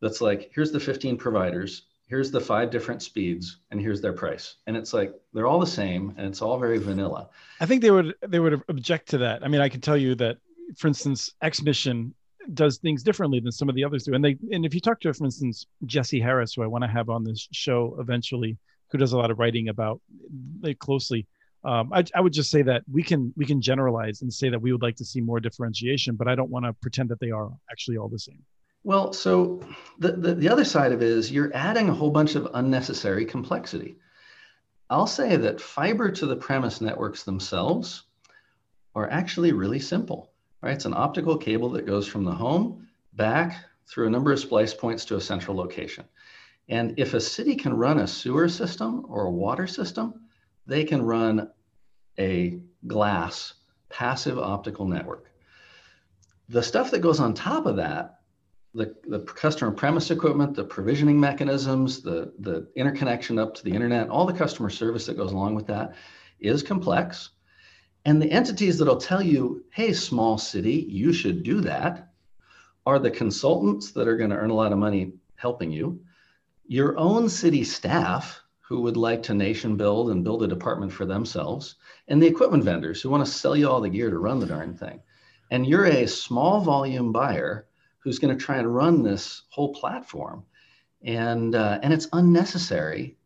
that's 0.00 0.20
like, 0.20 0.50
here's 0.54 0.72
the 0.72 0.80
15 0.80 1.16
providers, 1.16 1.86
here's 2.06 2.30
the 2.30 2.40
five 2.40 2.70
different 2.70 3.02
speeds, 3.02 3.58
and 3.70 3.80
here's 3.80 4.00
their 4.00 4.12
price. 4.12 4.56
And 4.66 4.76
it's 4.76 4.92
like, 4.92 5.14
they're 5.32 5.46
all 5.46 5.60
the 5.60 5.66
same 5.66 6.14
and 6.16 6.26
it's 6.26 6.42
all 6.42 6.58
very 6.58 6.78
vanilla. 6.78 7.30
I 7.60 7.66
think 7.66 7.82
they 7.82 7.90
would, 7.90 8.14
they 8.26 8.40
would 8.40 8.62
object 8.68 9.08
to 9.10 9.18
that. 9.18 9.44
I 9.44 9.48
mean, 9.48 9.60
I 9.60 9.68
can 9.68 9.80
tell 9.80 9.96
you 9.96 10.14
that, 10.16 10.38
for 10.76 10.88
instance, 10.88 11.32
XMission 11.42 12.12
does 12.54 12.78
things 12.78 13.02
differently 13.02 13.40
than 13.40 13.52
some 13.52 13.68
of 13.68 13.74
the 13.74 13.84
others 13.84 14.04
do. 14.04 14.14
And 14.14 14.24
they, 14.24 14.36
and 14.52 14.64
if 14.64 14.74
you 14.74 14.80
talk 14.80 15.00
to, 15.00 15.12
for 15.12 15.24
instance, 15.24 15.66
Jesse 15.86 16.20
Harris, 16.20 16.54
who 16.54 16.62
I 16.62 16.66
want 16.66 16.84
to 16.84 16.88
have 16.88 17.10
on 17.10 17.24
this 17.24 17.48
show 17.52 17.96
eventually, 17.98 18.56
who 18.90 18.98
does 18.98 19.12
a 19.12 19.18
lot 19.18 19.30
of 19.30 19.38
writing 19.38 19.68
about 19.68 20.00
it 20.62 20.78
closely. 20.78 21.26
Um, 21.64 21.92
I, 21.92 22.04
I, 22.14 22.20
would 22.20 22.32
just 22.32 22.50
say 22.50 22.62
that 22.62 22.84
we 22.90 23.02
can 23.02 23.32
we 23.36 23.44
can 23.44 23.60
generalize 23.60 24.22
and 24.22 24.32
say 24.32 24.48
that 24.48 24.62
we 24.62 24.70
would 24.72 24.80
like 24.80 24.94
to 24.96 25.04
see 25.04 25.20
more 25.20 25.40
differentiation, 25.40 26.14
but 26.14 26.28
I 26.28 26.34
don't 26.36 26.50
want 26.50 26.64
to 26.64 26.72
pretend 26.74 27.08
that 27.08 27.18
they 27.20 27.32
are 27.32 27.50
actually 27.70 27.98
all 27.98 28.08
the 28.08 28.18
same. 28.18 28.42
Well, 28.84 29.12
so 29.12 29.60
the, 29.98 30.12
the, 30.12 30.34
the 30.34 30.48
other 30.48 30.64
side 30.64 30.92
of 30.92 31.02
it 31.02 31.08
is 31.08 31.32
you're 31.32 31.54
adding 31.54 31.88
a 31.88 31.94
whole 31.94 32.10
bunch 32.10 32.36
of 32.36 32.48
unnecessary 32.54 33.24
complexity. 33.24 33.98
I'll 34.88 35.06
say 35.06 35.36
that 35.36 35.60
fiber 35.60 36.10
to 36.12 36.26
the 36.26 36.36
premise 36.36 36.80
networks 36.80 37.24
themselves 37.24 38.04
are 38.94 39.10
actually 39.10 39.52
really 39.52 39.80
simple, 39.80 40.32
right? 40.60 40.74
It's 40.74 40.84
an 40.84 40.94
optical 40.94 41.36
cable 41.36 41.70
that 41.70 41.86
goes 41.86 42.06
from 42.06 42.24
the 42.24 42.32
home 42.34 42.88
back 43.14 43.64
through 43.86 44.06
a 44.06 44.10
number 44.10 44.32
of 44.32 44.40
splice 44.40 44.74
points 44.74 45.04
to 45.06 45.16
a 45.16 45.20
central 45.20 45.56
location. 45.56 46.04
And 46.68 46.98
if 46.98 47.14
a 47.14 47.20
city 47.20 47.56
can 47.56 47.74
run 47.74 48.00
a 48.00 48.06
sewer 48.06 48.48
system 48.48 49.06
or 49.08 49.24
a 49.24 49.30
water 49.30 49.66
system, 49.66 50.14
they 50.66 50.84
can 50.84 51.02
run 51.02 51.50
a 52.18 52.60
glass 52.86 53.54
passive 53.88 54.38
optical 54.38 54.86
network. 54.86 55.30
The 56.50 56.62
stuff 56.62 56.90
that 56.90 57.00
goes 57.00 57.20
on 57.20 57.34
top 57.34 57.66
of 57.66 57.76
that, 57.76 58.20
the, 58.74 58.94
the 59.06 59.20
customer 59.20 59.70
premise 59.70 60.10
equipment, 60.10 60.54
the 60.54 60.64
provisioning 60.64 61.18
mechanisms, 61.18 62.02
the, 62.02 62.32
the 62.38 62.68
interconnection 62.76 63.38
up 63.38 63.54
to 63.54 63.64
the 63.64 63.72
internet, 63.72 64.08
all 64.10 64.26
the 64.26 64.32
customer 64.32 64.68
service 64.68 65.06
that 65.06 65.16
goes 65.16 65.32
along 65.32 65.54
with 65.54 65.66
that 65.68 65.94
is 66.38 66.62
complex. 66.62 67.30
And 68.08 68.22
the 68.22 68.32
entities 68.32 68.78
that'll 68.78 68.96
tell 68.96 69.20
you, 69.20 69.66
hey, 69.68 69.92
small 69.92 70.38
city, 70.38 70.86
you 70.88 71.12
should 71.12 71.42
do 71.42 71.60
that, 71.60 72.14
are 72.86 72.98
the 72.98 73.10
consultants 73.10 73.90
that 73.92 74.08
are 74.08 74.16
going 74.16 74.30
to 74.30 74.36
earn 74.36 74.48
a 74.48 74.54
lot 74.54 74.72
of 74.72 74.78
money 74.78 75.12
helping 75.36 75.70
you 75.70 76.00
your 76.66 76.96
own 76.96 77.28
city 77.28 77.62
staff 77.62 78.40
who 78.60 78.80
would 78.80 78.96
like 78.96 79.22
to 79.24 79.34
nation 79.34 79.76
build 79.76 80.10
and 80.10 80.24
build 80.24 80.42
a 80.42 80.48
department 80.48 80.90
for 80.90 81.04
themselves, 81.04 81.74
and 82.08 82.22
the 82.22 82.26
equipment 82.26 82.64
vendors 82.64 83.02
who 83.02 83.10
want 83.10 83.26
to 83.26 83.30
sell 83.30 83.54
you 83.54 83.68
all 83.68 83.82
the 83.82 83.90
gear 83.90 84.08
to 84.08 84.18
run 84.18 84.40
the 84.40 84.46
darn 84.46 84.74
thing. 84.74 85.02
And 85.50 85.66
you're 85.66 85.84
a 85.84 86.08
small 86.08 86.62
volume 86.62 87.12
buyer 87.12 87.66
who's 87.98 88.18
going 88.18 88.34
to 88.34 88.42
try 88.42 88.56
and 88.56 88.74
run 88.74 89.02
this 89.02 89.42
whole 89.50 89.74
platform. 89.74 90.46
And, 91.02 91.54
uh, 91.54 91.78
and 91.82 91.92
it's 91.92 92.08
unnecessary. 92.14 93.18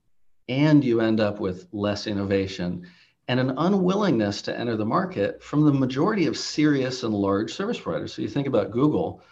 And 0.48 0.82
you 0.82 1.00
end 1.00 1.20
up 1.20 1.38
with 1.38 1.68
less 1.70 2.08
innovation 2.08 2.88
and 3.28 3.38
an 3.38 3.54
unwillingness 3.56 4.42
to 4.42 4.58
enter 4.58 4.76
the 4.76 4.84
market 4.84 5.42
from 5.42 5.64
the 5.64 5.72
majority 5.72 6.26
of 6.26 6.36
serious 6.36 7.02
and 7.02 7.14
large 7.14 7.52
service 7.52 7.78
providers. 7.78 8.14
So 8.14 8.22
you 8.22 8.28
think 8.28 8.46
about 8.46 8.70
Google, 8.70 9.22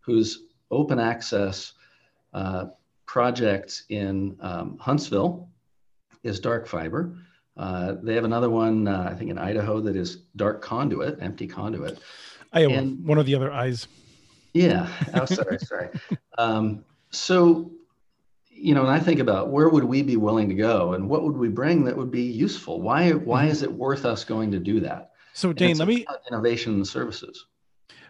whose 0.00 0.44
open 0.70 0.98
access 0.98 1.72
uh, 2.34 2.66
project 3.06 3.84
in 3.88 4.36
um, 4.40 4.76
Huntsville 4.78 5.48
is 6.22 6.40
dark 6.40 6.66
fiber. 6.66 7.16
Uh, 7.56 7.96
they 8.02 8.14
have 8.14 8.24
another 8.24 8.50
one, 8.50 8.86
uh, 8.86 9.08
I 9.10 9.14
think, 9.14 9.30
in 9.30 9.38
Idaho 9.38 9.80
that 9.80 9.96
is 9.96 10.18
dark 10.36 10.62
conduit, 10.62 11.18
empty 11.20 11.46
conduit. 11.46 11.98
Iowa, 12.52 12.74
and, 12.74 13.04
one 13.04 13.18
of 13.18 13.26
the 13.26 13.34
other 13.34 13.52
eyes. 13.52 13.88
Yeah. 14.54 14.88
Oh, 15.14 15.24
sorry, 15.24 15.58
sorry. 15.58 15.88
Um, 16.36 16.84
so, 17.10 17.70
you 18.58 18.74
know, 18.74 18.82
and 18.82 18.90
I 18.90 19.00
think 19.00 19.20
about 19.20 19.50
where 19.50 19.68
would 19.68 19.84
we 19.84 20.02
be 20.02 20.16
willing 20.16 20.48
to 20.48 20.54
go, 20.54 20.94
and 20.94 21.08
what 21.08 21.22
would 21.22 21.36
we 21.36 21.48
bring 21.48 21.84
that 21.84 21.96
would 21.96 22.10
be 22.10 22.22
useful? 22.22 22.80
Why? 22.80 23.12
Why 23.12 23.42
mm-hmm. 23.42 23.50
is 23.52 23.62
it 23.62 23.72
worth 23.72 24.04
us 24.04 24.24
going 24.24 24.50
to 24.52 24.58
do 24.58 24.80
that? 24.80 25.12
So, 25.32 25.52
Dane, 25.52 25.78
let 25.78 25.88
me 25.88 26.06
innovation 26.30 26.74
and 26.74 26.86
services. 26.86 27.46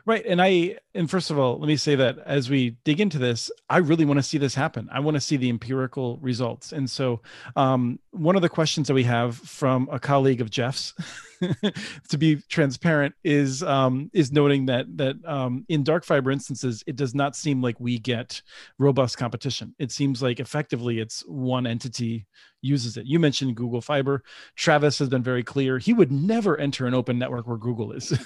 Right. 0.06 0.24
And 0.24 0.40
I, 0.40 0.78
and 0.94 1.10
first 1.10 1.30
of 1.30 1.38
all, 1.38 1.58
let 1.58 1.68
me 1.68 1.76
say 1.76 1.94
that 1.94 2.16
as 2.24 2.48
we 2.48 2.70
dig 2.84 2.98
into 2.98 3.18
this, 3.18 3.50
I 3.68 3.76
really 3.76 4.06
want 4.06 4.16
to 4.16 4.22
see 4.22 4.38
this 4.38 4.54
happen. 4.54 4.88
I 4.90 5.00
want 5.00 5.16
to 5.16 5.20
see 5.20 5.36
the 5.36 5.50
empirical 5.50 6.16
results. 6.22 6.72
And 6.72 6.88
so, 6.88 7.20
um, 7.56 7.98
one 8.12 8.34
of 8.34 8.40
the 8.40 8.48
questions 8.48 8.88
that 8.88 8.94
we 8.94 9.04
have 9.04 9.36
from 9.36 9.86
a 9.92 10.00
colleague 10.00 10.40
of 10.40 10.48
Jeff's 10.48 10.94
to 12.08 12.18
be 12.18 12.36
transparent, 12.48 13.14
is 13.24 13.62
um, 13.62 14.10
is 14.12 14.32
noting 14.32 14.66
that 14.66 14.86
that 14.96 15.16
um, 15.24 15.64
in 15.68 15.82
dark 15.82 16.04
fiber 16.04 16.30
instances, 16.30 16.82
it 16.86 16.96
does 16.96 17.14
not 17.14 17.36
seem 17.36 17.62
like 17.62 17.78
we 17.80 17.98
get 17.98 18.42
robust 18.78 19.18
competition. 19.18 19.74
It 19.78 19.92
seems 19.92 20.22
like 20.22 20.40
effectively 20.40 21.00
it's 21.00 21.20
one 21.26 21.66
entity 21.66 22.26
uses 22.62 22.96
it. 22.96 23.06
You 23.06 23.18
mentioned 23.18 23.56
Google 23.56 23.80
Fiber. 23.80 24.22
Travis 24.56 24.98
has 24.98 25.08
been 25.08 25.22
very 25.22 25.42
clear 25.42 25.78
he 25.78 25.92
would 25.92 26.10
never 26.10 26.56
enter 26.56 26.86
an 26.86 26.94
open 26.94 27.18
network 27.18 27.46
where 27.46 27.56
Google 27.56 27.92
is. 27.92 28.18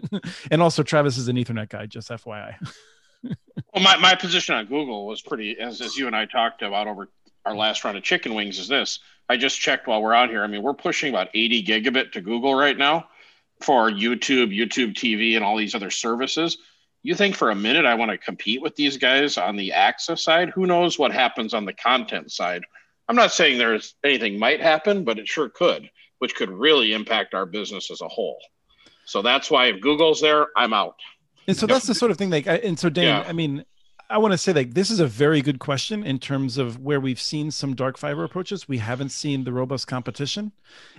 and 0.50 0.62
also, 0.62 0.82
Travis 0.82 1.16
is 1.16 1.28
an 1.28 1.36
Ethernet 1.36 1.68
guy, 1.68 1.86
just 1.86 2.10
FYI. 2.10 2.54
well, 3.22 3.82
my, 3.82 3.96
my 3.96 4.14
position 4.14 4.54
on 4.54 4.66
Google 4.66 5.06
was 5.06 5.22
pretty, 5.22 5.58
as, 5.58 5.80
as 5.80 5.96
you 5.96 6.06
and 6.06 6.16
I 6.16 6.26
talked 6.26 6.62
about 6.62 6.86
over 6.86 7.08
our 7.46 7.56
last 7.56 7.84
round 7.84 7.96
of 7.96 8.02
chicken 8.02 8.34
wings, 8.34 8.58
is 8.58 8.68
this 8.68 8.98
I 9.28 9.36
just 9.36 9.58
checked 9.58 9.86
while 9.86 10.02
we're 10.02 10.14
out 10.14 10.30
here. 10.30 10.42
I 10.42 10.46
mean, 10.46 10.62
we're 10.62 10.74
pushing 10.74 11.10
about 11.10 11.28
80 11.34 11.64
gigabit 11.64 12.12
to 12.12 12.20
Google 12.20 12.54
right 12.54 12.76
now 12.76 13.08
for 13.62 13.90
YouTube, 13.90 14.56
YouTube 14.56 14.94
TV, 14.94 15.34
and 15.34 15.44
all 15.44 15.56
these 15.56 15.74
other 15.74 15.90
services. 15.90 16.58
You 17.02 17.14
think 17.14 17.36
for 17.36 17.50
a 17.50 17.54
minute 17.54 17.86
I 17.86 17.94
want 17.94 18.10
to 18.10 18.18
compete 18.18 18.60
with 18.60 18.76
these 18.76 18.96
guys 18.96 19.38
on 19.38 19.56
the 19.56 19.72
access 19.72 20.22
side? 20.22 20.50
Who 20.50 20.66
knows 20.66 20.98
what 20.98 21.12
happens 21.12 21.54
on 21.54 21.64
the 21.64 21.72
content 21.72 22.30
side? 22.32 22.62
I'm 23.08 23.16
not 23.16 23.32
saying 23.32 23.58
there's 23.58 23.94
anything 24.04 24.38
might 24.38 24.60
happen, 24.60 25.04
but 25.04 25.18
it 25.18 25.28
sure 25.28 25.48
could, 25.48 25.88
which 26.18 26.34
could 26.34 26.50
really 26.50 26.92
impact 26.92 27.34
our 27.34 27.46
business 27.46 27.90
as 27.90 28.00
a 28.00 28.08
whole. 28.08 28.38
So 29.04 29.22
that's 29.22 29.50
why 29.50 29.66
if 29.66 29.80
Google's 29.80 30.20
there, 30.20 30.48
I'm 30.56 30.72
out. 30.72 30.96
And 31.46 31.56
so 31.56 31.66
that's 31.66 31.86
the 31.86 31.94
sort 31.94 32.10
of 32.10 32.18
thing 32.18 32.30
like, 32.30 32.48
and 32.48 32.76
so 32.78 32.88
Dan, 32.88 33.04
yeah. 33.04 33.24
I 33.28 33.32
mean, 33.32 33.64
I 34.08 34.18
want 34.18 34.32
to 34.32 34.38
say 34.38 34.52
like 34.52 34.74
this 34.74 34.90
is 34.90 35.00
a 35.00 35.06
very 35.06 35.42
good 35.42 35.58
question 35.58 36.04
in 36.04 36.20
terms 36.20 36.58
of 36.58 36.78
where 36.78 37.00
we've 37.00 37.20
seen 37.20 37.50
some 37.50 37.74
dark 37.74 37.98
fiber 37.98 38.22
approaches. 38.22 38.68
We 38.68 38.78
haven't 38.78 39.08
seen 39.08 39.42
the 39.42 39.52
robust 39.52 39.88
competition. 39.88 40.52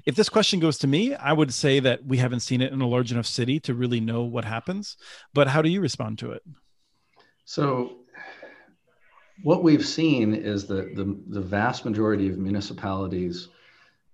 If 0.05 0.15
this 0.15 0.27
question 0.27 0.59
goes 0.59 0.77
to 0.79 0.87
me, 0.87 1.15
I 1.15 1.31
would 1.31 1.53
say 1.53 1.79
that 1.79 2.05
we 2.05 2.17
haven't 2.17 2.41
seen 2.41 2.61
it 2.61 2.73
in 2.73 2.81
a 2.81 2.87
large 2.87 3.11
enough 3.11 3.25
city 3.25 3.61
to 3.61 3.73
really 3.73 4.01
know 4.01 4.23
what 4.23 4.43
happens. 4.43 4.97
But 5.33 5.47
how 5.47 5.61
do 5.61 5.69
you 5.69 5.79
respond 5.79 6.19
to 6.19 6.31
it? 6.31 6.43
So 7.45 7.99
what 9.43 9.63
we've 9.63 9.85
seen 9.85 10.33
is 10.33 10.67
that 10.67 10.95
the, 10.95 11.17
the 11.27 11.41
vast 11.41 11.85
majority 11.85 12.27
of 12.29 12.37
municipalities 12.37 13.47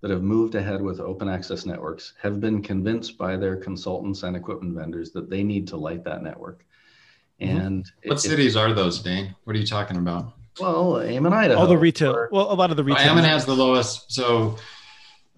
that 0.02 0.10
have 0.10 0.22
moved 0.22 0.54
ahead 0.54 0.80
with 0.80 1.00
open 1.00 1.28
access 1.28 1.66
networks 1.66 2.12
have 2.22 2.38
been 2.38 2.62
convinced 2.62 3.18
by 3.18 3.36
their 3.36 3.56
consultants 3.56 4.22
and 4.22 4.36
equipment 4.36 4.76
vendors 4.76 5.10
that 5.12 5.30
they 5.30 5.42
need 5.42 5.66
to 5.68 5.76
light 5.76 6.04
that 6.04 6.22
network. 6.22 6.64
Mm-hmm. 7.40 7.56
And 7.56 7.92
what 8.04 8.16
it, 8.16 8.20
cities 8.20 8.56
it, 8.56 8.60
are 8.60 8.72
those, 8.72 9.00
Dane? 9.00 9.34
What 9.44 9.56
are 9.56 9.58
you 9.58 9.66
talking 9.66 9.96
about? 9.96 10.34
Well, 10.60 11.00
Ammon, 11.00 11.32
Idaho. 11.32 11.60
All 11.60 11.66
the 11.66 11.76
retail. 11.76 12.14
Or, 12.14 12.28
well, 12.30 12.52
a 12.52 12.54
lot 12.54 12.70
of 12.70 12.76
the 12.76 12.84
retail. 12.84 13.02
Well, 13.04 13.12
Ammon 13.12 13.24
has 13.24 13.44
the 13.44 13.54
lowest. 13.54 14.12
So, 14.12 14.56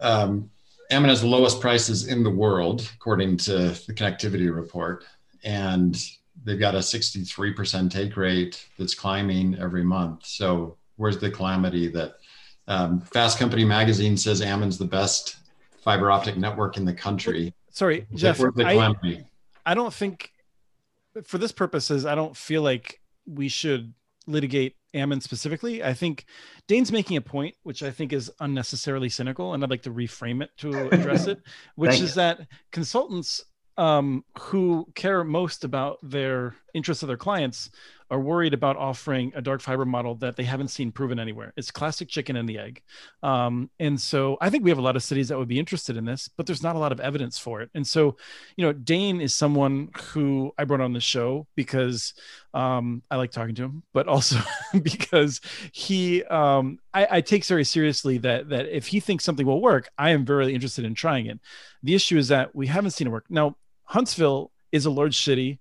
um, 0.01 0.51
Ammon 0.91 1.09
has 1.09 1.23
the 1.23 1.27
lowest 1.27 1.61
prices 1.61 2.09
in 2.09 2.23
the 2.23 2.31
world, 2.31 2.91
according 2.95 3.39
to 3.39 3.53
the 3.53 3.95
connectivity 3.95 4.55
report. 4.55 5.05
And 5.43 5.97
they've 6.45 6.59
got 6.59 6.75
a 6.75 6.79
63% 6.79 7.91
take 7.91 8.17
rate 8.17 8.67
that's 8.79 8.95
climbing 8.95 9.59
every 9.59 9.85
month. 9.85 10.27
So, 10.27 10.77
where's 10.97 11.19
the 11.19 11.31
calamity 11.31 11.89
that 11.89 12.17
um, 12.69 13.01
Fast 13.01 13.39
Company 13.39 13.65
magazine 13.65 14.17
says 14.17 14.43
Ammon's 14.43 14.77
the 14.77 14.85
best 14.85 15.37
fiber 15.83 16.11
optic 16.11 16.37
network 16.37 16.77
in 16.77 16.85
the 16.85 16.93
country? 16.93 17.55
Sorry, 17.71 18.07
Jeff. 18.15 18.41
I, 18.59 19.25
I 19.65 19.75
don't 19.75 19.93
think 19.93 20.31
for 21.25 21.39
this 21.39 21.53
purposes, 21.53 22.05
I 22.07 22.15
don't 22.15 22.37
feel 22.37 22.63
like 22.63 23.01
we 23.27 23.49
should 23.49 23.95
litigate 24.27 24.77
Ammon 24.95 25.21
specifically. 25.21 25.83
I 25.83 25.95
think 25.95 26.25
Dane's 26.67 26.91
making 26.91 27.17
a 27.17 27.21
point, 27.21 27.55
which 27.63 27.83
I 27.83 27.91
think 27.91 28.13
is 28.13 28.31
unnecessarily 28.41 29.09
cynical, 29.09 29.55
and 29.55 29.63
I'd 29.63 29.71
like 29.71 29.83
to 29.83 29.91
reframe 29.91 30.43
it 30.43 30.51
to 30.59 30.89
address 30.93 31.27
it, 31.27 31.41
which 31.75 32.01
is 32.01 32.11
you. 32.11 32.15
that 32.17 32.49
consultants 32.73 33.45
um, 33.77 34.25
who 34.39 34.87
care 34.95 35.23
most 35.23 35.65
about 35.65 35.99
their 36.03 36.57
interests 36.77 37.03
of 37.03 37.09
their 37.09 37.17
clients 37.17 37.71
are 38.11 38.21
worried 38.21 38.55
about 38.55 38.77
offering 38.77 39.33
a 39.35 39.43
dark 39.43 39.61
fiber 39.61 39.85
model 39.85 40.15
that 40.15 40.37
they 40.37 40.45
haven't 40.45 40.69
seen 40.69 40.93
proven 40.93 41.19
anywhere. 41.19 41.53
It's 41.57 41.71
classic 41.73 42.09
chicken 42.09 42.37
and 42.37 42.49
the 42.49 42.59
egg. 42.59 42.83
Um, 43.23 43.69
and 43.81 44.01
so 44.01 44.37
I 44.41 44.49
think 44.49 44.63
we 44.63 44.71
have 44.71 44.79
a 44.79 44.83
lot 44.83 44.95
of 44.95 45.03
cities 45.03 45.29
that 45.29 45.39
would 45.39 45.49
be 45.49 45.59
interested 45.59 45.97
in 45.97 46.05
this, 46.05 46.29
but 46.29 46.47
there's 46.47 46.63
not 46.63 46.77
a 46.77 46.79
lot 46.79 46.93
of 46.93 47.01
evidence 47.01 47.39
for 47.39 47.63
it. 47.63 47.71
And 47.75 47.85
so, 47.85 48.17
you 48.57 48.65
know, 48.65 48.73
Dane 48.73 49.21
is 49.21 49.35
someone 49.35 49.91
who 50.13 50.53
I 50.57 50.65
brought 50.65 50.81
on 50.81 50.93
the 50.93 51.01
show 51.01 51.49
because 51.57 52.15
um, 52.55 53.03
I 53.11 53.17
like 53.17 53.33
talking 53.33 53.57
to 53.57 53.65
him, 53.65 53.83
but 53.93 54.07
also 54.17 54.39
because 54.83 55.41
he, 55.73 56.23
um, 56.25 56.79
I, 56.95 57.09
I 57.11 57.21
take 57.23 57.45
very 57.45 57.65
seriously 57.65 58.19
that 58.19 58.49
that 58.51 58.67
if 58.67 58.87
he 58.87 59.01
thinks 59.01 59.25
something 59.25 59.47
will 59.47 59.61
work, 59.61 59.89
I 59.99 60.11
am 60.11 60.25
very 60.25 60.55
interested 60.55 60.85
in 60.85 60.95
trying 60.95 61.27
it. 61.27 61.41
The 61.83 61.95
issue 61.95 62.19
is 62.19 62.29
that 62.29 62.55
we 62.55 62.69
haven't 62.69 62.93
seen 62.93 63.09
it 63.09 63.11
work. 63.11 63.27
Now, 63.29 63.57
Huntsville 63.85 64.51
is 64.73 64.87
a 64.87 64.91
large 64.91 65.19
city 65.19 65.59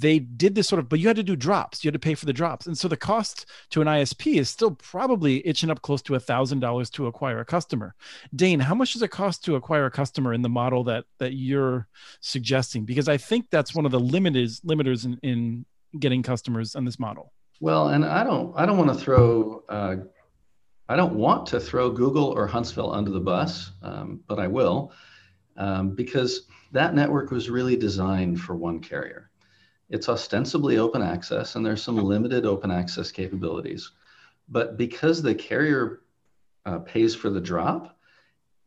they 0.00 0.18
did 0.18 0.54
this 0.54 0.68
sort 0.68 0.78
of, 0.78 0.88
but 0.88 0.98
you 0.98 1.08
had 1.08 1.16
to 1.16 1.22
do 1.22 1.36
drops. 1.36 1.84
You 1.84 1.88
had 1.88 1.94
to 1.94 1.98
pay 1.98 2.14
for 2.14 2.26
the 2.26 2.32
drops. 2.32 2.66
And 2.66 2.76
so 2.76 2.88
the 2.88 2.96
cost 2.96 3.46
to 3.70 3.80
an 3.80 3.86
ISP 3.86 4.38
is 4.38 4.48
still 4.48 4.72
probably 4.72 5.46
itching 5.46 5.70
up 5.70 5.82
close 5.82 6.02
to 6.02 6.14
a 6.14 6.20
thousand 6.20 6.60
dollars 6.60 6.90
to 6.90 7.06
acquire 7.06 7.40
a 7.40 7.44
customer. 7.44 7.94
Dane, 8.34 8.60
how 8.60 8.74
much 8.74 8.92
does 8.92 9.02
it 9.02 9.10
cost 9.10 9.44
to 9.44 9.56
acquire 9.56 9.86
a 9.86 9.90
customer 9.90 10.32
in 10.32 10.42
the 10.42 10.48
model 10.48 10.84
that 10.84 11.04
that 11.18 11.34
you're 11.34 11.86
suggesting? 12.20 12.84
Because 12.84 13.08
I 13.08 13.16
think 13.16 13.46
that's 13.50 13.74
one 13.74 13.86
of 13.86 13.92
the 13.92 14.00
limiters 14.00 14.60
limiters 14.64 15.04
in, 15.04 15.18
in 15.22 15.66
getting 15.98 16.22
customers 16.22 16.74
on 16.74 16.84
this 16.84 16.98
model. 16.98 17.32
Well, 17.60 17.88
and 17.88 18.04
I 18.04 18.24
don't 18.24 18.52
I 18.56 18.66
don't 18.66 18.78
want 18.78 18.90
to 18.90 18.96
throw 18.96 19.62
uh, 19.68 19.96
I 20.88 20.96
don't 20.96 21.14
want 21.14 21.46
to 21.46 21.60
throw 21.60 21.90
Google 21.90 22.26
or 22.26 22.46
Huntsville 22.46 22.92
under 22.92 23.10
the 23.10 23.20
bus, 23.20 23.72
um, 23.82 24.20
but 24.26 24.38
I 24.38 24.46
will 24.46 24.92
um, 25.56 25.94
because 25.94 26.46
that 26.72 26.94
network 26.94 27.30
was 27.30 27.48
really 27.48 27.76
designed 27.76 28.40
for 28.40 28.56
one 28.56 28.80
carrier. 28.80 29.30
It's 29.90 30.08
ostensibly 30.08 30.78
open 30.78 31.02
access, 31.02 31.56
and 31.56 31.64
there's 31.64 31.82
some 31.82 31.96
limited 31.96 32.46
open 32.46 32.70
access 32.70 33.10
capabilities. 33.10 33.90
But 34.48 34.76
because 34.76 35.22
the 35.22 35.34
carrier 35.34 36.00
uh, 36.66 36.78
pays 36.80 37.14
for 37.14 37.30
the 37.30 37.40
drop 37.40 37.96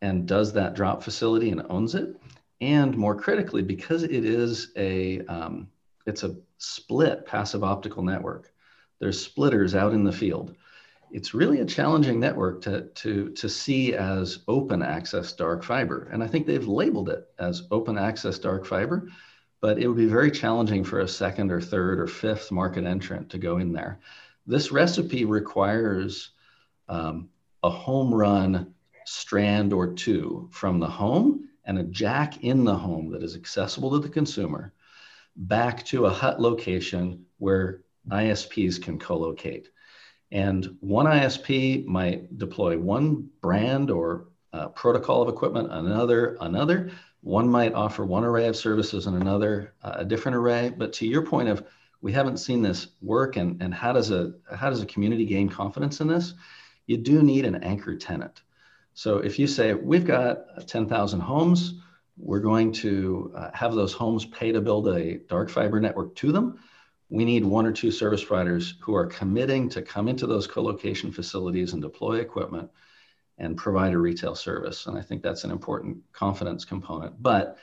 and 0.00 0.26
does 0.26 0.52
that 0.52 0.74
drop 0.74 1.02
facility 1.02 1.50
and 1.50 1.62
owns 1.68 1.94
it, 1.94 2.16
and 2.60 2.96
more 2.96 3.14
critically, 3.14 3.62
because 3.62 4.02
it 4.02 4.24
is 4.24 4.72
a 4.76 5.20
um, 5.26 5.68
it's 6.06 6.22
a 6.22 6.36
split 6.58 7.26
passive 7.26 7.62
optical 7.62 8.02
network. 8.02 8.52
There's 8.98 9.20
splitters 9.20 9.74
out 9.74 9.92
in 9.92 10.04
the 10.04 10.12
field. 10.12 10.56
It's 11.10 11.34
really 11.34 11.60
a 11.60 11.64
challenging 11.64 12.20
network 12.20 12.60
to, 12.62 12.82
to, 12.82 13.30
to 13.30 13.48
see 13.48 13.94
as 13.94 14.40
open 14.48 14.82
access 14.82 15.32
dark 15.32 15.62
fiber. 15.62 16.08
And 16.12 16.22
I 16.22 16.26
think 16.26 16.46
they've 16.46 16.66
labeled 16.66 17.08
it 17.08 17.28
as 17.38 17.62
open 17.70 17.96
access 17.96 18.38
dark 18.38 18.66
fiber 18.66 19.08
but 19.60 19.78
it 19.78 19.88
would 19.88 19.96
be 19.96 20.06
very 20.06 20.30
challenging 20.30 20.84
for 20.84 21.00
a 21.00 21.08
second 21.08 21.50
or 21.50 21.60
third 21.60 21.98
or 21.98 22.06
fifth 22.06 22.50
market 22.50 22.84
entrant 22.84 23.30
to 23.30 23.38
go 23.38 23.58
in 23.58 23.72
there. 23.72 23.98
This 24.46 24.70
recipe 24.70 25.24
requires 25.24 26.30
um, 26.88 27.28
a 27.62 27.70
home 27.70 28.14
run 28.14 28.74
strand 29.04 29.72
or 29.72 29.94
two 29.94 30.48
from 30.52 30.78
the 30.78 30.86
home 30.86 31.48
and 31.64 31.78
a 31.78 31.84
jack 31.84 32.44
in 32.44 32.64
the 32.64 32.74
home 32.74 33.10
that 33.10 33.22
is 33.22 33.36
accessible 33.36 33.90
to 33.90 33.98
the 33.98 34.08
consumer 34.08 34.72
back 35.36 35.84
to 35.84 36.06
a 36.06 36.10
hut 36.10 36.40
location 36.40 37.24
where 37.38 37.82
ISPs 38.10 38.80
can 38.80 38.98
co-locate. 38.98 39.68
And 40.30 40.76
one 40.80 41.06
ISP 41.06 41.86
might 41.86 42.36
deploy 42.38 42.78
one 42.78 43.28
brand 43.40 43.90
or 43.90 44.28
uh, 44.52 44.68
protocol 44.68 45.22
of 45.22 45.28
equipment, 45.28 45.70
another, 45.70 46.36
another, 46.40 46.90
one 47.20 47.48
might 47.48 47.74
offer 47.74 48.04
one 48.04 48.24
array 48.24 48.46
of 48.46 48.56
services 48.56 49.06
and 49.06 49.20
another 49.20 49.74
uh, 49.82 49.96
a 49.96 50.04
different 50.04 50.36
array. 50.36 50.72
But 50.76 50.92
to 50.94 51.06
your 51.06 51.22
point 51.22 51.48
of 51.48 51.64
we 52.00 52.12
haven't 52.12 52.36
seen 52.36 52.62
this 52.62 52.88
work 53.02 53.36
and, 53.36 53.60
and 53.60 53.74
how 53.74 53.92
does 53.92 54.10
a 54.10 54.34
how 54.54 54.70
does 54.70 54.82
a 54.82 54.86
community 54.86 55.24
gain 55.24 55.48
confidence 55.48 56.00
in 56.00 56.08
this? 56.08 56.34
You 56.86 56.96
do 56.96 57.22
need 57.22 57.44
an 57.44 57.56
anchor 57.56 57.96
tenant. 57.96 58.42
So 58.94 59.18
if 59.18 59.38
you 59.38 59.46
say 59.46 59.74
we've 59.74 60.06
got 60.06 60.66
10,000 60.66 61.20
homes, 61.20 61.74
we're 62.16 62.40
going 62.40 62.72
to 62.72 63.32
uh, 63.36 63.50
have 63.54 63.74
those 63.74 63.92
homes 63.92 64.24
pay 64.26 64.52
to 64.52 64.60
build 64.60 64.88
a 64.88 65.18
dark 65.18 65.50
fiber 65.50 65.80
network 65.80 66.14
to 66.16 66.32
them. 66.32 66.58
We 67.10 67.24
need 67.24 67.44
one 67.44 67.64
or 67.64 67.72
two 67.72 67.90
service 67.90 68.24
providers 68.24 68.74
who 68.80 68.94
are 68.94 69.06
committing 69.06 69.68
to 69.70 69.82
come 69.82 70.08
into 70.08 70.26
those 70.26 70.46
co-location 70.46 71.12
facilities 71.12 71.72
and 71.72 71.82
deploy 71.82 72.16
equipment 72.18 72.70
and 73.38 73.56
provide 73.56 73.94
a 73.94 73.98
retail 73.98 74.34
service. 74.34 74.86
And 74.86 74.98
I 74.98 75.02
think 75.02 75.22
that's 75.22 75.44
an 75.44 75.50
important 75.50 75.98
confidence 76.12 76.64
component. 76.64 77.22
But 77.22 77.56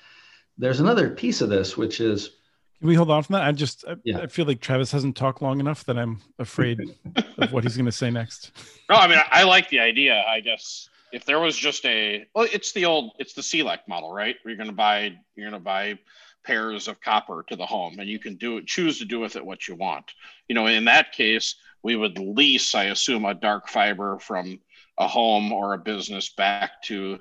there's 0.58 0.80
another 0.80 1.10
piece 1.10 1.42
of 1.42 1.50
this, 1.50 1.78
which 1.78 2.00
is 2.00 2.32
can 2.80 2.90
we 2.90 2.96
hold 2.96 3.10
on 3.10 3.24
from 3.24 3.34
that? 3.34 3.44
I 3.44 3.52
just 3.52 3.86
I, 3.88 3.96
yeah. 4.04 4.20
I 4.20 4.28
feel 4.28 4.46
like 4.46 4.60
Travis 4.60 4.92
hasn't 4.92 5.16
talked 5.16 5.42
long 5.42 5.60
enough 5.60 5.86
that 5.86 5.98
I'm 5.98 6.22
afraid 6.40 6.80
of 7.38 7.54
what 7.54 7.64
he's 7.64 7.78
going 7.78 7.86
to 7.86 7.92
say 7.92 8.12
next. 8.12 8.52
No, 8.90 8.96
I 8.98 9.08
mean 9.08 9.20
I 9.32 9.44
like 9.44 9.70
the 9.70 9.80
idea. 9.80 10.24
I 10.28 10.42
guess 10.42 10.90
if 11.12 11.26
there 11.26 11.40
was 11.40 11.56
just 11.56 11.86
a 11.86 12.26
well, 12.36 12.48
it's 12.52 12.74
the 12.74 12.86
old 12.86 13.14
it's 13.20 13.34
the 13.34 13.42
CLEC 13.42 13.80
model, 13.88 14.14
right? 14.14 14.36
Where 14.42 14.52
you're 14.52 14.58
going 14.58 14.70
to 14.70 14.76
buy 14.76 15.18
you're 15.36 15.50
going 15.50 15.60
to 15.60 15.64
buy 15.64 15.98
pairs 16.44 16.88
of 16.88 17.02
copper 17.02 17.44
to 17.48 17.56
the 17.56 17.66
home, 17.66 18.00
and 18.00 18.10
you 18.10 18.20
can 18.20 18.36
do 18.36 18.58
it 18.58 18.68
choose 18.68 19.00
to 19.00 19.06
do 19.06 19.20
with 19.20 19.36
it 19.36 19.46
what 19.46 19.68
you 19.68 19.76
want. 19.76 20.14
You 20.48 20.56
know, 20.56 20.68
in 20.68 20.86
that 20.86 21.12
case, 21.12 21.56
we 21.82 21.96
would 21.96 22.20
lease, 22.20 22.76
I 22.76 22.86
assume, 22.86 23.26
a 23.26 23.34
dark 23.34 23.70
fiber 23.70 24.20
from 24.20 24.60
a 24.98 25.08
home 25.08 25.52
or 25.52 25.74
a 25.74 25.78
business 25.78 26.30
back 26.30 26.82
to 26.84 27.20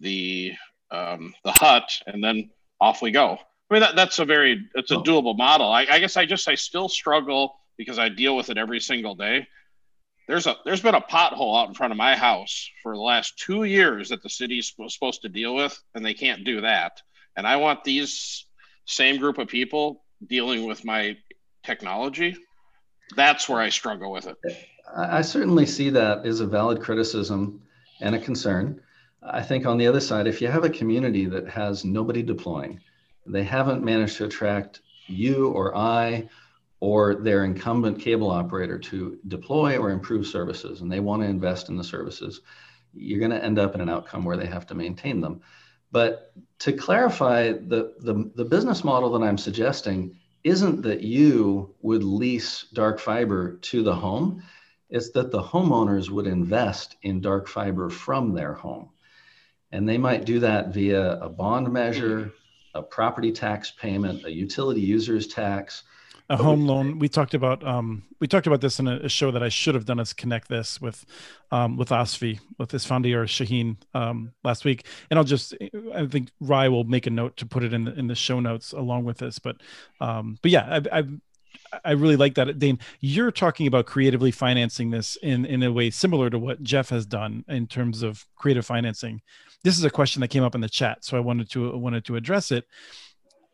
the 0.00 0.52
um, 0.90 1.34
the 1.44 1.52
hut, 1.52 1.90
and 2.06 2.22
then 2.22 2.50
off 2.80 3.02
we 3.02 3.10
go. 3.10 3.38
I 3.70 3.74
mean, 3.74 3.80
that, 3.80 3.96
that's 3.96 4.18
a 4.18 4.24
very 4.24 4.68
it's 4.74 4.90
a 4.90 4.96
doable 4.96 5.36
model. 5.36 5.70
I, 5.70 5.86
I 5.90 5.98
guess 5.98 6.16
I 6.16 6.26
just 6.26 6.48
I 6.48 6.54
still 6.54 6.88
struggle 6.88 7.58
because 7.78 7.98
I 7.98 8.08
deal 8.08 8.36
with 8.36 8.50
it 8.50 8.58
every 8.58 8.80
single 8.80 9.14
day. 9.14 9.46
There's 10.28 10.46
a 10.46 10.56
there's 10.64 10.82
been 10.82 10.94
a 10.94 11.00
pothole 11.00 11.60
out 11.60 11.68
in 11.68 11.74
front 11.74 11.92
of 11.92 11.96
my 11.96 12.14
house 12.14 12.68
for 12.82 12.94
the 12.94 13.00
last 13.00 13.38
two 13.38 13.64
years 13.64 14.10
that 14.10 14.22
the 14.22 14.28
city's 14.28 14.74
supposed 14.88 15.22
to 15.22 15.28
deal 15.28 15.54
with, 15.54 15.80
and 15.94 16.04
they 16.04 16.14
can't 16.14 16.44
do 16.44 16.60
that. 16.60 17.00
And 17.36 17.46
I 17.46 17.56
want 17.56 17.82
these 17.82 18.46
same 18.84 19.18
group 19.18 19.38
of 19.38 19.48
people 19.48 20.04
dealing 20.26 20.66
with 20.66 20.84
my 20.84 21.16
technology. 21.64 22.36
That's 23.16 23.48
where 23.48 23.60
I 23.60 23.68
struggle 23.68 24.12
with 24.12 24.26
it. 24.26 24.36
I 24.94 25.22
certainly 25.22 25.66
see 25.66 25.90
that 25.90 26.26
as 26.26 26.40
a 26.40 26.46
valid 26.46 26.80
criticism 26.80 27.62
and 28.00 28.14
a 28.14 28.18
concern. 28.18 28.80
I 29.22 29.42
think 29.42 29.66
on 29.66 29.78
the 29.78 29.86
other 29.86 30.00
side, 30.00 30.26
if 30.26 30.40
you 30.40 30.48
have 30.48 30.64
a 30.64 30.70
community 30.70 31.26
that 31.26 31.48
has 31.48 31.84
nobody 31.84 32.22
deploying, 32.22 32.80
they 33.24 33.44
haven't 33.44 33.84
managed 33.84 34.16
to 34.16 34.24
attract 34.24 34.80
you 35.06 35.48
or 35.48 35.76
I 35.76 36.28
or 36.80 37.14
their 37.14 37.44
incumbent 37.44 38.00
cable 38.00 38.30
operator 38.30 38.76
to 38.76 39.16
deploy 39.28 39.78
or 39.78 39.90
improve 39.90 40.26
services, 40.26 40.80
and 40.80 40.90
they 40.90 40.98
want 40.98 41.22
to 41.22 41.28
invest 41.28 41.68
in 41.68 41.76
the 41.76 41.84
services, 41.84 42.40
you're 42.92 43.20
going 43.20 43.30
to 43.30 43.42
end 43.42 43.58
up 43.58 43.76
in 43.76 43.80
an 43.80 43.88
outcome 43.88 44.24
where 44.24 44.36
they 44.36 44.46
have 44.46 44.66
to 44.66 44.74
maintain 44.74 45.20
them. 45.20 45.40
But 45.92 46.32
to 46.58 46.72
clarify, 46.72 47.52
the, 47.52 47.94
the, 48.00 48.32
the 48.34 48.44
business 48.44 48.82
model 48.82 49.12
that 49.12 49.24
I'm 49.24 49.38
suggesting 49.38 50.18
isn't 50.44 50.82
that 50.82 51.02
you 51.02 51.74
would 51.82 52.02
lease 52.02 52.66
dark 52.72 52.98
fiber 52.98 53.58
to 53.58 53.82
the 53.82 53.94
home 53.94 54.42
it's 54.92 55.10
that 55.12 55.30
the 55.30 55.42
homeowners 55.42 56.10
would 56.10 56.26
invest 56.26 56.96
in 57.00 57.22
dark 57.22 57.48
fiber 57.48 57.88
from 57.88 58.34
their 58.34 58.52
home. 58.52 58.90
And 59.72 59.88
they 59.88 59.96
might 59.96 60.26
do 60.26 60.40
that 60.40 60.68
via 60.74 61.18
a 61.18 61.30
bond 61.30 61.72
measure, 61.72 62.30
a 62.74 62.82
property 62.82 63.32
tax 63.32 63.70
payment, 63.70 64.26
a 64.26 64.30
utility 64.30 64.82
users 64.82 65.28
tax, 65.28 65.82
a 66.32 66.36
home 66.36 66.66
loan. 66.66 66.98
We 66.98 67.08
talked 67.08 67.34
about 67.34 67.64
um, 67.66 68.04
we 68.18 68.26
talked 68.26 68.46
about 68.46 68.62
this 68.62 68.78
in 68.80 68.88
a, 68.88 68.96
a, 69.00 69.08
show 69.08 69.30
that 69.30 69.42
I 69.42 69.50
should 69.50 69.74
have 69.74 69.84
done 69.84 70.00
is 70.00 70.12
connect 70.14 70.48
this 70.48 70.80
with 70.80 71.04
um, 71.50 71.76
with 71.76 71.90
Osfi 71.90 72.40
with 72.58 72.70
his 72.70 72.86
founder 72.86 73.26
Shaheen 73.26 73.76
um, 73.92 74.32
last 74.42 74.64
week, 74.64 74.86
and 75.10 75.18
I'll 75.18 75.24
just 75.24 75.54
I 75.94 76.06
think 76.06 76.30
Ry 76.40 76.68
will 76.68 76.84
make 76.84 77.06
a 77.06 77.10
note 77.10 77.36
to 77.36 77.46
put 77.46 77.62
it 77.62 77.74
in 77.74 77.84
the, 77.84 77.94
in 77.94 78.06
the 78.06 78.14
show 78.14 78.40
notes 78.40 78.72
along 78.72 79.04
with 79.04 79.18
this. 79.18 79.38
But 79.38 79.56
um, 80.00 80.38
but 80.40 80.50
yeah, 80.50 80.80
I, 80.92 81.00
I 81.00 81.04
I 81.84 81.90
really 81.92 82.16
like 82.16 82.34
that, 82.36 82.58
Dane. 82.58 82.78
You're 83.00 83.30
talking 83.30 83.66
about 83.66 83.84
creatively 83.84 84.30
financing 84.30 84.90
this 84.90 85.16
in 85.16 85.44
in 85.44 85.62
a 85.62 85.70
way 85.70 85.90
similar 85.90 86.30
to 86.30 86.38
what 86.38 86.62
Jeff 86.62 86.88
has 86.88 87.04
done 87.04 87.44
in 87.48 87.66
terms 87.66 88.02
of 88.02 88.24
creative 88.36 88.64
financing. 88.64 89.20
This 89.64 89.76
is 89.76 89.84
a 89.84 89.90
question 89.90 90.20
that 90.20 90.28
came 90.28 90.42
up 90.42 90.54
in 90.54 90.62
the 90.62 90.68
chat, 90.68 91.04
so 91.04 91.16
I 91.16 91.20
wanted 91.20 91.50
to 91.50 91.76
wanted 91.76 92.06
to 92.06 92.16
address 92.16 92.50
it. 92.50 92.66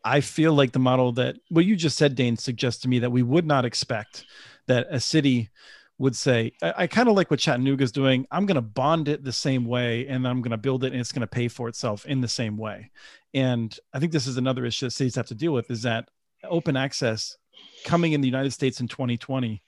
I 0.03 0.21
feel 0.21 0.53
like 0.53 0.71
the 0.71 0.79
model 0.79 1.11
that 1.13 1.37
what 1.49 1.65
you 1.65 1.75
just 1.75 1.97
said, 1.97 2.15
Dane, 2.15 2.37
suggests 2.37 2.81
to 2.83 2.87
me 2.87 2.99
that 2.99 3.11
we 3.11 3.23
would 3.23 3.45
not 3.45 3.65
expect 3.65 4.25
that 4.67 4.87
a 4.89 4.99
city 4.99 5.49
would 5.97 6.15
say, 6.15 6.53
I, 6.61 6.73
I 6.77 6.87
kind 6.87 7.09
of 7.09 7.15
like 7.15 7.29
what 7.29 7.39
Chattanooga 7.39 7.83
is 7.83 7.91
doing. 7.91 8.25
I'm 8.31 8.45
going 8.45 8.55
to 8.55 8.61
bond 8.61 9.07
it 9.07 9.23
the 9.23 9.33
same 9.33 9.65
way 9.65 10.07
and 10.07 10.27
I'm 10.27 10.41
going 10.41 10.51
to 10.51 10.57
build 10.57 10.83
it 10.83 10.93
and 10.93 11.01
it's 11.01 11.11
going 11.11 11.21
to 11.21 11.27
pay 11.27 11.47
for 11.47 11.67
itself 11.67 12.05
in 12.05 12.21
the 12.21 12.27
same 12.27 12.57
way. 12.57 12.91
And 13.33 13.77
I 13.93 13.99
think 13.99 14.11
this 14.11 14.25
is 14.25 14.37
another 14.37 14.65
issue 14.65 14.87
that 14.87 14.91
cities 14.91 15.15
have 15.15 15.27
to 15.27 15.35
deal 15.35 15.51
with 15.51 15.69
is 15.69 15.83
that 15.83 16.09
open 16.45 16.77
access 16.77 17.37
coming 17.85 18.13
in 18.13 18.21
the 18.21 18.27
United 18.27 18.51
States 18.51 18.79
in 18.79 18.87
2020 18.87 19.61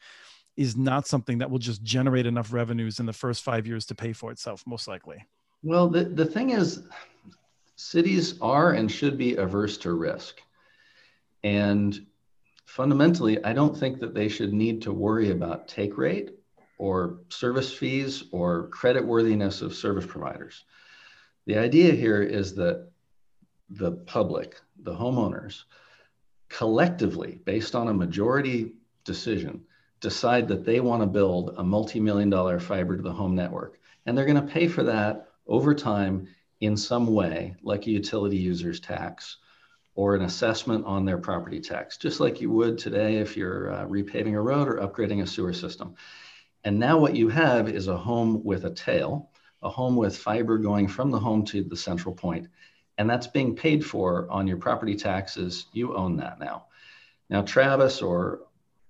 is 0.57 0.75
not 0.77 1.07
something 1.07 1.37
that 1.39 1.49
will 1.49 1.59
just 1.59 1.83
generate 1.83 2.25
enough 2.25 2.53
revenues 2.53 2.99
in 2.99 3.05
the 3.05 3.13
first 3.13 3.43
five 3.43 3.67
years 3.67 3.85
to 3.85 3.95
pay 3.95 4.13
for 4.13 4.31
itself, 4.31 4.63
most 4.65 4.87
likely. 4.87 5.25
Well, 5.63 5.89
the, 5.89 6.05
the 6.05 6.25
thing 6.25 6.51
is, 6.51 6.83
cities 7.81 8.35
are 8.41 8.73
and 8.73 8.91
should 8.91 9.17
be 9.17 9.35
averse 9.35 9.77
to 9.79 9.91
risk. 9.91 10.39
And 11.43 12.05
fundamentally, 12.65 13.43
I 13.43 13.53
don't 13.53 13.75
think 13.75 13.99
that 13.99 14.13
they 14.13 14.29
should 14.29 14.53
need 14.53 14.83
to 14.83 14.93
worry 14.93 15.31
about 15.31 15.67
take 15.67 15.97
rate 15.97 16.29
or 16.77 17.21
service 17.29 17.73
fees 17.73 18.25
or 18.31 18.67
credit 18.67 19.03
worthiness 19.03 19.63
of 19.63 19.73
service 19.73 20.05
providers. 20.05 20.63
The 21.47 21.57
idea 21.57 21.93
here 21.93 22.21
is 22.21 22.53
that 22.55 22.87
the 23.71 23.93
public, 23.93 24.61
the 24.83 24.93
homeowners, 24.93 25.63
collectively, 26.49 27.39
based 27.45 27.73
on 27.73 27.87
a 27.87 27.93
majority 27.93 28.73
decision, 29.05 29.61
decide 30.01 30.47
that 30.49 30.65
they 30.65 30.81
want 30.81 31.01
to 31.01 31.07
build 31.07 31.55
a 31.57 31.63
multi-million 31.63 32.29
dollar 32.29 32.59
fiber 32.59 32.95
to 32.95 33.01
the 33.01 33.11
home 33.11 33.33
network. 33.33 33.79
And 34.05 34.15
they're 34.15 34.25
going 34.25 34.45
to 34.45 34.53
pay 34.53 34.67
for 34.67 34.83
that 34.83 35.29
over 35.47 35.73
time 35.73 36.27
in 36.61 36.77
some 36.77 37.07
way, 37.07 37.55
like 37.63 37.87
a 37.87 37.91
utility 37.91 38.37
user's 38.37 38.79
tax 38.79 39.37
or 39.95 40.15
an 40.15 40.21
assessment 40.21 40.85
on 40.85 41.03
their 41.03 41.17
property 41.17 41.59
tax, 41.59 41.97
just 41.97 42.19
like 42.19 42.39
you 42.39 42.49
would 42.49 42.77
today 42.77 43.17
if 43.17 43.35
you're 43.35 43.73
uh, 43.73 43.85
repaving 43.85 44.35
a 44.35 44.41
road 44.41 44.67
or 44.67 44.75
upgrading 44.75 45.21
a 45.21 45.27
sewer 45.27 45.51
system. 45.51 45.95
And 46.63 46.79
now 46.79 46.97
what 46.97 47.15
you 47.15 47.27
have 47.29 47.67
is 47.67 47.87
a 47.87 47.97
home 47.97 48.43
with 48.43 48.65
a 48.65 48.69
tail, 48.69 49.31
a 49.63 49.69
home 49.69 49.95
with 49.95 50.17
fiber 50.17 50.57
going 50.59 50.87
from 50.87 51.11
the 51.11 51.19
home 51.19 51.43
to 51.45 51.63
the 51.63 51.75
central 51.75 52.13
point, 52.13 52.47
and 52.97 53.09
that's 53.09 53.27
being 53.27 53.55
paid 53.55 53.83
for 53.83 54.27
on 54.29 54.47
your 54.47 54.57
property 54.57 54.95
taxes. 54.95 55.65
You 55.73 55.95
own 55.95 56.17
that 56.17 56.39
now. 56.39 56.65
Now, 57.29 57.41
Travis 57.41 58.01
or 58.01 58.41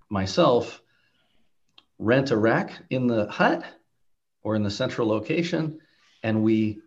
myself 0.10 0.82
rent 1.98 2.32
a 2.32 2.38
rack 2.38 2.74
in 2.90 3.08
the 3.08 3.28
hut 3.28 3.64
or 4.44 4.56
in 4.56 4.64
the 4.64 4.72
central 4.72 5.08
location, 5.08 5.80
and 6.24 6.44
we 6.44 6.82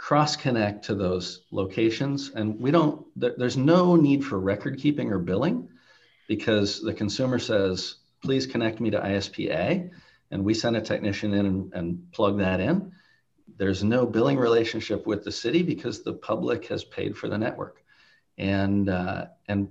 cross 0.00 0.34
connect 0.34 0.86
to 0.86 0.94
those 0.94 1.42
locations. 1.50 2.30
And 2.30 2.58
we 2.58 2.70
don't, 2.70 3.06
there, 3.16 3.34
there's 3.36 3.58
no 3.58 3.96
need 3.96 4.24
for 4.24 4.40
record 4.40 4.78
keeping 4.78 5.12
or 5.12 5.18
billing 5.18 5.68
because 6.26 6.80
the 6.80 6.94
consumer 6.94 7.38
says, 7.38 7.96
please 8.22 8.46
connect 8.46 8.80
me 8.80 8.88
to 8.90 8.98
ISPA. 8.98 9.90
And 10.30 10.42
we 10.42 10.54
send 10.54 10.76
a 10.76 10.80
technician 10.80 11.34
in 11.34 11.44
and, 11.44 11.72
and 11.74 12.12
plug 12.12 12.38
that 12.38 12.60
in. 12.60 12.92
There's 13.58 13.84
no 13.84 14.06
billing 14.06 14.38
relationship 14.38 15.06
with 15.06 15.22
the 15.22 15.32
city 15.32 15.62
because 15.62 16.02
the 16.02 16.14
public 16.14 16.68
has 16.68 16.82
paid 16.82 17.14
for 17.14 17.28
the 17.28 17.36
network. 17.36 17.84
And, 18.38 18.88
uh, 18.88 19.26
and 19.48 19.68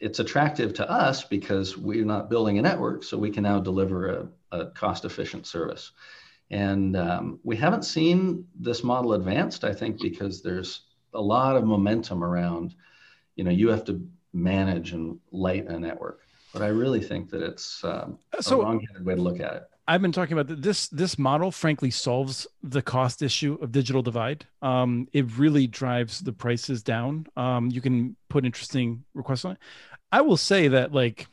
it's 0.00 0.18
attractive 0.18 0.74
to 0.74 0.90
us 0.90 1.24
because 1.24 1.78
we're 1.78 2.04
not 2.04 2.28
building 2.28 2.58
a 2.58 2.62
network, 2.62 3.04
so 3.04 3.16
we 3.16 3.30
can 3.30 3.44
now 3.44 3.58
deliver 3.58 4.08
a, 4.10 4.28
a 4.50 4.66
cost 4.66 5.06
efficient 5.06 5.46
service. 5.46 5.92
And 6.52 6.96
um, 6.96 7.40
we 7.42 7.56
haven't 7.56 7.84
seen 7.84 8.46
this 8.54 8.84
model 8.84 9.14
advanced, 9.14 9.64
I 9.64 9.72
think, 9.72 10.00
because 10.00 10.42
there's 10.42 10.82
a 11.14 11.20
lot 11.20 11.56
of 11.56 11.64
momentum 11.64 12.22
around, 12.22 12.74
you 13.36 13.44
know, 13.44 13.50
you 13.50 13.68
have 13.68 13.84
to 13.86 14.06
manage 14.34 14.92
and 14.92 15.18
light 15.30 15.66
a 15.66 15.80
network. 15.80 16.20
But 16.52 16.60
I 16.60 16.66
really 16.66 17.00
think 17.00 17.30
that 17.30 17.42
it's 17.42 17.82
um, 17.82 18.18
so, 18.40 18.60
a 18.60 18.64
wrong-headed 18.64 19.04
way 19.04 19.14
to 19.14 19.22
look 19.22 19.40
at 19.40 19.54
it. 19.54 19.62
I've 19.88 20.02
been 20.02 20.12
talking 20.12 20.38
about 20.38 20.60
this. 20.60 20.88
This 20.88 21.18
model, 21.18 21.50
frankly, 21.50 21.90
solves 21.90 22.46
the 22.62 22.82
cost 22.82 23.22
issue 23.22 23.58
of 23.62 23.72
digital 23.72 24.02
divide. 24.02 24.46
Um, 24.60 25.08
it 25.12 25.38
really 25.38 25.66
drives 25.66 26.20
the 26.20 26.32
prices 26.32 26.82
down. 26.82 27.26
Um, 27.36 27.70
you 27.70 27.80
can 27.80 28.14
put 28.28 28.44
interesting 28.44 29.04
requests 29.14 29.46
on 29.46 29.52
it. 29.52 29.58
I 30.12 30.20
will 30.20 30.36
say 30.36 30.68
that, 30.68 30.92
like, 30.92 31.26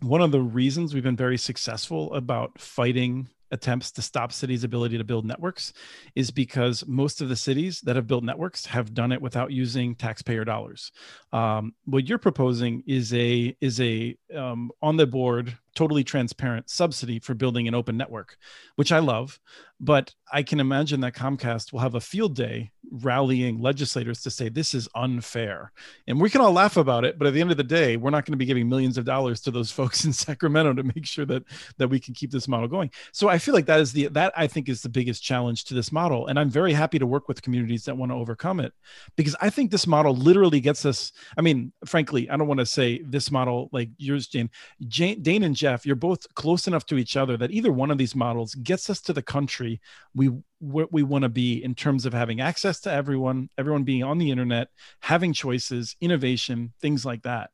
one 0.00 0.22
of 0.22 0.30
the 0.30 0.40
reasons 0.40 0.94
we've 0.94 1.02
been 1.02 1.16
very 1.16 1.38
successful 1.38 2.14
about 2.14 2.60
fighting 2.60 3.28
attempts 3.54 3.90
to 3.92 4.02
stop 4.02 4.32
cities' 4.32 4.64
ability 4.64 4.98
to 4.98 5.04
build 5.04 5.24
networks 5.24 5.72
is 6.14 6.30
because 6.30 6.86
most 6.86 7.22
of 7.22 7.28
the 7.28 7.36
cities 7.36 7.80
that 7.82 7.96
have 7.96 8.06
built 8.06 8.24
networks 8.24 8.66
have 8.66 8.92
done 8.92 9.12
it 9.12 9.22
without 9.22 9.52
using 9.52 9.94
taxpayer 9.94 10.44
dollars. 10.44 10.92
Um, 11.32 11.74
what 11.84 12.06
you're 12.06 12.18
proposing 12.18 12.82
is 12.86 13.14
a 13.14 13.56
is 13.60 13.80
a 13.80 14.16
um, 14.36 14.70
on 14.82 14.96
the 14.96 15.06
board 15.06 15.56
totally 15.74 16.04
transparent 16.04 16.70
subsidy 16.70 17.18
for 17.18 17.34
building 17.34 17.68
an 17.68 17.74
open 17.74 17.96
network, 17.96 18.36
which 18.76 18.92
I 18.92 18.98
love. 18.98 19.38
But 19.80 20.14
I 20.32 20.42
can 20.42 20.60
imagine 20.60 21.00
that 21.00 21.14
Comcast 21.14 21.72
will 21.72 21.80
have 21.80 21.94
a 21.94 22.00
field 22.00 22.34
day 22.36 22.72
rallying 22.90 23.60
legislators 23.60 24.22
to 24.22 24.30
say 24.30 24.48
this 24.48 24.74
is 24.74 24.88
unfair. 24.94 25.72
And 26.06 26.20
we 26.20 26.30
can 26.30 26.40
all 26.40 26.52
laugh 26.52 26.76
about 26.76 27.04
it, 27.04 27.18
but 27.18 27.26
at 27.26 27.34
the 27.34 27.40
end 27.40 27.50
of 27.50 27.56
the 27.56 27.64
day, 27.64 27.96
we're 27.96 28.10
not 28.10 28.24
going 28.24 28.32
to 28.32 28.38
be 28.38 28.44
giving 28.44 28.68
millions 28.68 28.98
of 28.98 29.04
dollars 29.04 29.40
to 29.42 29.50
those 29.50 29.70
folks 29.78 30.04
in 30.04 30.12
Sacramento 30.12 30.74
to 30.74 30.82
make 30.82 31.06
sure 31.06 31.26
that 31.26 31.42
that 31.78 31.88
we 31.88 31.98
can 31.98 32.14
keep 32.14 32.30
this 32.30 32.48
model 32.48 32.68
going. 32.68 32.90
So 33.12 33.28
I 33.28 33.38
feel 33.38 33.54
like 33.54 33.66
that 33.66 33.80
is 33.80 33.92
the 33.92 34.08
that 34.08 34.32
I 34.36 34.46
think 34.46 34.68
is 34.68 34.82
the 34.82 34.88
biggest 34.88 35.22
challenge 35.22 35.64
to 35.64 35.74
this 35.74 35.92
model. 35.92 36.26
And 36.26 36.38
I'm 36.38 36.50
very 36.50 36.72
happy 36.72 36.98
to 36.98 37.06
work 37.06 37.28
with 37.28 37.42
communities 37.42 37.84
that 37.84 37.96
want 37.96 38.12
to 38.12 38.16
overcome 38.16 38.60
it 38.60 38.72
because 39.16 39.36
I 39.40 39.50
think 39.50 39.70
this 39.70 39.86
model 39.86 40.14
literally 40.14 40.60
gets 40.60 40.84
us. 40.84 41.12
I 41.36 41.40
mean, 41.40 41.72
frankly, 41.84 42.30
I 42.30 42.36
don't 42.36 42.48
want 42.48 42.60
to 42.60 42.66
say 42.66 43.02
this 43.02 43.30
model 43.30 43.68
like 43.72 43.90
yours, 43.98 44.28
Jane. 44.28 44.50
Jane 44.86 45.22
Dane 45.22 45.42
and 45.42 45.56
Jeff, 45.64 45.86
you're 45.86 45.96
both 45.96 46.26
close 46.34 46.66
enough 46.66 46.84
to 46.84 46.98
each 46.98 47.16
other 47.16 47.38
that 47.38 47.50
either 47.50 47.72
one 47.72 47.90
of 47.90 47.96
these 47.96 48.14
models 48.14 48.54
gets 48.56 48.90
us 48.90 49.00
to 49.00 49.14
the 49.14 49.22
country 49.22 49.80
we 50.14 50.30
what 50.58 50.92
we 50.92 51.02
want 51.02 51.22
to 51.22 51.30
be 51.30 51.64
in 51.64 51.74
terms 51.74 52.04
of 52.04 52.12
having 52.12 52.42
access 52.42 52.80
to 52.80 52.92
everyone, 52.92 53.48
everyone 53.56 53.82
being 53.82 54.02
on 54.02 54.18
the 54.18 54.30
internet, 54.30 54.68
having 55.00 55.32
choices, 55.32 55.96
innovation, 56.02 56.70
things 56.82 57.06
like 57.06 57.22
that. 57.22 57.48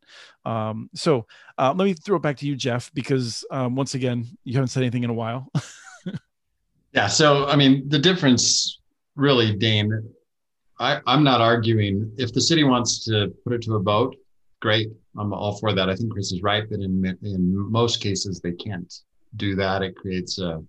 Um, 0.45 0.91
so 0.93 1.29
uh, 1.57 1.73
let 1.77 1.85
me 1.85 1.95
throw 1.95 2.17
it 2.17 2.23
back 2.23 2.37
to 2.39 2.47
you, 2.49 2.57
Jeff, 2.57 2.93
because 2.95 3.45
um, 3.53 3.77
once 3.77 3.95
again, 3.95 4.27
you 4.43 4.55
haven't 4.55 4.71
said 4.71 4.83
anything 4.83 5.05
in 5.05 5.11
a 5.11 5.15
while. 5.15 5.49
yeah. 6.93 7.07
So, 7.07 7.47
I 7.47 7.55
mean, 7.55 7.89
the 7.89 7.99
difference 8.01 8.81
really, 9.15 9.55
Dane, 9.55 10.03
I, 10.81 11.01
I'm 11.07 11.23
not 11.23 11.41
arguing. 11.41 12.11
If 12.19 12.33
the 12.33 12.41
city 12.41 12.65
wants 12.65 13.05
to 13.05 13.33
put 13.45 13.53
it 13.53 13.63
to 13.63 13.77
a 13.77 13.81
vote, 13.81 14.17
great. 14.61 14.91
I'm 15.19 15.33
all 15.33 15.57
for 15.59 15.73
that. 15.73 15.91
I 15.91 15.97
think 15.97 16.13
Chris 16.13 16.33
is 16.33 16.43
right 16.43 16.69
that 16.69 16.81
in 16.81 17.19
in 17.23 17.71
most 17.71 18.01
cases 18.01 18.41
they 18.41 18.53
can't 18.53 18.93
do 19.37 19.55
that. 19.57 19.83
It 19.83 19.97
creates 19.97 20.39
a 20.39 20.63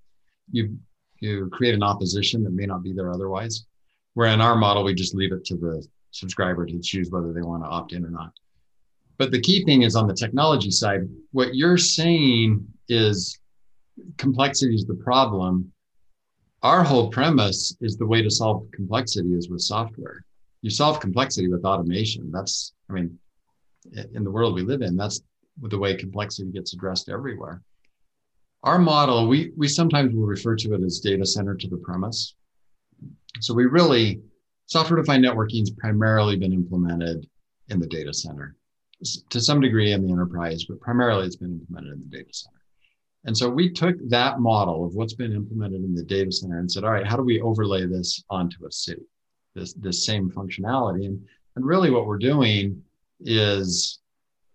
you 0.52 0.78
you 1.20 1.50
create 1.52 1.76
an 1.76 1.84
opposition 1.84 2.44
that 2.44 2.54
may 2.54 2.66
not 2.66 2.84
be 2.84 2.94
there 2.94 3.12
otherwise. 3.12 3.66
Where 4.14 4.28
in 4.28 4.42
our 4.42 4.56
model, 4.56 4.84
we 4.84 4.94
just 4.94 5.16
leave 5.16 5.32
it 5.32 5.46
to 5.46 5.56
the 5.56 5.86
subscriber 6.12 6.66
to 6.66 6.80
choose 6.80 7.10
whether 7.10 7.32
they 7.32 7.42
want 7.42 7.64
to 7.64 7.70
opt 7.70 7.94
in 7.94 8.04
or 8.04 8.10
not. 8.10 8.34
But 9.18 9.32
the 9.32 9.40
key 9.40 9.64
thing 9.64 9.84
is 9.84 9.96
on 9.96 10.08
the 10.08 10.14
technology 10.14 10.72
side, 10.72 11.08
what 11.32 11.56
you're 11.56 11.78
saying 11.78 12.66
is 12.90 13.40
complexity 14.18 14.76
is 14.76 14.86
the 14.86 14.96
problem. 14.96 15.72
Our 16.64 16.84
whole 16.84 17.10
premise 17.10 17.76
is 17.82 17.98
the 17.98 18.06
way 18.06 18.22
to 18.22 18.30
solve 18.30 18.68
complexity 18.72 19.34
is 19.34 19.50
with 19.50 19.62
software. 19.62 20.26
You 20.62 20.70
solve 20.70 21.00
complexity 21.00 21.48
with 21.48 21.66
automation. 21.66 22.32
That's, 22.32 22.74
I 22.90 22.94
mean, 22.94 23.18
in 24.14 24.24
the 24.24 24.32
world 24.32 24.56
we 24.56 24.62
live 24.62 24.82
in, 24.82 24.96
that's 24.96 25.22
the 25.62 25.78
way 25.78 25.96
complexity 25.96 26.52
gets 26.52 26.74
addressed 26.74 27.10
everywhere. 27.10 27.62
Our 28.64 28.78
model, 28.78 29.28
we, 29.28 29.52
we 29.58 29.68
sometimes 29.68 30.14
will 30.14 30.28
refer 30.28 30.56
to 30.56 30.76
it 30.76 30.84
as 30.84 31.00
data 31.00 31.26
center 31.26 31.56
to 31.56 31.68
the 31.68 31.78
premise. 31.78 32.36
So 33.40 33.54
we 33.54 33.66
really, 33.66 34.22
software 34.68 35.00
defined 35.00 35.26
networking 35.26 35.62
has 35.62 35.72
primarily 35.72 36.38
been 36.38 36.54
implemented 36.54 37.28
in 37.70 37.80
the 37.80 37.88
data 37.88 38.14
center 38.14 38.56
to 39.30 39.42
some 39.42 39.60
degree 39.60 39.94
in 39.94 40.06
the 40.06 40.12
enterprise, 40.12 40.66
but 40.66 40.80
primarily 40.80 41.26
it's 41.26 41.36
been 41.36 41.60
implemented 41.60 41.94
in 41.94 42.10
the 42.10 42.18
data 42.18 42.32
center. 42.32 42.62
And 43.26 43.36
so 43.36 43.50
we 43.50 43.72
took 43.72 43.96
that 44.10 44.40
model 44.40 44.86
of 44.86 44.94
what's 44.94 45.14
been 45.14 45.34
implemented 45.34 45.84
in 45.84 45.96
the 45.96 46.04
data 46.04 46.32
center 46.32 46.60
and 46.60 46.72
said, 46.72 46.84
all 46.84 46.92
right, 46.92 47.06
how 47.06 47.18
do 47.18 47.24
we 47.24 47.42
overlay 47.42 47.86
this 47.86 48.24
onto 48.30 48.66
a 48.66 48.72
city, 48.72 49.04
this, 49.56 49.74
this 49.74 50.06
same 50.06 50.30
functionality? 50.30 51.06
And, 51.06 51.24
and 51.56 51.66
really 51.66 51.90
what 51.90 52.06
we're 52.06 52.18
doing 52.18 52.84
is 53.24 54.00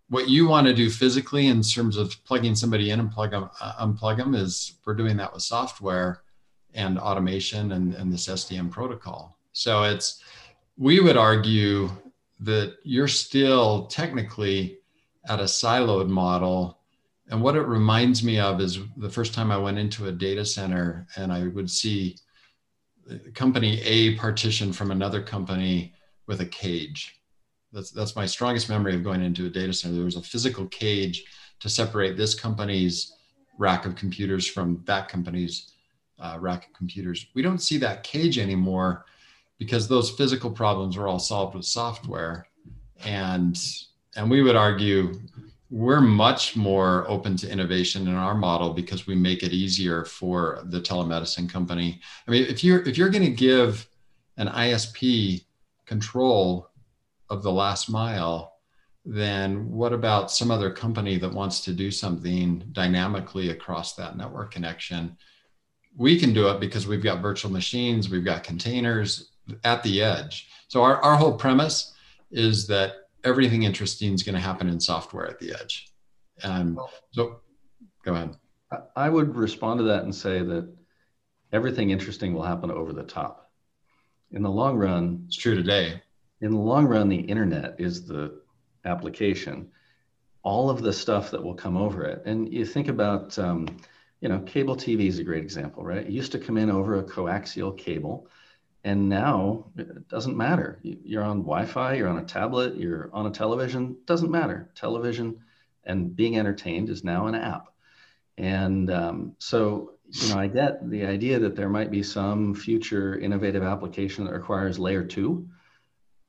what 0.09 0.29
you 0.29 0.47
want 0.47 0.67
to 0.67 0.75
do 0.75 0.89
physically 0.89 1.49
in 1.49 1.63
terms 1.63 1.97
of 1.97 2.15
plugging 2.25 2.55
somebody 2.55 2.91
in 2.91 3.01
and 3.01 3.11
plug 3.11 3.33
them, 3.33 3.51
uh, 3.61 3.87
unplug 3.87 4.19
them 4.19 4.35
is 4.35 4.79
we're 4.85 4.95
doing 4.95 5.17
that 5.17 5.33
with 5.33 5.43
software 5.43 6.23
and 6.75 6.99
automation 6.99 7.73
and, 7.73 7.95
and 7.95 8.13
this 8.13 8.29
SDN 8.29 8.71
protocol. 8.71 9.39
So 9.53 9.83
it's, 9.85 10.23
we 10.77 11.01
would 11.01 11.17
argue 11.17 11.91
that 12.41 12.77
you're 12.85 13.09
still 13.09 13.87
technically 13.87 14.79
at 15.29 15.41
a 15.41 15.45
siloed 15.45 16.09
model. 16.09 16.79
And 17.29 17.43
what 17.43 17.57
it 17.57 17.63
reminds 17.63 18.23
me 18.23 18.39
of 18.39 18.61
is 18.61 18.79
the 18.99 19.11
first 19.11 19.35
time 19.35 19.51
I 19.51 19.57
went 19.57 19.79
into 19.79 20.07
a 20.07 20.13
data 20.13 20.45
center 20.45 21.07
and 21.17 21.33
I 21.33 21.49
would 21.49 21.71
see 21.71 22.17
company 23.35 23.81
A 23.83 24.17
partition 24.17 24.73
from 24.73 24.91
another 24.91 25.23
company 25.23 25.95
with 26.27 26.41
a 26.41 26.47
cage 26.47 27.21
that's 27.73 27.91
that's 27.91 28.17
my 28.17 28.27
strongest 28.27 28.69
memory 28.69 28.95
of 28.95 29.05
going 29.05 29.23
into 29.23 29.47
a 29.47 29.51
data 29.51 29.73
center. 29.73 29.97
There 29.97 30.05
was 30.05 30.17
a 30.17 30.23
physical 30.23 30.67
cage 30.67 31.25
to 31.61 31.69
separate 31.69 32.17
this 32.17 32.35
company's 32.35 33.15
rack 33.59 33.87
of 33.87 33.97
computers 33.97 34.47
from 34.47 34.83
that 34.87 35.09
company's 35.09 35.73
uh, 36.19 36.37
rack 36.41 36.67
of 36.67 36.73
computers. 36.75 37.27
We 37.35 37.43
don't 37.43 37.63
see 37.63 37.79
that 37.79 38.03
cage 38.03 38.39
anymore 38.39 39.05
because 39.59 39.89
those 39.89 40.11
physical 40.11 40.51
problems 40.51 40.97
were 40.97 41.09
all 41.09 41.19
solved 41.19 41.55
with 41.55 41.65
software, 41.65 42.47
and 43.05 43.59
and 44.17 44.31
we 44.31 44.43
would 44.43 44.57
argue 44.57 45.21
we're 45.69 46.01
much 46.01 46.55
more 46.55 47.05
open 47.09 47.37
to 47.37 47.51
innovation 47.51 48.07
in 48.07 48.15
our 48.15 48.35
model 48.35 48.73
because 48.73 49.07
we 49.07 49.17
make 49.17 49.43
it 49.43 49.53
easier 49.53 50.05
for 50.05 50.61
the 50.67 50.81
telemedicine 50.81 51.51
company. 51.51 52.01
I 52.27 52.31
mean, 52.31 52.45
if 52.45 52.63
you're 52.63 52.83
if 52.83 52.97
you're 52.97 53.11
going 53.11 53.25
to 53.25 53.31
give 53.31 53.89
an 54.37 54.49
ISP 54.49 55.45
control 55.87 56.71
of 57.31 57.43
the 57.43 57.53
last 57.53 57.91
mile, 57.91 58.55
then 59.05 59.71
what 59.71 59.93
about 59.93 60.31
some 60.31 60.51
other 60.51 60.71
company 60.71 61.17
that 61.19 61.33
wants 61.33 61.61
to 61.61 61.73
do 61.73 61.91
something 61.91 62.65
dynamically 62.73 63.51
across 63.51 63.95
that 63.95 64.17
network 64.17 64.51
connection? 64.51 65.17
We 65.97 66.19
can 66.19 66.33
do 66.33 66.49
it 66.49 66.61
because 66.61 66.87
we've 66.87 67.03
got 67.03 67.23
virtual 67.23 67.53
machines, 67.53 68.11
we've 68.11 68.25
got 68.25 68.43
containers 68.43 69.31
at 69.65 69.83
the 69.83 70.03
edge. 70.03 70.49
So 70.69 70.83
our, 70.83 71.01
our 71.03 71.17
whole 71.17 71.37
premise 71.37 71.95
is 72.31 72.67
that 72.67 73.09
everything 73.25 73.63
interesting 73.63 74.13
is 74.13 74.23
going 74.23 74.35
to 74.35 74.41
happen 74.41 74.69
in 74.69 74.81
software 74.81 75.27
at 75.27 75.39
the 75.39 75.53
edge. 75.53 75.93
Um, 76.43 76.53
and 76.53 76.79
so 77.13 77.41
go 78.05 78.15
ahead. 78.15 78.37
I 78.97 79.09
would 79.09 79.37
respond 79.37 79.79
to 79.79 79.85
that 79.85 80.03
and 80.03 80.15
say 80.15 80.43
that 80.43 80.69
everything 81.53 81.91
interesting 81.91 82.35
will 82.35 82.43
happen 82.43 82.71
over 82.71 82.93
the 82.93 83.05
top. 83.05 83.51
In 84.33 84.43
the 84.43 84.51
long 84.51 84.77
run, 84.77 85.25
it's 85.27 85.37
true 85.37 85.55
today. 85.55 86.03
In 86.41 86.53
the 86.53 86.59
long 86.59 86.87
run, 86.87 87.09
the 87.09 87.17
internet 87.17 87.77
is 87.79 88.07
the 88.07 88.41
application. 88.85 89.71
All 90.43 90.71
of 90.71 90.83
the 90.83 90.93
stuff 90.93 91.31
that 91.31 91.43
will 91.43 91.55
come 91.55 91.77
over 91.77 92.05
it. 92.05 92.23
And 92.27 92.53
you 92.53 92.65
think 92.65 92.89
about, 92.89 93.39
um, 93.39 93.67
you 94.21 94.29
know, 94.29 94.41
cable 94.41 94.77
TV 94.77 95.09
is 95.09 95.19
a 95.19 95.25
great 95.25 95.43
example, 95.43 95.83
right? 95.83 96.07
It 96.07 96.11
used 96.11 96.33
to 96.33 96.39
come 96.39 96.57
in 96.57 96.71
over 96.71 96.99
a 96.99 97.05
coaxial 97.05 97.77
cable. 97.77 98.29
And 98.85 99.09
now 99.09 99.67
it 99.77 100.09
doesn't 100.09 100.37
matter. 100.37 100.79
You're 100.83 101.25
on 101.25 101.39
Wi 101.39 101.65
Fi, 101.65 101.95
you're 101.95 102.09
on 102.09 102.19
a 102.19 102.25
tablet, 102.25 102.77
you're 102.77 103.11
on 103.13 103.27
a 103.27 103.31
television, 103.31 103.97
doesn't 104.07 104.31
matter. 104.31 104.71
Television 104.77 105.41
and 105.83 106.15
being 106.15 106.39
entertained 106.39 106.91
is 106.91 107.03
now 107.03 107.27
an 107.27 107.35
app. 107.35 107.69
And 108.39 108.91
um, 108.91 109.35
so, 109.39 109.95
you 110.11 110.29
know, 110.29 110.39
I 110.39 110.47
get 110.47 110.89
the 110.89 111.07
idea 111.07 111.39
that 111.41 111.57
there 111.57 111.69
might 111.69 111.91
be 111.91 112.03
some 112.03 112.55
future 112.55 113.19
innovative 113.19 113.63
application 113.63 114.25
that 114.25 114.33
requires 114.33 114.79
layer 114.79 115.03
two, 115.03 115.49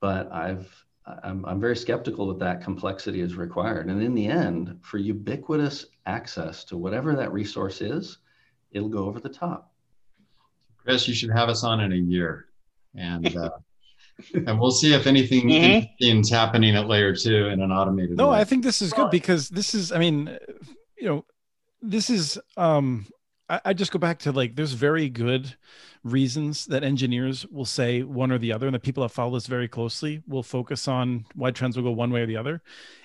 but 0.07 0.31
I've 0.31 0.85
I'm, 1.23 1.43
I'm 1.45 1.59
very 1.59 1.75
skeptical 1.75 2.27
that 2.29 2.39
that 2.39 2.63
complexity 2.63 3.19
is 3.19 3.35
required. 3.35 3.89
And 3.89 4.01
in 4.01 4.15
the 4.15 4.27
end, 4.27 4.79
for 4.81 4.97
ubiquitous 4.97 5.87
access 6.05 6.63
to 6.65 6.77
whatever 6.77 7.13
that 7.13 7.33
resource 7.33 7.81
is, 7.81 8.19
it'll 8.71 8.87
go 8.87 9.03
over 9.03 9.19
the 9.19 9.27
top. 9.27 9.73
Chris, 10.77 11.09
you 11.09 11.13
should 11.13 11.31
have 11.31 11.49
us 11.49 11.65
on 11.65 11.81
in 11.81 11.91
a 11.91 11.97
year, 11.97 12.45
and 12.95 13.35
uh, 13.43 13.49
and 14.33 14.57
we'll 14.57 14.71
see 14.71 14.93
if 14.93 15.07
anything 15.07 15.49
mm-hmm. 15.49 15.87
is 15.99 16.29
happening 16.29 16.77
at 16.77 16.87
layer 16.87 17.13
two 17.13 17.47
in 17.47 17.61
an 17.61 17.69
automated. 17.69 18.15
No, 18.15 18.29
way. 18.29 18.39
I 18.39 18.45
think 18.45 18.63
this 18.63 18.81
is 18.81 18.93
good 18.93 19.11
because 19.11 19.49
this 19.49 19.75
is. 19.75 19.91
I 19.91 19.99
mean, 19.99 20.37
you 20.97 21.07
know, 21.09 21.25
this 21.81 22.09
is 22.09 22.39
um 22.55 23.07
I, 23.49 23.61
I 23.65 23.73
just 23.73 23.91
go 23.91 23.99
back 23.99 24.19
to 24.19 24.31
like 24.31 24.55
there's 24.55 24.71
very 24.71 25.09
good 25.09 25.57
reasons 26.11 26.65
that 26.65 26.83
engineers 26.83 27.45
will 27.47 27.65
say 27.65 28.03
one 28.03 28.31
or 28.31 28.37
the 28.37 28.53
other 28.53 28.67
and 28.67 28.75
the 28.75 28.79
people 28.79 29.03
that 29.03 29.09
follow 29.09 29.33
this 29.33 29.47
very 29.47 29.67
closely 29.67 30.21
will 30.27 30.43
focus 30.43 30.87
on 30.87 31.25
why 31.35 31.51
trends 31.51 31.75
will 31.75 31.83
go 31.83 31.91
one 31.91 32.11
way 32.11 32.21
or 32.21 32.25
the 32.25 32.37
other 32.37 32.61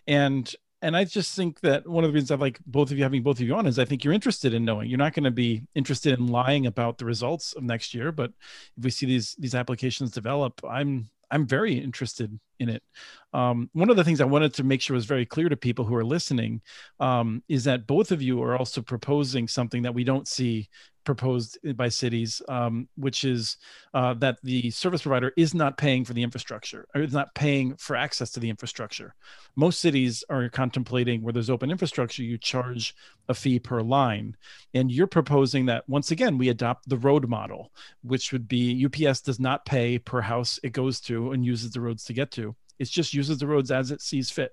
and 0.06 0.54
and 0.82 0.96
I 0.96 1.04
just 1.04 1.36
think 1.36 1.60
that 1.60 1.86
one 1.86 2.02
of 2.02 2.10
the 2.10 2.14
reasons 2.14 2.32
I 2.32 2.34
like 2.34 2.58
both 2.66 2.90
of 2.90 2.98
you 2.98 3.04
having 3.04 3.22
both 3.22 3.38
of 3.38 3.46
you 3.46 3.54
on 3.54 3.68
is 3.68 3.78
I 3.78 3.84
think 3.84 4.02
you're 4.02 4.12
interested 4.12 4.52
in 4.52 4.64
knowing. 4.64 4.90
You're 4.90 4.98
not 4.98 5.14
going 5.14 5.24
to 5.24 5.30
be 5.30 5.62
interested 5.76 6.18
in 6.18 6.26
lying 6.26 6.66
about 6.66 6.98
the 6.98 7.04
results 7.04 7.52
of 7.52 7.62
next 7.62 7.94
year, 7.94 8.10
but 8.10 8.32
if 8.76 8.82
we 8.84 8.90
see 8.90 9.06
these 9.06 9.36
these 9.38 9.54
applications 9.54 10.10
develop, 10.10 10.60
I'm 10.68 11.08
I'm 11.30 11.46
very 11.46 11.78
interested 11.78 12.38
in 12.58 12.68
it. 12.68 12.82
Um, 13.32 13.70
one 13.72 13.90
of 13.90 13.96
the 13.96 14.04
things 14.04 14.20
I 14.20 14.26
wanted 14.26 14.52
to 14.54 14.64
make 14.64 14.82
sure 14.82 14.94
was 14.94 15.06
very 15.06 15.24
clear 15.24 15.48
to 15.48 15.56
people 15.56 15.84
who 15.84 15.94
are 15.94 16.04
listening 16.04 16.60
um, 17.00 17.42
is 17.48 17.64
that 17.64 17.86
both 17.86 18.12
of 18.12 18.20
you 18.20 18.42
are 18.42 18.56
also 18.56 18.82
proposing 18.82 19.48
something 19.48 19.82
that 19.82 19.94
we 19.94 20.04
don't 20.04 20.28
see 20.28 20.68
proposed 21.04 21.58
by 21.76 21.88
cities, 21.88 22.42
um, 22.48 22.88
which 22.96 23.24
is 23.24 23.56
uh, 23.94 24.14
that 24.14 24.38
the 24.42 24.70
service 24.70 25.02
provider 25.02 25.32
is 25.36 25.54
not 25.54 25.76
paying 25.76 26.04
for 26.04 26.12
the 26.12 26.22
infrastructure 26.22 26.86
or 26.94 27.02
is 27.02 27.12
not 27.12 27.34
paying 27.34 27.74
for 27.76 27.96
access 27.96 28.30
to 28.30 28.40
the 28.40 28.50
infrastructure. 28.50 29.14
Most 29.56 29.80
cities 29.80 30.24
are 30.30 30.48
contemplating 30.48 31.22
where 31.22 31.32
there's 31.32 31.50
open 31.50 31.70
infrastructure, 31.70 32.22
you 32.22 32.38
charge 32.38 32.94
a 33.28 33.34
fee 33.34 33.58
per 33.58 33.80
line. 33.80 34.36
And 34.74 34.90
you're 34.90 35.06
proposing 35.06 35.66
that 35.66 35.88
once 35.88 36.10
again, 36.10 36.38
we 36.38 36.48
adopt 36.48 36.88
the 36.88 36.96
road 36.96 37.28
model, 37.28 37.72
which 38.02 38.32
would 38.32 38.48
be 38.48 38.86
UPS 38.86 39.20
does 39.20 39.40
not 39.40 39.66
pay 39.66 39.98
per 39.98 40.20
house 40.20 40.58
it 40.62 40.72
goes 40.72 41.00
to 41.02 41.32
and 41.32 41.44
uses 41.44 41.70
the 41.70 41.80
roads 41.80 42.04
to 42.04 42.12
get 42.12 42.30
to. 42.32 42.54
It 42.82 42.90
just 42.90 43.14
uses 43.14 43.38
the 43.38 43.46
roads 43.46 43.70
as 43.70 43.90
it 43.90 44.02
sees 44.02 44.30
fit. 44.30 44.52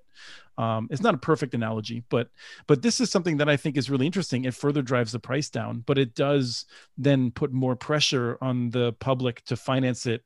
Um, 0.58 0.88
it's 0.92 1.02
not 1.02 1.16
a 1.16 1.18
perfect 1.18 1.54
analogy, 1.54 2.04
but 2.10 2.30
but 2.68 2.82
this 2.82 3.00
is 3.00 3.10
something 3.10 3.38
that 3.38 3.50
I 3.50 3.58
think 3.58 3.78
is 3.78 3.90
really 3.90 4.06
interesting. 4.06 4.46
It 4.46 4.54
further 4.54 4.82
drives 4.82 5.12
the 5.12 5.20
price 5.20 5.50
down, 5.50 5.84
but 5.86 5.98
it 5.98 6.16
does 6.16 6.66
then 6.98 7.32
put 7.32 7.52
more 7.52 7.76
pressure 7.76 8.38
on 8.42 8.70
the 8.70 8.94
public 8.94 9.44
to 9.46 9.56
finance 9.56 10.06
it 10.06 10.24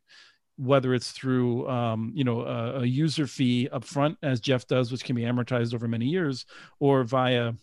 whether 0.58 0.94
it's 0.94 1.12
through 1.12 1.68
um, 1.68 2.12
you 2.14 2.24
know 2.24 2.42
a, 2.42 2.82
a, 2.82 2.86
user 2.86 3.26
fee 3.26 3.68
upfront 3.74 4.16
as 4.22 4.40
jeff 4.40 4.68
does 4.68 4.92
which 4.92 5.04
can 5.04 5.16
be 5.16 5.24
amortized 5.24 5.74
over 5.74 5.88
many 5.88 6.06
years 6.06 6.46
or 6.80 7.04
via 7.04 7.54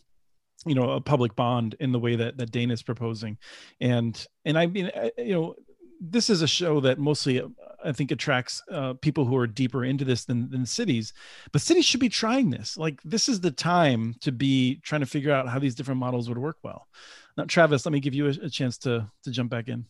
you 0.67 0.75
know 0.75 0.91
a 0.91 1.01
public 1.01 1.35
bond 1.37 1.77
in 1.79 1.93
the 1.93 1.99
way 1.99 2.17
that 2.17 2.37
that 2.37 2.51
dane 2.51 2.71
is 2.71 2.83
proposing 2.83 3.39
and 3.81 4.27
and 4.45 4.59
i 4.59 4.67
mean 4.67 4.91
you 5.17 5.33
know 5.33 5.55
this 6.01 6.31
is 6.31 6.41
a 6.43 6.49
show 6.49 6.81
that 6.81 6.99
mostly 6.99 7.43
I 7.85 7.93
think 7.93 8.11
attracts 8.11 8.63
uh, 8.71 8.95
people 8.95 9.25
who 9.25 9.37
are 9.37 9.47
deeper 9.47 9.85
into 9.85 10.05
this 10.05 10.25
than, 10.25 10.51
than 10.51 10.67
cities. 10.67 11.13
But 11.53 11.63
cities 11.63 11.85
should 11.85 12.01
be 12.01 12.09
trying 12.09 12.51
this. 12.51 12.77
Like 12.77 13.01
this 13.03 13.29
is 13.29 13.41
the 13.41 13.51
time 13.51 14.15
to 14.21 14.33
be 14.33 14.81
trying 14.83 15.03
to 15.03 15.07
figure 15.07 15.33
out 15.33 15.49
how 15.49 15.59
these 15.59 15.75
different 15.75 16.01
models 16.01 16.29
would 16.29 16.39
work 16.39 16.57
well. 16.63 16.89
Now, 17.37 17.45
Travis, 17.45 17.85
let 17.87 17.93
me 17.93 18.01
give 18.01 18.15
you 18.15 18.27
a, 18.27 18.31
a 18.31 18.51
chance 18.51 18.79
to 18.79 19.11
to 19.25 19.31
jump 19.31 19.51
back 19.51 19.69
in. 19.69 19.85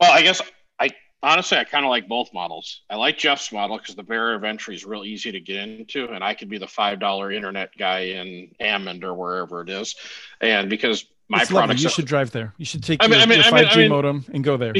Well, 0.00 0.12
I 0.12 0.22
guess 0.22 0.40
I 0.78 0.90
honestly 1.22 1.58
I 1.58 1.64
kind 1.64 1.84
of 1.84 1.90
like 1.90 2.08
both 2.08 2.32
models. 2.32 2.82
I 2.90 2.96
like 2.96 3.18
Jeff's 3.18 3.52
model 3.52 3.78
because 3.78 3.94
the 3.94 4.02
barrier 4.02 4.34
of 4.34 4.44
entry 4.44 4.74
is 4.74 4.84
real 4.84 5.04
easy 5.04 5.30
to 5.32 5.40
get 5.40 5.56
into, 5.56 6.08
and 6.08 6.24
I 6.24 6.34
could 6.34 6.48
be 6.48 6.58
the 6.58 6.66
five 6.66 6.98
dollar 6.98 7.30
internet 7.30 7.70
guy 7.78 8.00
in 8.00 8.50
Hammond 8.58 9.04
or 9.04 9.14
wherever 9.14 9.60
it 9.60 9.68
is, 9.68 9.94
and 10.40 10.68
because 10.68 11.06
my 11.32 11.44
product 11.44 11.80
you 11.80 11.88
should 11.88 12.06
drive 12.06 12.30
there. 12.30 12.54
You 12.58 12.64
should 12.64 12.84
take 12.84 13.02
I 13.02 13.06
mean, 13.06 13.18
your, 13.18 13.22
I 13.22 13.26
mean, 13.26 13.38
your 13.38 13.52
5G 13.52 13.72
I 13.72 13.76
mean, 13.76 13.90
modem 13.90 14.24
and 14.32 14.44
go 14.44 14.56
there. 14.56 14.72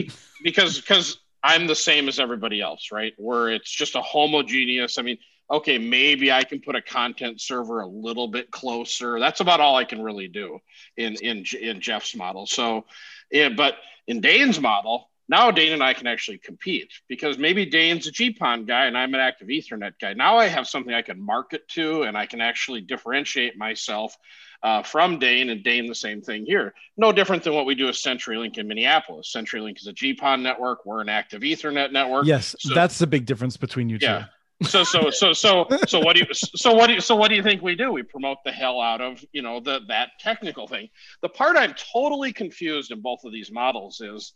Because 0.42 0.80
because 0.80 1.18
I'm 1.42 1.66
the 1.66 1.74
same 1.74 2.08
as 2.08 2.20
everybody 2.20 2.60
else, 2.60 2.92
right? 2.92 3.12
Where 3.16 3.48
it's 3.50 3.70
just 3.70 3.96
a 3.96 4.02
homogeneous. 4.02 4.98
I 4.98 5.02
mean, 5.02 5.18
okay, 5.50 5.78
maybe 5.78 6.30
I 6.30 6.44
can 6.44 6.60
put 6.60 6.76
a 6.76 6.82
content 6.82 7.40
server 7.40 7.80
a 7.80 7.86
little 7.86 8.28
bit 8.28 8.50
closer. 8.50 9.18
That's 9.18 9.40
about 9.40 9.60
all 9.60 9.76
I 9.76 9.84
can 9.84 10.02
really 10.02 10.28
do 10.28 10.58
in 10.96 11.16
in 11.16 11.44
in 11.60 11.80
Jeff's 11.80 12.14
model. 12.14 12.46
So, 12.46 12.84
yeah, 13.30 13.48
but 13.48 13.76
in 14.06 14.20
Dane's 14.20 14.60
model, 14.60 15.10
now 15.28 15.50
Dane 15.50 15.72
and 15.72 15.82
I 15.82 15.94
can 15.94 16.06
actually 16.06 16.38
compete 16.38 16.92
because 17.08 17.38
maybe 17.38 17.64
Dane's 17.64 18.06
a 18.06 18.12
GPON 18.12 18.66
guy 18.66 18.86
and 18.86 18.98
I'm 18.98 19.14
an 19.14 19.20
active 19.20 19.48
Ethernet 19.48 19.94
guy. 20.00 20.14
Now 20.14 20.36
I 20.36 20.46
have 20.46 20.66
something 20.66 20.92
I 20.92 21.02
can 21.02 21.20
market 21.20 21.66
to 21.68 22.02
and 22.02 22.16
I 22.16 22.26
can 22.26 22.40
actually 22.40 22.82
differentiate 22.82 23.56
myself 23.56 24.16
uh, 24.62 24.82
from 24.82 25.18
Dane, 25.18 25.50
and 25.50 25.64
Dane 25.64 25.86
the 25.86 25.94
same 25.94 26.22
thing 26.22 26.46
here. 26.46 26.74
No 26.96 27.12
different 27.12 27.42
than 27.42 27.54
what 27.54 27.66
we 27.66 27.74
do 27.74 27.86
with 27.86 27.96
CenturyLink 27.96 28.58
in 28.58 28.68
Minneapolis. 28.68 29.32
CenturyLink 29.34 29.80
is 29.80 29.86
a 29.88 29.92
GPON 29.92 30.42
network. 30.42 30.86
We're 30.86 31.00
an 31.00 31.08
active 31.08 31.42
Ethernet 31.42 31.92
network. 31.92 32.26
Yes, 32.26 32.54
so, 32.58 32.74
that's 32.74 32.98
the 32.98 33.06
big 33.06 33.26
difference 33.26 33.56
between 33.56 33.88
you 33.88 33.98
yeah. 34.00 34.18
two. 34.18 34.24
so 34.62 34.84
so 34.84 35.10
so 35.10 35.32
so 35.32 35.66
so 35.86 35.98
what 35.98 36.14
do 36.14 36.20
you 36.20 36.26
so 36.32 36.72
what 36.72 36.86
do 36.86 36.94
you 36.94 37.00
so 37.00 37.16
what 37.16 37.28
do 37.28 37.34
you 37.34 37.42
think 37.42 37.62
we 37.62 37.74
do? 37.74 37.90
We 37.90 38.04
promote 38.04 38.38
the 38.44 38.52
hell 38.52 38.80
out 38.80 39.00
of 39.00 39.24
you 39.32 39.42
know 39.42 39.58
the 39.58 39.80
that 39.88 40.10
technical 40.20 40.68
thing. 40.68 40.88
The 41.20 41.28
part 41.28 41.56
I'm 41.56 41.74
totally 41.92 42.32
confused 42.32 42.92
in 42.92 43.00
both 43.00 43.24
of 43.24 43.32
these 43.32 43.50
models 43.50 44.00
is, 44.00 44.34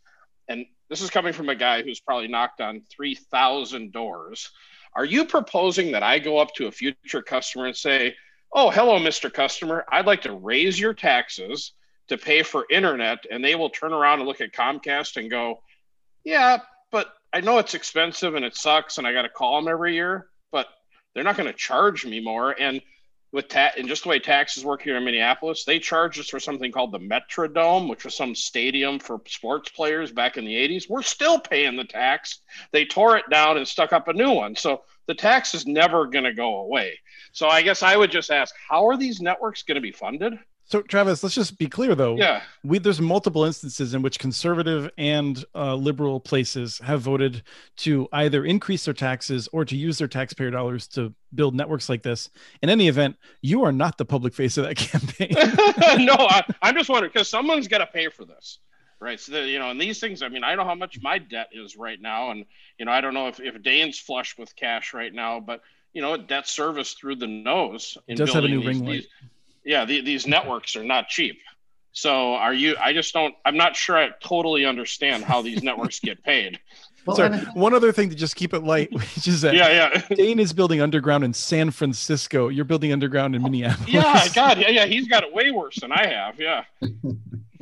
and 0.48 0.66
this 0.88 1.00
is 1.00 1.10
coming 1.10 1.32
from 1.32 1.48
a 1.48 1.54
guy 1.54 1.82
who's 1.82 2.00
probably 2.00 2.26
knocked 2.26 2.60
on 2.60 2.82
three 2.90 3.14
thousand 3.14 3.92
doors. 3.92 4.50
Are 4.94 5.04
you 5.04 5.26
proposing 5.26 5.92
that 5.92 6.02
I 6.02 6.18
go 6.18 6.38
up 6.38 6.54
to 6.54 6.66
a 6.66 6.72
future 6.72 7.22
customer 7.22 7.66
and 7.66 7.76
say, 7.76 8.16
oh, 8.56 8.70
hello, 8.70 8.98
Mr. 8.98 9.30
Customer. 9.30 9.84
I'd 9.92 10.06
like 10.06 10.22
to 10.22 10.32
raise 10.32 10.80
your 10.80 10.94
taxes 10.94 11.72
to 12.08 12.16
pay 12.16 12.42
for 12.42 12.64
internet. 12.70 13.26
And 13.30 13.44
they 13.44 13.54
will 13.54 13.68
turn 13.68 13.92
around 13.92 14.20
and 14.20 14.26
look 14.26 14.40
at 14.40 14.52
Comcast 14.52 15.18
and 15.18 15.30
go, 15.30 15.60
yeah, 16.24 16.60
but 16.90 17.08
I 17.34 17.42
know 17.42 17.58
it's 17.58 17.74
expensive 17.74 18.34
and 18.34 18.46
it 18.46 18.56
sucks 18.56 18.96
and 18.96 19.06
I 19.06 19.12
got 19.12 19.22
to 19.22 19.28
call 19.28 19.60
them 19.60 19.70
every 19.70 19.94
year, 19.94 20.28
but 20.50 20.68
they're 21.14 21.22
not 21.22 21.36
going 21.36 21.52
to 21.52 21.56
charge 21.56 22.06
me 22.06 22.20
more. 22.20 22.58
And 22.58 22.80
with 23.30 23.48
ta- 23.48 23.72
and 23.76 23.88
just 23.88 24.04
the 24.04 24.08
way 24.08 24.20
taxes 24.20 24.64
work 24.64 24.80
here 24.80 24.96
in 24.96 25.04
Minneapolis, 25.04 25.64
they 25.64 25.78
charge 25.78 26.18
us 26.18 26.30
for 26.30 26.40
something 26.40 26.72
called 26.72 26.92
the 26.92 26.98
Metrodome, 26.98 27.90
which 27.90 28.04
was 28.04 28.16
some 28.16 28.34
stadium 28.34 28.98
for 28.98 29.20
sports 29.26 29.68
players 29.68 30.12
back 30.12 30.38
in 30.38 30.46
the 30.46 30.54
80s. 30.54 30.88
We're 30.88 31.02
still 31.02 31.38
paying 31.38 31.76
the 31.76 31.84
tax. 31.84 32.38
They 32.72 32.86
tore 32.86 33.18
it 33.18 33.28
down 33.30 33.58
and 33.58 33.68
stuck 33.68 33.92
up 33.92 34.08
a 34.08 34.14
new 34.14 34.30
one. 34.30 34.56
So 34.56 34.84
the 35.06 35.14
tax 35.14 35.54
is 35.54 35.66
never 35.66 36.06
going 36.06 36.24
to 36.24 36.32
go 36.32 36.60
away. 36.60 36.98
So 37.36 37.48
I 37.48 37.60
guess 37.60 37.82
I 37.82 37.98
would 37.98 38.10
just 38.10 38.30
ask, 38.30 38.54
how 38.66 38.88
are 38.88 38.96
these 38.96 39.20
networks 39.20 39.62
going 39.62 39.74
to 39.74 39.82
be 39.82 39.92
funded? 39.92 40.38
So 40.64 40.80
Travis, 40.80 41.22
let's 41.22 41.34
just 41.34 41.58
be 41.58 41.66
clear 41.66 41.94
though. 41.94 42.16
Yeah. 42.16 42.40
We 42.64 42.78
there's 42.78 42.98
multiple 42.98 43.44
instances 43.44 43.92
in 43.92 44.00
which 44.00 44.18
conservative 44.18 44.90
and 44.96 45.44
uh, 45.54 45.74
liberal 45.74 46.18
places 46.18 46.78
have 46.78 47.02
voted 47.02 47.42
to 47.76 48.08
either 48.10 48.46
increase 48.46 48.86
their 48.86 48.94
taxes 48.94 49.50
or 49.52 49.66
to 49.66 49.76
use 49.76 49.98
their 49.98 50.08
taxpayer 50.08 50.50
dollars 50.50 50.88
to 50.88 51.12
build 51.34 51.54
networks 51.54 51.90
like 51.90 52.02
this. 52.02 52.30
In 52.62 52.70
any 52.70 52.88
event, 52.88 53.16
you 53.42 53.64
are 53.64 53.72
not 53.72 53.98
the 53.98 54.06
public 54.06 54.32
face 54.32 54.56
of 54.56 54.64
that 54.64 54.76
campaign. 54.78 55.34
no, 56.06 56.14
I, 56.18 56.42
am 56.62 56.74
just 56.74 56.88
wondering 56.88 57.12
because 57.12 57.28
someone's 57.28 57.68
got 57.68 57.78
to 57.78 57.86
pay 57.86 58.08
for 58.08 58.24
this, 58.24 58.60
right? 58.98 59.20
So 59.20 59.32
the, 59.32 59.46
you 59.46 59.58
know, 59.58 59.70
and 59.70 59.78
these 59.78 60.00
things. 60.00 60.22
I 60.22 60.30
mean, 60.30 60.42
I 60.42 60.54
know 60.54 60.64
how 60.64 60.74
much 60.74 60.98
my 61.02 61.18
debt 61.18 61.50
is 61.52 61.76
right 61.76 62.00
now, 62.00 62.30
and 62.30 62.46
you 62.78 62.86
know, 62.86 62.92
I 62.92 63.02
don't 63.02 63.12
know 63.12 63.28
if 63.28 63.40
if 63.40 63.62
Dane's 63.62 63.98
flush 63.98 64.38
with 64.38 64.56
cash 64.56 64.94
right 64.94 65.12
now, 65.12 65.38
but 65.38 65.60
you 65.96 66.02
know 66.02 66.14
debt 66.18 66.46
service 66.46 66.92
through 66.92 67.16
the 67.16 67.26
nose. 67.26 67.96
It 68.06 68.16
does 68.16 68.34
have 68.34 68.44
a 68.44 68.48
new 68.48 68.58
these, 68.58 68.66
ring 68.66 68.84
light. 68.84 68.92
These, 68.92 69.08
yeah, 69.64 69.86
the, 69.86 70.02
these 70.02 70.26
networks 70.26 70.76
are 70.76 70.84
not 70.84 71.08
cheap. 71.08 71.40
So 71.92 72.34
are 72.34 72.52
you? 72.52 72.76
I 72.78 72.92
just 72.92 73.14
don't. 73.14 73.34
I'm 73.46 73.56
not 73.56 73.74
sure 73.74 73.96
I 73.96 74.10
totally 74.22 74.66
understand 74.66 75.24
how 75.24 75.40
these 75.40 75.62
networks 75.70 75.98
get 75.98 76.22
paid. 76.22 76.60
Well, 77.06 77.16
Sorry, 77.16 77.38
one 77.54 77.72
other 77.72 77.92
thing 77.92 78.10
to 78.10 78.14
just 78.14 78.36
keep 78.36 78.52
it 78.52 78.62
light, 78.62 78.92
which 78.92 79.26
is 79.26 79.40
that 79.40 79.54
yeah, 79.54 79.90
yeah. 79.94 80.14
Dane 80.14 80.38
is 80.38 80.52
building 80.52 80.82
underground 80.82 81.24
in 81.24 81.32
San 81.32 81.70
Francisco. 81.70 82.48
You're 82.48 82.66
building 82.66 82.92
underground 82.92 83.34
in 83.34 83.40
oh, 83.40 83.44
Minneapolis. 83.44 83.88
Yeah, 83.88 84.28
God, 84.34 84.58
yeah, 84.58 84.68
yeah. 84.68 84.84
He's 84.84 85.08
got 85.08 85.22
it 85.22 85.32
way 85.32 85.50
worse 85.50 85.76
than 85.80 85.92
I 85.92 86.06
have. 86.08 86.38
Yeah. 86.38 86.64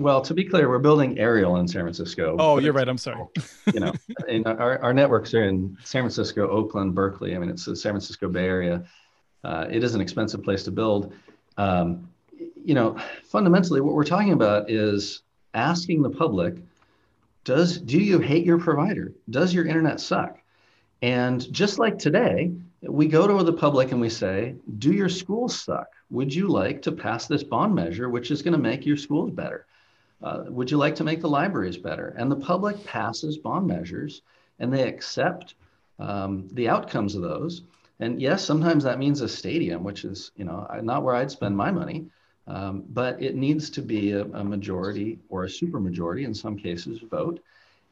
Well, 0.04 0.20
to 0.20 0.34
be 0.34 0.44
clear, 0.44 0.68
we're 0.68 0.80
building 0.80 1.18
aerial 1.18 1.56
in 1.56 1.66
San 1.66 1.80
Francisco. 1.80 2.36
Oh, 2.38 2.58
you're 2.58 2.74
right. 2.74 2.86
I'm 2.86 2.98
sorry. 2.98 3.24
you 3.72 3.80
know, 3.80 3.90
and 4.28 4.46
our, 4.46 4.78
our 4.82 4.92
networks 4.92 5.32
are 5.32 5.44
in 5.44 5.78
San 5.82 6.02
Francisco, 6.02 6.46
Oakland, 6.46 6.94
Berkeley. 6.94 7.34
I 7.34 7.38
mean, 7.38 7.48
it's 7.48 7.64
the 7.64 7.74
San 7.74 7.92
Francisco 7.92 8.28
Bay 8.28 8.44
Area. 8.44 8.84
Uh, 9.42 9.66
it 9.70 9.82
is 9.82 9.94
an 9.94 10.02
expensive 10.02 10.42
place 10.42 10.62
to 10.64 10.70
build. 10.70 11.14
Um, 11.56 12.10
you 12.62 12.74
know, 12.74 12.98
fundamentally, 13.22 13.80
what 13.80 13.94
we're 13.94 14.04
talking 14.04 14.32
about 14.32 14.68
is 14.68 15.22
asking 15.54 16.02
the 16.02 16.10
public 16.10 16.56
does 17.44 17.78
do 17.78 17.98
you 17.98 18.18
hate 18.18 18.44
your 18.44 18.58
provider 18.58 19.12
does 19.30 19.54
your 19.54 19.64
internet 19.64 20.00
suck 20.00 20.38
and 21.00 21.50
just 21.52 21.78
like 21.78 21.98
today 21.98 22.52
we 22.82 23.06
go 23.06 23.26
to 23.26 23.44
the 23.44 23.52
public 23.52 23.92
and 23.92 24.00
we 24.00 24.10
say 24.10 24.54
do 24.78 24.92
your 24.92 25.08
schools 25.08 25.58
suck 25.58 25.86
would 26.10 26.34
you 26.34 26.48
like 26.48 26.82
to 26.82 26.90
pass 26.90 27.26
this 27.26 27.44
bond 27.44 27.74
measure 27.74 28.08
which 28.08 28.30
is 28.30 28.42
going 28.42 28.52
to 28.52 28.58
make 28.58 28.84
your 28.84 28.96
schools 28.96 29.30
better 29.30 29.66
uh, 30.24 30.44
would 30.48 30.70
you 30.70 30.76
like 30.76 30.94
to 30.96 31.04
make 31.04 31.20
the 31.20 31.28
libraries 31.28 31.76
better 31.76 32.14
and 32.18 32.30
the 32.30 32.36
public 32.36 32.82
passes 32.84 33.38
bond 33.38 33.66
measures 33.66 34.22
and 34.58 34.72
they 34.72 34.88
accept 34.88 35.54
um, 35.98 36.48
the 36.52 36.68
outcomes 36.68 37.14
of 37.14 37.22
those 37.22 37.62
and 38.00 38.20
yes 38.20 38.44
sometimes 38.44 38.82
that 38.82 38.98
means 38.98 39.20
a 39.20 39.28
stadium 39.28 39.84
which 39.84 40.04
is 40.04 40.32
you 40.36 40.44
know 40.44 40.66
not 40.82 41.02
where 41.02 41.14
i'd 41.14 41.30
spend 41.30 41.56
my 41.56 41.70
money 41.70 42.06
um, 42.46 42.84
but 42.90 43.22
it 43.22 43.34
needs 43.34 43.70
to 43.70 43.82
be 43.82 44.12
a, 44.12 44.22
a 44.22 44.44
majority 44.44 45.18
or 45.28 45.44
a 45.44 45.48
supermajority 45.48 46.24
in 46.24 46.34
some 46.34 46.56
cases 46.56 47.00
vote. 47.00 47.42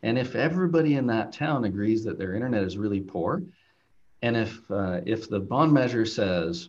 And 0.02 0.18
if 0.18 0.34
everybody 0.34 0.96
in 0.96 1.06
that 1.06 1.32
town 1.32 1.64
agrees 1.64 2.04
that 2.04 2.18
their 2.18 2.34
internet 2.34 2.64
is 2.64 2.76
really 2.76 3.00
poor, 3.00 3.42
and 4.20 4.36
if 4.36 4.70
uh, 4.70 5.00
if 5.06 5.28
the 5.28 5.40
bond 5.40 5.72
measure 5.72 6.04
says 6.04 6.68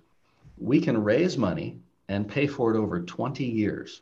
we 0.58 0.80
can 0.80 1.04
raise 1.04 1.38
money 1.38 1.78
and 2.08 2.28
pay 2.28 2.48
for 2.48 2.74
it 2.74 2.78
over 2.78 3.02
20 3.02 3.44
years, 3.44 4.02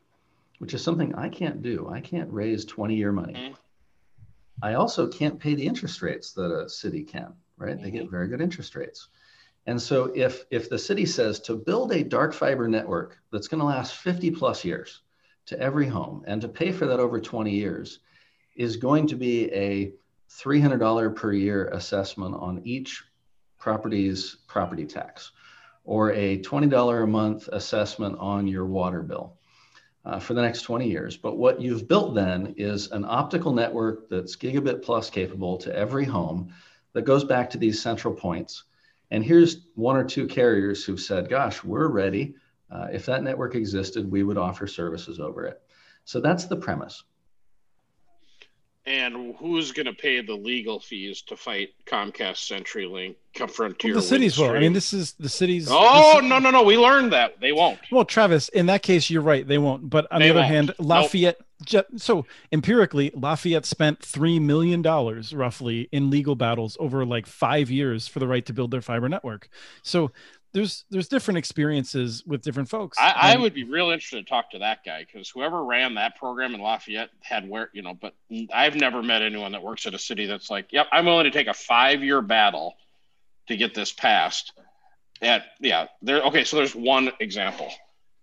which 0.62 0.76
is 0.76 0.84
something 0.84 1.16
I 1.16 1.28
can't 1.28 1.64
do. 1.64 1.89
I 1.91 2.01
can't 2.01 2.32
raise 2.32 2.66
20 2.66 2.95
year 2.95 3.12
money. 3.12 3.34
Mm-hmm. 3.34 3.53
I 4.62 4.76
also 4.76 5.07
can't 5.07 5.39
pay 5.39 5.55
the 5.55 5.66
interest 5.66 6.03
rates 6.03 6.34
that 6.34 6.51
a 6.51 6.70
city 6.70 7.01
can, 7.01 7.34
right? 7.57 7.74
Mm-hmm. 7.74 7.84
They 7.84 7.89
get 7.89 8.03
mm-hmm. 8.03 8.12
very 8.12 8.28
good 8.28 8.41
interest 8.41 8.76
rates. 8.76 9.07
And 9.66 9.82
so 9.82 10.12
if, 10.14 10.45
if 10.51 10.70
the 10.70 10.78
city 10.78 11.07
says 11.07 11.39
to 11.41 11.55
build 11.55 11.91
a 11.91 12.03
dark 12.03 12.32
fiber 12.36 12.68
network 12.68 13.18
that's 13.32 13.47
going 13.47 13.59
to 13.59 13.66
last 13.66 13.95
50 13.95 14.30
plus 14.30 14.64
years 14.64 15.01
to 15.47 15.59
every 15.59 15.88
home 15.88 16.24
and 16.28 16.39
to 16.41 16.47
pay 16.47 16.72
for 16.72 16.86
that 16.86 16.99
over 16.99 17.20
20 17.20 17.49
years 17.49 17.97
is 18.55 18.78
going 18.78 19.07
to 19.07 19.16
be 19.16 19.51
a 19.51 19.93
$300 20.30 21.16
per 21.16 21.34
year 21.34 21.70
assessment 21.70 22.36
on 22.36 22.62
each 22.66 23.03
property's 23.57 24.38
property 24.45 24.86
tax 24.86 25.32
or 25.86 26.12
a 26.12 26.39
$20 26.43 27.03
a 27.03 27.07
month 27.07 27.47
assessment 27.47 28.16
on 28.20 28.47
your 28.47 28.68
water 28.68 29.01
bill 29.01 29.39
uh, 30.06 30.20
for 30.20 30.34
the 30.34 30.41
next 30.41 30.64
20 30.64 30.89
years. 30.89 31.18
But 31.18 31.38
what 31.38 31.62
you've 31.62 31.88
built 31.88 32.16
then 32.16 32.56
is 32.58 32.91
an 32.91 33.06
optical 33.06 33.54
network 33.54 34.10
that's 34.10 34.36
gigabit 34.36 34.82
plus 34.82 35.10
capable 35.10 35.58
to 35.58 35.76
every 35.76 36.06
home 36.06 36.54
that 36.93 37.04
goes 37.04 37.24
back 37.24 37.49
to 37.52 37.58
these 37.58 37.82
central 37.82 38.14
points 38.14 38.64
and 39.12 39.26
here's 39.26 39.68
one 39.76 39.97
or 39.97 40.06
two 40.06 40.26
carriers 40.26 40.86
who've 40.86 40.99
said, 40.99 41.30
gosh, 41.30 41.64
we're 41.64 41.89
ready. 41.89 42.36
Uh, 42.72 42.88
if 42.91 43.06
that 43.06 43.24
network 43.24 43.56
existed, 43.56 44.10
we 44.10 44.24
would 44.24 44.38
offer 44.38 44.66
services 44.66 45.20
over 45.20 45.45
it. 45.45 45.62
So 46.06 46.22
that's 46.22 46.45
the 46.45 46.56
premise. 46.56 47.04
And 48.86 49.36
who's 49.36 49.71
going 49.71 49.86
to 49.86 49.93
pay 49.93 50.21
the 50.21 50.34
legal 50.34 50.79
fees 50.79 51.21
to 51.23 51.38
fight 51.38 51.69
Comcast, 51.86 52.49
CenturyLink, 52.49 53.15
Frontier? 53.51 53.93
Well, 53.93 54.01
the 54.01 54.07
cities 54.07 54.39
will. 54.39 54.49
I 54.49 54.59
mean, 54.59 54.73
this 54.73 54.91
is 54.91 55.13
the 55.13 55.29
cities. 55.29 55.67
Oh 55.69 56.19
no, 56.23 56.39
no, 56.39 56.49
no! 56.49 56.63
We 56.63 56.77
learned 56.77 57.13
that 57.13 57.39
they 57.39 57.51
won't. 57.51 57.79
Well, 57.91 58.05
Travis, 58.05 58.49
in 58.49 58.65
that 58.65 58.82
case, 58.82 59.09
you're 59.11 59.21
right. 59.21 59.47
They 59.47 59.59
won't. 59.59 59.88
But 59.88 60.07
on 60.11 60.19
they 60.19 60.27
the 60.27 60.32
other 60.32 60.39
won't. 60.39 60.51
hand, 60.51 60.73
Lafayette. 60.79 61.38
Nope. 61.71 61.86
So 61.97 62.25
empirically, 62.51 63.11
Lafayette 63.13 63.67
spent 63.67 63.99
three 64.03 64.39
million 64.39 64.82
dollars 64.82 65.32
roughly 65.32 65.88
in 65.91 66.09
legal 66.09 66.36
battles 66.36 66.75
over 66.79 67.05
like 67.05 67.27
five 67.27 67.69
years 67.69 68.07
for 68.07 68.17
the 68.17 68.27
right 68.27 68.45
to 68.47 68.53
build 68.53 68.71
their 68.71 68.82
fiber 68.82 69.07
network. 69.07 69.47
So 69.84 70.11
there's 70.54 70.86
there's 70.89 71.08
different 71.08 71.38
experiences 71.38 72.24
with 72.26 72.41
different 72.41 72.70
folks. 72.70 72.97
I, 72.99 73.34
I 73.34 73.38
would 73.38 73.54
be 73.54 73.64
real 73.64 73.89
interested 73.89 74.26
to 74.26 74.30
talk 74.30 74.52
to 74.52 74.60
that 74.60 74.84
guy 74.86 75.06
because 75.06 75.30
whoever 75.30 75.64
ran 75.64 75.95
that 75.95 76.18
program 76.18 76.54
in 76.54 76.62
Lafayette 76.62 77.10
had 77.22 77.47
where 77.47 77.70
you 77.74 77.82
know, 77.82 77.93
but 77.93 78.14
I've 78.54 78.76
never 78.76 79.02
met 79.02 79.22
anyone 79.22 79.54
that 79.54 79.64
works 79.64 79.86
at 79.86 79.93
a 79.93 79.99
city 79.99 80.26
that's 80.26 80.49
like, 80.49 80.72
yep, 80.72 80.88
I'm 80.91 81.06
willing 81.06 81.26
to 81.26 81.32
take 81.32 81.47
a 81.47 81.54
five 81.54 82.04
year 82.04 82.22
battle 82.22 82.76
to 83.47 83.56
get 83.56 83.74
this 83.74 83.91
passed. 83.91 84.54
At 85.22 85.43
yeah, 85.60 85.88
there. 86.02 86.22
Okay, 86.24 86.43
so 86.43 86.58
there's 86.58 86.76
one 86.76 87.12
example. 87.20 87.72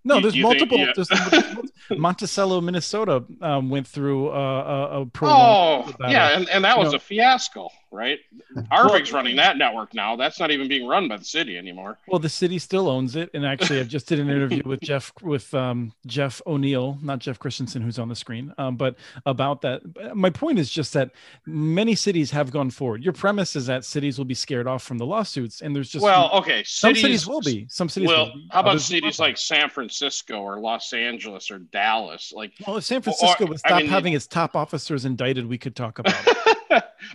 No, 0.05 0.21
there's 0.21 0.37
multiple. 0.37 0.79
Think, 0.79 0.97
yeah. 0.97 1.05
there's, 1.41 1.71
Monticello, 1.99 2.61
Minnesota, 2.61 3.25
um, 3.41 3.69
went 3.69 3.87
through 3.87 4.31
a, 4.31 5.03
a 5.03 5.07
program. 5.07 5.37
Oh, 5.39 5.93
yeah, 6.09 6.37
and, 6.37 6.49
and 6.49 6.65
that 6.65 6.79
was 6.79 6.95
a 6.95 6.99
fiasco, 6.99 7.69
right? 7.91 8.19
Arvig's 8.71 9.13
well, 9.13 9.21
running 9.21 9.37
that 9.37 9.57
network 9.57 9.95
now. 9.95 10.17
That's 10.17 10.39
not 10.39 10.51
even 10.51 10.69
being 10.69 10.87
run 10.87 11.09
by 11.09 11.17
the 11.17 11.25
city 11.25 11.57
anymore. 11.57 11.99
Well, 12.07 12.19
the 12.19 12.29
city 12.29 12.59
still 12.59 12.89
owns 12.89 13.17
it, 13.17 13.31
and 13.35 13.45
actually, 13.45 13.81
I 13.81 13.85
just 13.85 14.09
did 14.09 14.19
an 14.19 14.29
interview 14.29 14.63
with 14.65 14.81
Jeff 14.83 15.13
with 15.23 15.53
um, 15.55 15.93
Jeff 16.07 16.41
O'Neill, 16.47 16.99
not 17.03 17.19
Jeff 17.19 17.39
Christensen, 17.39 17.83
who's 17.83 17.99
on 17.99 18.09
the 18.09 18.17
screen, 18.17 18.53
um, 18.59 18.77
but 18.77 18.97
about 19.27 19.63
that. 19.63 19.83
My 20.15 20.31
point 20.31 20.59
is 20.59 20.71
just 20.71 20.93
that 20.93 21.11
many 21.47 21.95
cities 21.95 22.31
have 22.31 22.51
gone 22.51 22.71
forward. 22.71 23.03
Your 23.03 23.13
premise 23.13 23.57
is 23.57 23.67
that 23.67 23.85
cities 23.85 24.19
will 24.19 24.25
be 24.25 24.35
scared 24.35 24.67
off 24.67 24.83
from 24.83 24.99
the 24.99 25.07
lawsuits, 25.07 25.61
and 25.61 25.75
there's 25.75 25.89
just 25.89 26.03
well, 26.03 26.31
okay, 26.33 26.63
some 26.65 26.95
cities, 26.95 27.27
will 27.27 27.41
be. 27.41 27.67
Some 27.69 27.89
cities. 27.89 28.09
Well, 28.09 28.33
how 28.51 28.61
about 28.61 28.81
cities 28.81 29.19
like 29.19 29.37
San 29.37 29.69
Francisco 29.71 30.41
or 30.41 30.59
Los 30.59 30.93
Angeles 30.93 31.51
or 31.51 31.59
Dallas. 31.59 32.33
Like, 32.35 32.53
well, 32.67 32.77
if 32.77 32.85
San 32.85 33.03
Francisco 33.03 33.45
or, 33.45 33.49
would 33.49 33.59
stop 33.59 33.73
I 33.73 33.81
mean, 33.83 33.91
having 33.91 34.13
its 34.13 34.27
top 34.27 34.57
officers 34.57 35.05
indicted, 35.05 35.47
we 35.47 35.59
could 35.59 35.77
talk 35.77 35.99
about 35.99 36.15
it. 36.27 36.58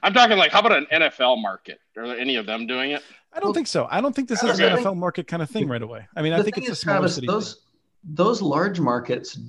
I'm 0.01 0.13
talking 0.13 0.37
like, 0.37 0.51
how 0.51 0.59
about 0.59 0.73
an 0.73 0.87
NFL 0.91 1.41
market? 1.41 1.79
Are 1.97 2.07
there 2.07 2.17
any 2.17 2.35
of 2.35 2.45
them 2.45 2.67
doing 2.67 2.91
it? 2.91 3.03
I 3.31 3.39
don't 3.39 3.47
well, 3.47 3.53
think 3.53 3.67
so. 3.67 3.87
I 3.89 4.01
don't 4.01 4.15
think 4.15 4.29
this 4.29 4.43
is 4.43 4.59
okay. 4.59 4.71
an 4.71 4.77
NFL 4.79 4.97
market 4.97 5.27
kind 5.27 5.41
of 5.41 5.49
thing 5.49 5.67
right 5.67 5.81
away. 5.81 6.07
I 6.15 6.21
mean, 6.21 6.33
I 6.33 6.41
think 6.41 6.57
it's 6.57 6.69
a 6.69 6.75
smaller 6.75 6.99
Travis, 6.99 7.15
city. 7.15 7.27
Those, 7.27 7.61
those 8.03 8.41
large 8.41 8.79
markets 8.79 9.39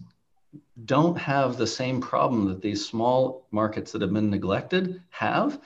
don't 0.84 1.16
have 1.18 1.57
the 1.57 1.66
same 1.66 2.01
problem 2.01 2.47
that 2.47 2.62
these 2.62 2.84
small 2.84 3.47
markets 3.51 3.92
that 3.92 4.03
have 4.03 4.12
been 4.12 4.30
neglected 4.30 5.03
have. 5.11 5.61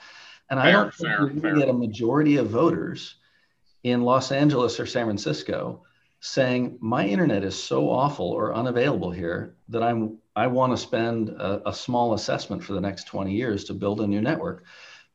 And 0.49 0.59
fair, 0.59 0.67
I 0.67 0.71
don't 0.71 0.93
think 0.93 1.09
fair, 1.09 1.29
fair. 1.41 1.55
get 1.55 1.69
a 1.69 1.73
majority 1.73 2.37
of 2.37 2.49
voters 2.49 3.15
in 3.83 4.03
Los 4.03 4.31
Angeles 4.31 4.79
or 4.79 4.85
San 4.85 5.05
Francisco 5.05 5.83
saying 6.21 6.77
my 6.81 7.05
internet 7.05 7.43
is 7.43 7.55
so 7.55 7.89
awful 7.89 8.27
or 8.27 8.53
unavailable 8.53 9.11
here 9.11 9.55
that 9.69 9.81
I'm 9.81 10.17
I 10.39 10.47
want 10.47 10.71
to 10.71 10.77
spend 10.77 11.29
a, 11.29 11.67
a, 11.67 11.73
small 11.73 12.13
assessment 12.13 12.63
for 12.63 12.71
the 12.71 12.79
next 12.79 13.07
20 13.07 13.33
years 13.33 13.65
to 13.65 13.73
build 13.73 13.99
a 13.99 14.07
new 14.07 14.21
network. 14.21 14.63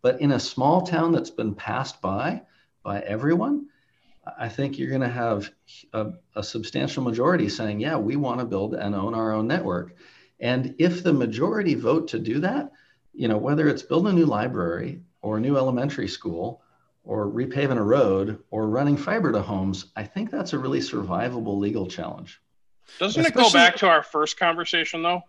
But 0.02 0.20
in 0.20 0.32
a 0.32 0.38
small 0.38 0.82
town 0.82 1.12
that's 1.12 1.30
been 1.30 1.54
passed 1.54 2.02
by 2.02 2.42
by 2.82 3.00
everyone, 3.00 3.68
I 4.38 4.50
think 4.50 4.78
you're 4.78 4.90
going 4.90 5.00
to 5.00 5.08
have 5.08 5.50
a, 5.94 6.12
a 6.36 6.42
substantial 6.42 7.02
majority 7.02 7.48
saying, 7.48 7.80
yeah, 7.80 7.96
we 7.96 8.16
want 8.16 8.40
to 8.40 8.44
build 8.44 8.74
and 8.74 8.94
own 8.94 9.14
our 9.14 9.32
own 9.32 9.46
network. 9.46 9.96
And 10.40 10.74
if 10.78 11.02
the 11.02 11.14
majority 11.14 11.74
vote 11.74 12.08
to 12.08 12.18
do 12.18 12.40
that, 12.40 12.72
you 13.14 13.28
know, 13.28 13.38
whether 13.38 13.66
it's 13.66 13.82
build 13.82 14.06
a 14.06 14.12
new 14.12 14.26
library 14.26 15.00
or 15.22 15.38
a 15.38 15.40
new 15.40 15.56
elementary 15.56 16.08
school 16.08 16.60
or 17.02 17.30
repaving 17.30 17.78
a 17.78 17.82
road 17.82 18.42
or 18.50 18.68
running 18.68 18.98
fiber 18.98 19.32
to 19.32 19.40
homes, 19.40 19.86
I 19.96 20.04
think 20.04 20.30
that's 20.30 20.52
a 20.52 20.58
really 20.58 20.80
survivable 20.80 21.58
legal 21.58 21.86
challenge. 21.86 22.42
Doesn't 22.98 23.22
Especially, 23.22 23.42
it 23.42 23.44
go 23.44 23.52
back 23.52 23.76
to 23.76 23.88
our 23.88 24.02
first 24.02 24.38
conversation 24.38 25.02
though? 25.02 25.22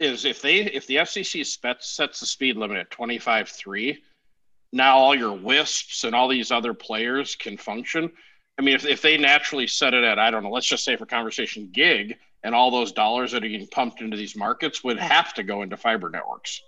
Is 0.00 0.24
if 0.24 0.42
they 0.42 0.56
if 0.58 0.86
the 0.86 0.96
FCC 0.96 1.44
sets 1.44 2.20
the 2.20 2.26
speed 2.26 2.56
limit 2.56 2.78
at 2.78 2.90
25.3, 2.90 3.98
now 4.72 4.96
all 4.96 5.14
your 5.14 5.36
WISPs 5.36 6.04
and 6.04 6.14
all 6.14 6.28
these 6.28 6.50
other 6.50 6.74
players 6.74 7.36
can 7.36 7.56
function. 7.56 8.10
I 8.58 8.62
mean, 8.62 8.74
if, 8.74 8.84
if 8.84 9.02
they 9.02 9.16
naturally 9.16 9.66
set 9.66 9.94
it 9.94 10.04
at, 10.04 10.18
I 10.18 10.30
don't 10.30 10.42
know, 10.42 10.50
let's 10.50 10.66
just 10.66 10.84
say 10.84 10.96
for 10.96 11.06
conversation 11.06 11.70
gig, 11.72 12.16
and 12.42 12.54
all 12.54 12.70
those 12.70 12.92
dollars 12.92 13.32
that 13.32 13.44
are 13.44 13.48
getting 13.48 13.66
pumped 13.68 14.00
into 14.00 14.16
these 14.16 14.36
markets 14.36 14.84
would 14.84 14.98
have 14.98 15.32
to 15.34 15.42
go 15.42 15.62
into 15.62 15.76
fiber 15.76 16.10
networks 16.10 16.60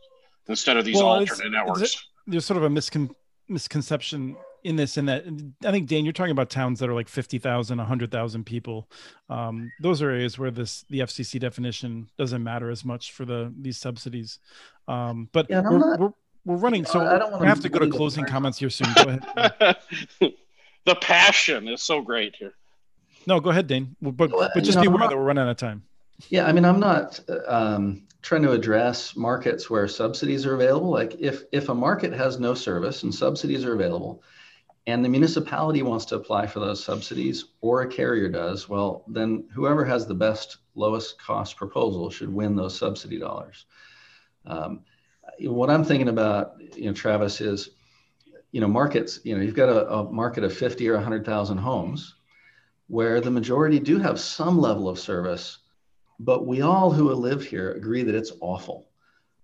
instead 0.48 0.76
of 0.76 0.84
these 0.84 0.96
well, 0.96 1.06
alternate 1.06 1.50
networks. 1.50 2.06
There's 2.26 2.44
sort 2.44 2.56
of 2.56 2.64
a 2.64 2.68
miscon- 2.68 3.14
misconception 3.48 4.36
in 4.66 4.76
this 4.76 4.96
and 4.96 5.08
that 5.08 5.24
i 5.64 5.70
think 5.70 5.88
dan 5.88 6.04
you're 6.04 6.12
talking 6.12 6.32
about 6.32 6.50
towns 6.50 6.80
that 6.80 6.88
are 6.88 6.94
like 6.94 7.08
50000 7.08 7.78
100000 7.78 8.44
people 8.44 8.88
um, 9.28 9.70
those 9.80 10.02
are 10.02 10.10
areas 10.10 10.38
where 10.38 10.50
this 10.50 10.84
the 10.90 11.00
fcc 11.00 11.38
definition 11.40 12.08
doesn't 12.18 12.42
matter 12.42 12.70
as 12.70 12.84
much 12.84 13.12
for 13.12 13.24
the 13.24 13.52
these 13.60 13.78
subsidies 13.78 14.38
um, 14.88 15.28
but 15.32 15.46
yeah, 15.48 15.62
we're, 15.62 15.78
not, 15.78 15.98
we're, 15.98 16.12
we're, 16.44 16.56
running 16.56 16.84
so 16.84 17.00
i 17.00 17.18
don't 17.18 17.40
we 17.40 17.46
have 17.46 17.60
to 17.60 17.68
go 17.68 17.78
to 17.78 17.88
closing 17.88 18.24
comments 18.24 18.58
here 18.58 18.70
soon 18.70 18.88
go 18.94 19.18
ahead 19.34 19.76
the 20.86 20.94
passion 20.94 21.68
is 21.68 21.82
so 21.82 22.00
great 22.00 22.34
here. 22.36 22.54
No, 23.26 23.40
go 23.40 23.50
ahead, 23.50 23.66
Dane. 23.66 23.94
But, 24.00 24.30
but 24.30 24.62
just 24.62 24.78
you 24.78 24.82
be 24.82 24.86
aware 24.86 25.02
I'm 25.02 25.10
that 25.10 25.16
we're 25.18 25.24
running 25.24 25.42
out 25.42 25.50
of 25.50 25.56
time. 25.56 25.82
Yeah, 26.30 26.46
I 26.46 26.52
mean, 26.52 26.64
I'm 26.64 26.80
not 26.80 27.20
um, 27.46 28.06
trying 28.22 28.42
to 28.42 28.52
address 28.52 29.16
markets 29.16 29.68
where 29.68 29.86
subsidies 29.88 30.46
are 30.46 30.54
available. 30.54 30.90
Like 30.90 31.16
if 31.18 31.42
if 31.52 31.68
a 31.68 31.74
market 31.74 32.12
has 32.12 32.38
no 32.38 32.54
service 32.54 33.02
and 33.02 33.14
subsidies 33.14 33.64
are 33.64 33.74
available, 33.74 34.22
and 34.86 35.04
the 35.04 35.08
municipality 35.08 35.82
wants 35.82 36.04
to 36.06 36.16
apply 36.16 36.46
for 36.46 36.60
those 36.60 36.84
subsidies, 36.84 37.46
or 37.60 37.82
a 37.82 37.88
carrier 37.88 38.28
does, 38.28 38.68
well, 38.68 39.04
then 39.08 39.48
whoever 39.52 39.84
has 39.84 40.06
the 40.06 40.14
best 40.14 40.58
lowest 40.74 41.20
cost 41.20 41.56
proposal 41.56 42.10
should 42.10 42.32
win 42.32 42.54
those 42.54 42.78
subsidy 42.78 43.18
dollars. 43.18 43.66
Um, 44.46 44.80
what 45.40 45.70
I'm 45.70 45.84
thinking 45.84 46.08
about, 46.08 46.54
you 46.76 46.86
know, 46.86 46.92
Travis, 46.92 47.40
is 47.40 47.70
you 48.52 48.60
know 48.60 48.68
markets. 48.68 49.20
You 49.24 49.36
know, 49.36 49.42
you've 49.42 49.54
got 49.54 49.68
a, 49.68 49.90
a 49.90 50.12
market 50.12 50.44
of 50.44 50.56
50 50.56 50.88
or 50.88 50.94
100,000 50.94 51.58
homes, 51.58 52.14
where 52.86 53.20
the 53.20 53.30
majority 53.30 53.80
do 53.80 53.98
have 53.98 54.20
some 54.20 54.60
level 54.60 54.88
of 54.88 54.98
service 54.98 55.58
but 56.18 56.46
we 56.46 56.62
all 56.62 56.90
who 56.90 57.12
live 57.12 57.44
here 57.44 57.72
agree 57.72 58.02
that 58.02 58.14
it's 58.14 58.32
awful. 58.40 58.88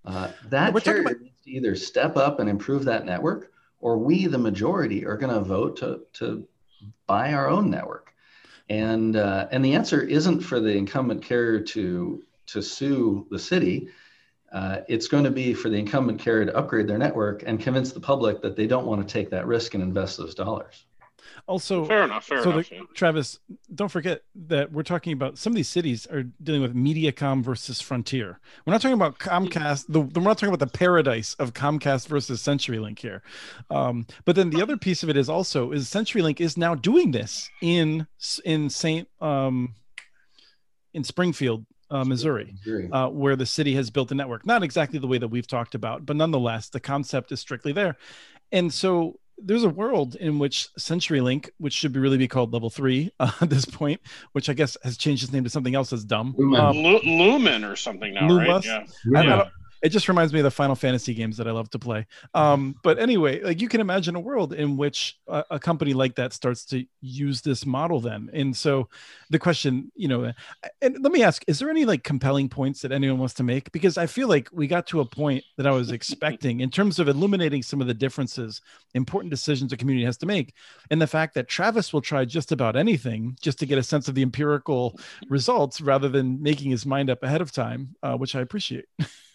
Uh, 0.05 0.31
that 0.49 0.73
talking 0.73 0.81
carrier 0.81 1.19
needs 1.21 1.41
to 1.45 1.51
either 1.51 1.77
step 1.77 2.17
up 2.17 2.41
and 2.41 2.49
improve 2.49 2.85
that 2.85 3.05
network, 3.05 3.53
or 3.83 3.99
we, 3.99 4.27
the 4.27 4.39
majority, 4.39 5.05
are 5.05 5.19
going 5.19 5.35
to 5.35 5.41
vote 5.41 5.77
to 5.77 6.01
to 6.15 6.49
buy 7.07 7.35
our 7.35 7.51
own 7.51 7.69
network. 7.69 8.15
And 8.71 9.17
uh, 9.17 9.49
and 9.51 9.63
the 9.63 9.75
answer 9.75 10.01
isn't 10.01 10.41
for 10.41 10.61
the 10.61 10.75
incumbent 10.75 11.23
carrier 11.23 11.61
to 11.61 12.23
to 12.47 12.63
sue 12.63 13.27
the 13.31 13.39
city. 13.39 13.89
Uh, 14.51 14.81
it's 14.89 15.09
going 15.09 15.25
to 15.25 15.31
be 15.31 15.53
for 15.55 15.69
the 15.69 15.79
incumbent 15.79 16.21
carrier 16.21 16.47
to 16.47 16.57
upgrade 16.57 16.87
their 16.87 16.99
network 16.99 17.43
and 17.47 17.59
convince 17.59 17.93
the 17.93 18.01
public 18.01 18.43
that 18.43 18.55
they 18.55 18.67
don't 18.67 18.87
want 18.87 19.07
to 19.07 19.13
take 19.13 19.31
that 19.31 19.47
risk 19.47 19.75
and 19.75 19.83
invest 19.83 20.17
those 20.19 20.35
dollars. 20.35 20.87
Also, 21.47 21.85
Fair 21.85 22.05
enough. 22.05 22.25
Fair 22.25 22.43
so 22.43 22.51
enough. 22.53 22.69
the- 22.69 22.77
yeah. 22.77 22.83
Travis, 22.95 23.39
don't 23.75 23.91
forget 23.91 24.23
that 24.35 24.73
we're 24.73 24.83
talking 24.83 25.13
about 25.13 25.39
some 25.39 25.53
of 25.53 25.57
these 25.57 25.69
cities 25.69 26.07
are 26.07 26.23
dealing 26.43 26.63
with 26.63 26.75
Mediacom 26.75 27.43
versus 27.43 27.81
Frontier. 27.81 28.41
We're 28.67 28.73
not 28.73 28.81
talking 28.83 28.95
about 28.95 29.19
Comcast. 29.19 29.87
The, 29.89 30.01
we're 30.01 30.23
not 30.23 30.39
talking 30.39 30.55
about 30.55 30.61
the 30.73 30.79
paradise 30.79 31.35
of 31.35 31.53
Comcast 31.55 32.09
versus 32.09 32.43
CenturyLink 32.43 32.99
here. 32.99 33.23
Um, 33.71 34.07
but 34.25 34.37
then 34.37 34.51
the 34.51 34.63
other 34.63 34.77
piece 34.77 35.03
of 35.03 35.09
it 35.09 35.17
is 35.17 35.29
also 35.29 35.73
is 35.73 35.89
CenturyLink 35.89 36.41
is 36.41 36.57
now 36.57 36.75
doing 36.75 37.11
this 37.11 37.49
in 37.61 38.07
in 38.45 38.71
Saint 38.71 39.09
um, 39.21 39.75
in 40.95 41.05
Springfield, 41.05 41.65
uh, 41.91 42.05
Missouri. 42.05 42.55
Uh, 42.93 43.09
where 43.09 43.37
the 43.37 43.47
city 43.47 43.75
has 43.75 43.91
built 43.91 44.11
a 44.13 44.15
network. 44.15 44.47
Not 44.47 44.63
exactly 44.63 44.99
the 44.99 45.07
way 45.07 45.19
that 45.19 45.29
we've 45.29 45.47
talked 45.47 45.75
about, 45.75 46.05
but 46.07 46.17
nonetheless, 46.17 46.69
the 46.69 46.81
concept 46.81 47.33
is 47.33 47.41
strictly 47.41 47.73
there. 47.73 47.97
And 48.51 48.73
so 48.73 49.19
there's 49.39 49.65
a 49.65 49.69
world 49.69 50.15
in 50.17 50.39
which 50.39 50.69
CenturyLink, 50.79 51.51
which 51.59 51.73
should 51.73 51.93
be 51.93 52.01
really 52.01 52.19
be 52.19 52.29
called 52.29 52.53
Level 52.53 52.71
Three 52.71 53.11
uh, 53.21 53.31
at 53.41 53.51
this 53.51 53.65
point, 53.65 54.01
which 54.33 54.49
I 54.49 54.53
guess 54.55 54.77
has 54.85 54.97
changed 54.97 55.25
its 55.25 55.33
name 55.33 55.45
to 55.45 55.51
something 55.51 55.75
else 55.75 55.91
that's 55.91 56.05
dumb. 56.05 56.35
Lumen. 56.37 56.61
Um, 56.61 56.77
Lu- 56.77 57.01
Lumen 57.05 57.65
or 57.65 57.77
something 57.77 58.15
now, 58.15 58.29
right? 58.29 58.49
Lumos? 58.49 58.65
Yeah. 58.65 58.85
I 59.19 59.23
Yeah. 59.23 59.37
don't- 59.37 59.49
it 59.83 59.89
just 59.89 60.09
reminds 60.09 60.33
me 60.33 60.39
of 60.39 60.45
the 60.45 60.51
Final 60.51 60.77
Fantasy 60.77 61.13
games 61.13 61.37
that 61.37 61.49
I 61.49 61.51
love 61.51 61.69
to 61.71 61.79
play. 61.79 62.07
Um, 62.35 62.77
but 62.85 63.01
anyway, 63.01 63.41
like 63.41 63.61
you 63.61 63.69
can 63.69 63.81
imagine 63.81 64.15
a 64.15 64.21
world 64.21 64.53
in 64.53 64.77
which 64.77 65.19
a, 65.27 65.45
a 65.51 65.59
company 65.59 65.93
like 65.93 66.15
that 66.15 66.33
starts 66.33 66.65
to 66.67 66.87
use 67.01 67.41
this 67.41 67.67
model 67.67 68.01
then. 68.01 68.31
And 68.33 68.57
so 68.57 68.89
the 69.29 69.41
question, 69.41 69.91
you 69.97 70.07
know, 70.07 70.33
and 70.81 71.03
let 71.03 71.13
me 71.13 71.25
ask, 71.25 71.43
is 71.49 71.59
there 71.59 71.69
any 71.69 71.85
like 71.85 72.05
compelling 72.05 72.49
points 72.49 72.83
that 72.83 72.93
anyone 72.93 73.19
wants 73.19 73.35
to 73.35 73.43
make? 73.43 73.73
Because 73.73 73.99
I 73.99 74.07
feel 74.07 74.29
like 74.29 74.49
we 74.53 74.69
got 74.69 74.87
to 74.89 75.01
a 75.01 75.05
point 75.05 75.43
that 75.57 75.67
I 75.67 75.73
was 75.73 75.91
expecting 75.91 76.61
in 76.61 76.71
terms 76.71 77.01
of 77.01 77.09
illuminating 77.09 77.65
some 77.65 77.81
of 77.81 77.89
the 77.89 77.95
differences, 77.95 78.61
important 78.95 79.31
decisions 79.31 79.73
a 79.73 79.77
community 79.77 80.05
has 80.05 80.17
to 80.19 80.27
make. 80.27 80.55
And 80.91 81.03
the 81.03 81.09
fact 81.09 81.35
that 81.35 81.49
Travis 81.49 81.93
will 81.93 82.01
try 82.01 82.25
just 82.25 82.53
about 82.53 82.77
anything 82.77 83.37
just 83.41 83.59
to 83.59 83.67
get 83.67 83.79
a 83.79 83.83
sense 83.83 84.07
of 84.07 84.15
the 84.15 84.23
empirical 84.23 84.97
results 85.29 85.81
rather 85.81 86.09
than 86.09 86.41
making 86.41 86.71
his 86.71 86.87
mind 86.87 87.11
up 87.11 87.25
ahead 87.25 87.41
of 87.41 87.51
time, 87.51 87.97
uh, 88.05 88.17
which 88.17 88.37
I 88.37 88.43
appreciate. 88.43 88.85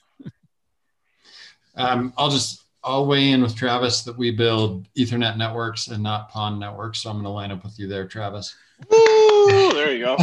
Um, 1.77 2.13
I'll 2.17 2.29
just 2.29 2.65
I'll 2.83 3.05
weigh 3.05 3.31
in 3.31 3.41
with 3.41 3.55
Travis 3.55 4.03
that 4.03 4.17
we 4.17 4.31
build 4.31 4.91
Ethernet 4.93 5.37
networks 5.37 5.87
and 5.87 6.01
not 6.01 6.29
PON 6.29 6.59
networks. 6.59 6.99
So 6.99 7.09
I'm 7.09 7.17
going 7.17 7.25
to 7.25 7.29
line 7.29 7.51
up 7.51 7.63
with 7.63 7.77
you 7.77 7.87
there, 7.87 8.07
Travis. 8.07 8.55
Woo, 8.89 9.73
there 9.73 9.91
you 9.91 10.05
go. 10.05 10.17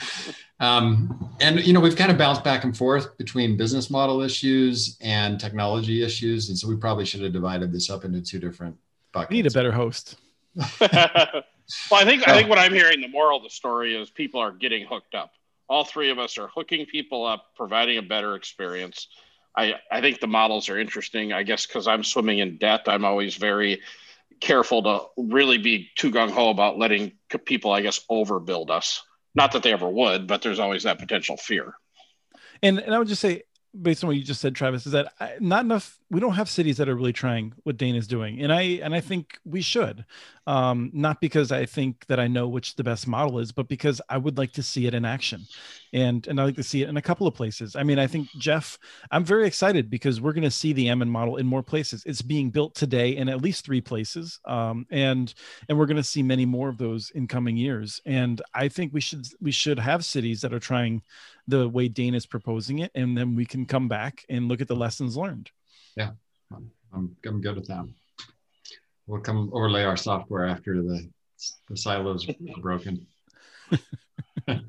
um, 0.60 1.34
and 1.40 1.64
you 1.64 1.72
know 1.72 1.80
we've 1.80 1.96
kind 1.96 2.10
of 2.10 2.18
bounced 2.18 2.42
back 2.42 2.64
and 2.64 2.76
forth 2.76 3.16
between 3.18 3.56
business 3.56 3.90
model 3.90 4.22
issues 4.22 4.96
and 5.00 5.38
technology 5.38 6.02
issues, 6.02 6.48
and 6.48 6.58
so 6.58 6.68
we 6.68 6.76
probably 6.76 7.04
should 7.04 7.22
have 7.22 7.32
divided 7.32 7.72
this 7.72 7.90
up 7.90 8.04
into 8.04 8.20
two 8.20 8.38
different 8.38 8.76
buckets. 9.12 9.30
We 9.30 9.36
need 9.38 9.46
a 9.46 9.50
better 9.50 9.72
host. 9.72 10.16
well, 10.80 10.90
I 11.92 12.04
think 12.04 12.26
I 12.26 12.34
think 12.34 12.48
what 12.48 12.58
I'm 12.58 12.72
hearing, 12.72 13.00
the 13.00 13.08
moral 13.08 13.38
of 13.38 13.42
the 13.42 13.50
story 13.50 13.94
is 13.94 14.10
people 14.10 14.40
are 14.40 14.52
getting 14.52 14.86
hooked 14.86 15.14
up. 15.14 15.32
All 15.68 15.84
three 15.84 16.10
of 16.10 16.18
us 16.18 16.36
are 16.38 16.48
hooking 16.48 16.86
people 16.86 17.24
up, 17.24 17.54
providing 17.56 17.98
a 17.98 18.02
better 18.02 18.34
experience. 18.34 19.08
I 19.56 19.74
I 19.90 20.00
think 20.00 20.20
the 20.20 20.26
models 20.26 20.68
are 20.68 20.78
interesting. 20.78 21.32
I 21.32 21.42
guess 21.42 21.66
because 21.66 21.86
I'm 21.86 22.04
swimming 22.04 22.38
in 22.38 22.58
debt, 22.58 22.82
I'm 22.86 23.04
always 23.04 23.36
very 23.36 23.80
careful 24.40 24.82
to 24.82 25.00
really 25.16 25.58
be 25.58 25.88
too 25.96 26.10
gung 26.10 26.30
ho 26.30 26.50
about 26.50 26.78
letting 26.78 27.12
people, 27.44 27.72
I 27.72 27.80
guess, 27.80 28.00
overbuild 28.10 28.70
us. 28.70 29.02
Not 29.34 29.52
that 29.52 29.62
they 29.62 29.72
ever 29.72 29.88
would, 29.88 30.26
but 30.26 30.42
there's 30.42 30.58
always 30.58 30.82
that 30.82 30.98
potential 30.98 31.36
fear. 31.36 31.74
And 32.62 32.78
and 32.78 32.94
I 32.94 32.98
would 32.98 33.08
just 33.08 33.20
say, 33.20 33.42
based 33.80 34.04
on 34.04 34.08
what 34.08 34.16
you 34.16 34.22
just 34.22 34.40
said, 34.40 34.54
Travis, 34.54 34.84
is 34.86 34.92
that 34.92 35.12
I- 35.20 35.36
not 35.40 35.64
enough. 35.64 35.98
We 36.10 36.20
don't 36.20 36.34
have 36.34 36.50
cities 36.50 36.76
that 36.76 36.88
are 36.88 36.94
really 36.94 37.12
trying 37.12 37.54
what 37.62 37.76
Dane 37.76 37.94
is 37.94 38.06
doing, 38.06 38.42
and 38.42 38.52
I 38.52 38.62
and 38.82 38.94
I 38.94 39.00
think 39.00 39.38
we 39.44 39.62
should. 39.62 40.04
Um, 40.46 40.90
not 40.92 41.20
because 41.20 41.52
I 41.52 41.66
think 41.66 42.06
that 42.06 42.20
I 42.20 42.26
know 42.26 42.48
which 42.48 42.76
the 42.76 42.84
best 42.84 43.06
model 43.06 43.38
is, 43.38 43.52
but 43.52 43.68
because 43.68 44.00
I 44.08 44.18
would 44.18 44.38
like 44.38 44.52
to 44.52 44.62
see 44.62 44.86
it 44.86 44.94
in 44.94 45.04
action, 45.04 45.46
and 45.92 46.26
and 46.26 46.40
I 46.40 46.44
like 46.44 46.56
to 46.56 46.62
see 46.62 46.82
it 46.82 46.88
in 46.88 46.96
a 46.96 47.02
couple 47.02 47.26
of 47.26 47.34
places. 47.34 47.76
I 47.76 47.82
mean, 47.82 47.98
I 47.98 48.06
think 48.06 48.28
Jeff, 48.38 48.78
I'm 49.10 49.24
very 49.24 49.46
excited 49.46 49.90
because 49.90 50.20
we're 50.20 50.32
going 50.32 50.42
to 50.42 50.50
see 50.50 50.72
the 50.72 50.88
Ammon 50.88 51.10
model 51.10 51.36
in 51.36 51.46
more 51.46 51.62
places. 51.62 52.02
It's 52.06 52.22
being 52.22 52.50
built 52.50 52.74
today 52.74 53.16
in 53.16 53.28
at 53.28 53.42
least 53.42 53.64
three 53.64 53.80
places, 53.80 54.40
um, 54.44 54.86
and 54.90 55.32
and 55.68 55.78
we're 55.78 55.86
going 55.86 55.96
to 55.96 56.02
see 56.02 56.22
many 56.22 56.46
more 56.46 56.68
of 56.68 56.78
those 56.78 57.10
in 57.10 57.28
coming 57.28 57.56
years. 57.56 58.00
And 58.06 58.40
I 58.54 58.68
think 58.68 58.92
we 58.92 59.00
should 59.00 59.26
we 59.40 59.52
should 59.52 59.78
have 59.78 60.04
cities 60.04 60.40
that 60.40 60.54
are 60.54 60.60
trying 60.60 61.02
the 61.46 61.68
way 61.68 61.88
Dane 61.88 62.14
is 62.14 62.26
proposing 62.26 62.78
it, 62.80 62.90
and 62.94 63.16
then 63.16 63.34
we 63.34 63.44
can 63.44 63.66
come 63.66 63.88
back 63.88 64.24
and 64.28 64.48
look 64.48 64.60
at 64.60 64.68
the 64.68 64.76
lessons 64.76 65.16
learned. 65.16 65.50
Yeah, 65.96 66.12
I'm, 66.94 67.16
I'm 67.24 67.40
good 67.40 67.56
with 67.56 67.68
that. 67.68 67.86
We'll 69.06 69.20
come 69.20 69.50
overlay 69.52 69.84
our 69.84 69.96
software 69.96 70.46
after 70.46 70.82
the, 70.82 71.10
the 71.68 71.76
silos 71.76 72.28
are 72.28 72.34
broken. 72.60 73.06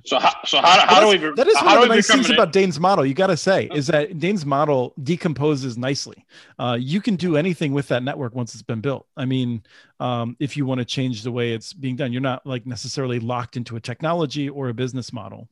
So 0.06 0.20
how 0.20 0.34
so 0.46 0.60
how, 0.60 0.86
how 0.88 1.00
do 1.00 1.08
we 1.08 1.18
That 1.36 1.48
is 1.48 1.56
one 1.56 1.78
of 1.78 1.84
the 1.84 1.96
nice 1.96 2.08
things 2.08 2.30
about 2.30 2.52
Dane's 2.52 2.80
model. 2.80 3.06
You 3.06 3.14
got 3.14 3.28
to 3.28 3.38
say 3.38 3.70
is 3.74 3.88
that 3.88 4.20
Dane's 4.20 4.46
model 4.46 4.94
decomposes 5.02 5.78
nicely. 5.78 6.26
Uh, 6.60 6.78
you 6.80 7.02
can 7.02 7.16
do 7.16 7.38
anything 7.38 7.74
with 7.74 7.88
that 7.88 8.04
network 8.04 8.36
once 8.36 8.54
it's 8.54 8.64
been 8.64 8.82
built. 8.82 9.08
I 9.16 9.26
mean, 9.26 9.64
um, 10.00 10.36
if 10.40 10.58
you 10.58 10.66
want 10.66 10.80
to 10.80 10.86
change 10.86 11.24
the 11.24 11.32
way 11.32 11.54
it's 11.54 11.74
being 11.74 11.96
done, 11.96 12.12
you're 12.12 12.22
not 12.22 12.46
like 12.46 12.66
necessarily 12.66 13.20
locked 13.20 13.58
into 13.58 13.76
a 13.76 13.80
technology 13.80 14.50
or 14.50 14.70
a 14.70 14.74
business 14.74 15.14
model. 15.14 15.48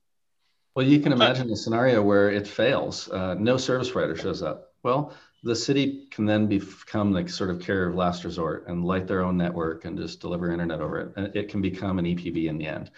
Well, 0.75 0.85
you 0.85 0.99
can 0.99 1.11
imagine 1.11 1.49
a 1.51 1.55
scenario 1.55 2.01
where 2.01 2.29
it 2.29 2.47
fails. 2.47 3.09
Uh, 3.09 3.35
no 3.37 3.57
service 3.57 3.91
provider 3.91 4.15
shows 4.15 4.41
up. 4.41 4.73
Well, 4.83 5.13
the 5.43 5.55
city 5.55 6.07
can 6.11 6.25
then 6.25 6.47
become 6.47 7.11
like 7.11 7.27
sort 7.27 7.49
of 7.49 7.59
carrier 7.59 7.89
of 7.89 7.95
last 7.95 8.23
resort 8.23 8.67
and 8.67 8.85
light 8.85 9.07
their 9.07 9.21
own 9.23 9.37
network 9.37 9.85
and 9.85 9.97
just 9.97 10.21
deliver 10.21 10.51
internet 10.51 10.79
over 10.79 10.99
it. 10.99 11.13
And 11.17 11.35
it 11.35 11.49
can 11.49 11.61
become 11.61 11.99
an 11.99 12.05
EPB 12.05 12.47
in 12.47 12.57
the 12.57 12.67
end. 12.67 12.91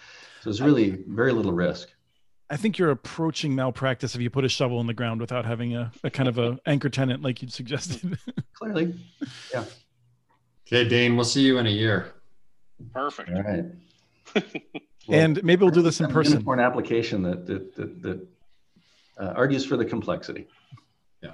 So 0.44 0.50
there's 0.50 0.62
really 0.62 1.02
very 1.08 1.32
little 1.32 1.54
risk. 1.54 1.88
I 2.50 2.58
think 2.58 2.78
you're 2.78 2.92
approaching 2.92 3.56
malpractice 3.56 4.14
if 4.14 4.20
you 4.20 4.30
put 4.30 4.44
a 4.44 4.50
shovel 4.50 4.82
in 4.82 4.88
the 4.88 4.94
ground 4.94 5.22
without 5.22 5.46
having 5.46 5.74
a, 5.74 5.90
a 6.04 6.10
kind 6.10 6.28
of 6.28 6.38
a 6.38 6.60
anchor 6.66 6.90
tenant 6.90 7.24
like 7.24 7.42
you 7.42 7.48
suggested. 7.48 8.20
Clearly. 8.54 8.94
Yeah. 9.54 9.64
Okay, 10.68 10.86
Dane, 10.86 11.16
we'll 11.16 11.24
see 11.24 11.44
you 11.44 11.60
in 11.60 11.66
a 11.66 11.70
year. 11.70 12.14
perfect. 12.92 13.30
All 13.30 13.42
right. 13.42 13.64
and 15.10 15.42
maybe 15.46 15.64
we'll 15.64 15.74
do 15.74 15.82
this 15.82 16.02
in 16.02 16.08
person. 16.08 16.44
person. 16.44 16.60
an 16.60 16.60
application 16.60 17.24
that 17.24 17.46
that 17.48 17.76
that, 17.78 18.02
that 18.02 18.28
uh, 19.18 19.34
argues 19.38 19.64
for 19.64 19.78
the 19.78 19.86
complexity. 19.86 20.48
Yeah. 21.22 21.32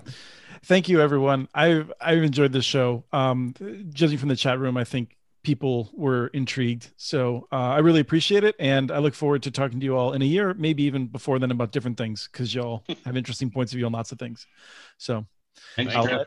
Thank 0.66 0.90
you 0.90 1.02
everyone 1.02 1.48
i've 1.56 1.92
i've 2.02 2.22
enjoyed 2.22 2.52
this 2.52 2.66
show 2.66 3.06
um 3.14 3.56
judging 3.92 4.18
from 4.18 4.28
the 4.28 4.36
chat 4.36 4.60
room 4.60 4.76
i 4.76 4.84
think 4.84 5.16
people 5.44 5.90
were 5.94 6.28
intrigued. 6.28 6.92
So 6.98 7.48
uh, 7.52 7.56
i 7.56 7.80
really 7.80 8.02
appreciate 8.02 8.44
it 8.44 8.56
and 8.60 8.92
i 8.92 8.98
look 9.00 9.14
forward 9.14 9.44
to 9.44 9.52
talking 9.52 9.80
to 9.80 9.86
you 9.86 9.96
all 9.96 10.14
in 10.14 10.22
a 10.22 10.26
year 10.26 10.54
maybe 10.54 10.84
even 10.84 11.08
before 11.08 11.40
then 11.40 11.52
about 11.52 11.72
different 11.72 11.98
things 11.98 12.30
because 12.32 12.54
y'all 12.54 12.84
have 13.06 13.16
interesting 13.16 13.50
points 13.50 13.72
of 13.72 13.78
view 13.78 13.86
on 13.86 13.92
lots 13.92 14.12
of 14.12 14.20
things. 14.20 14.48
So 14.98 15.26
Thanks, 15.76 15.94
I'll, 15.96 16.08
I'll 16.08 16.26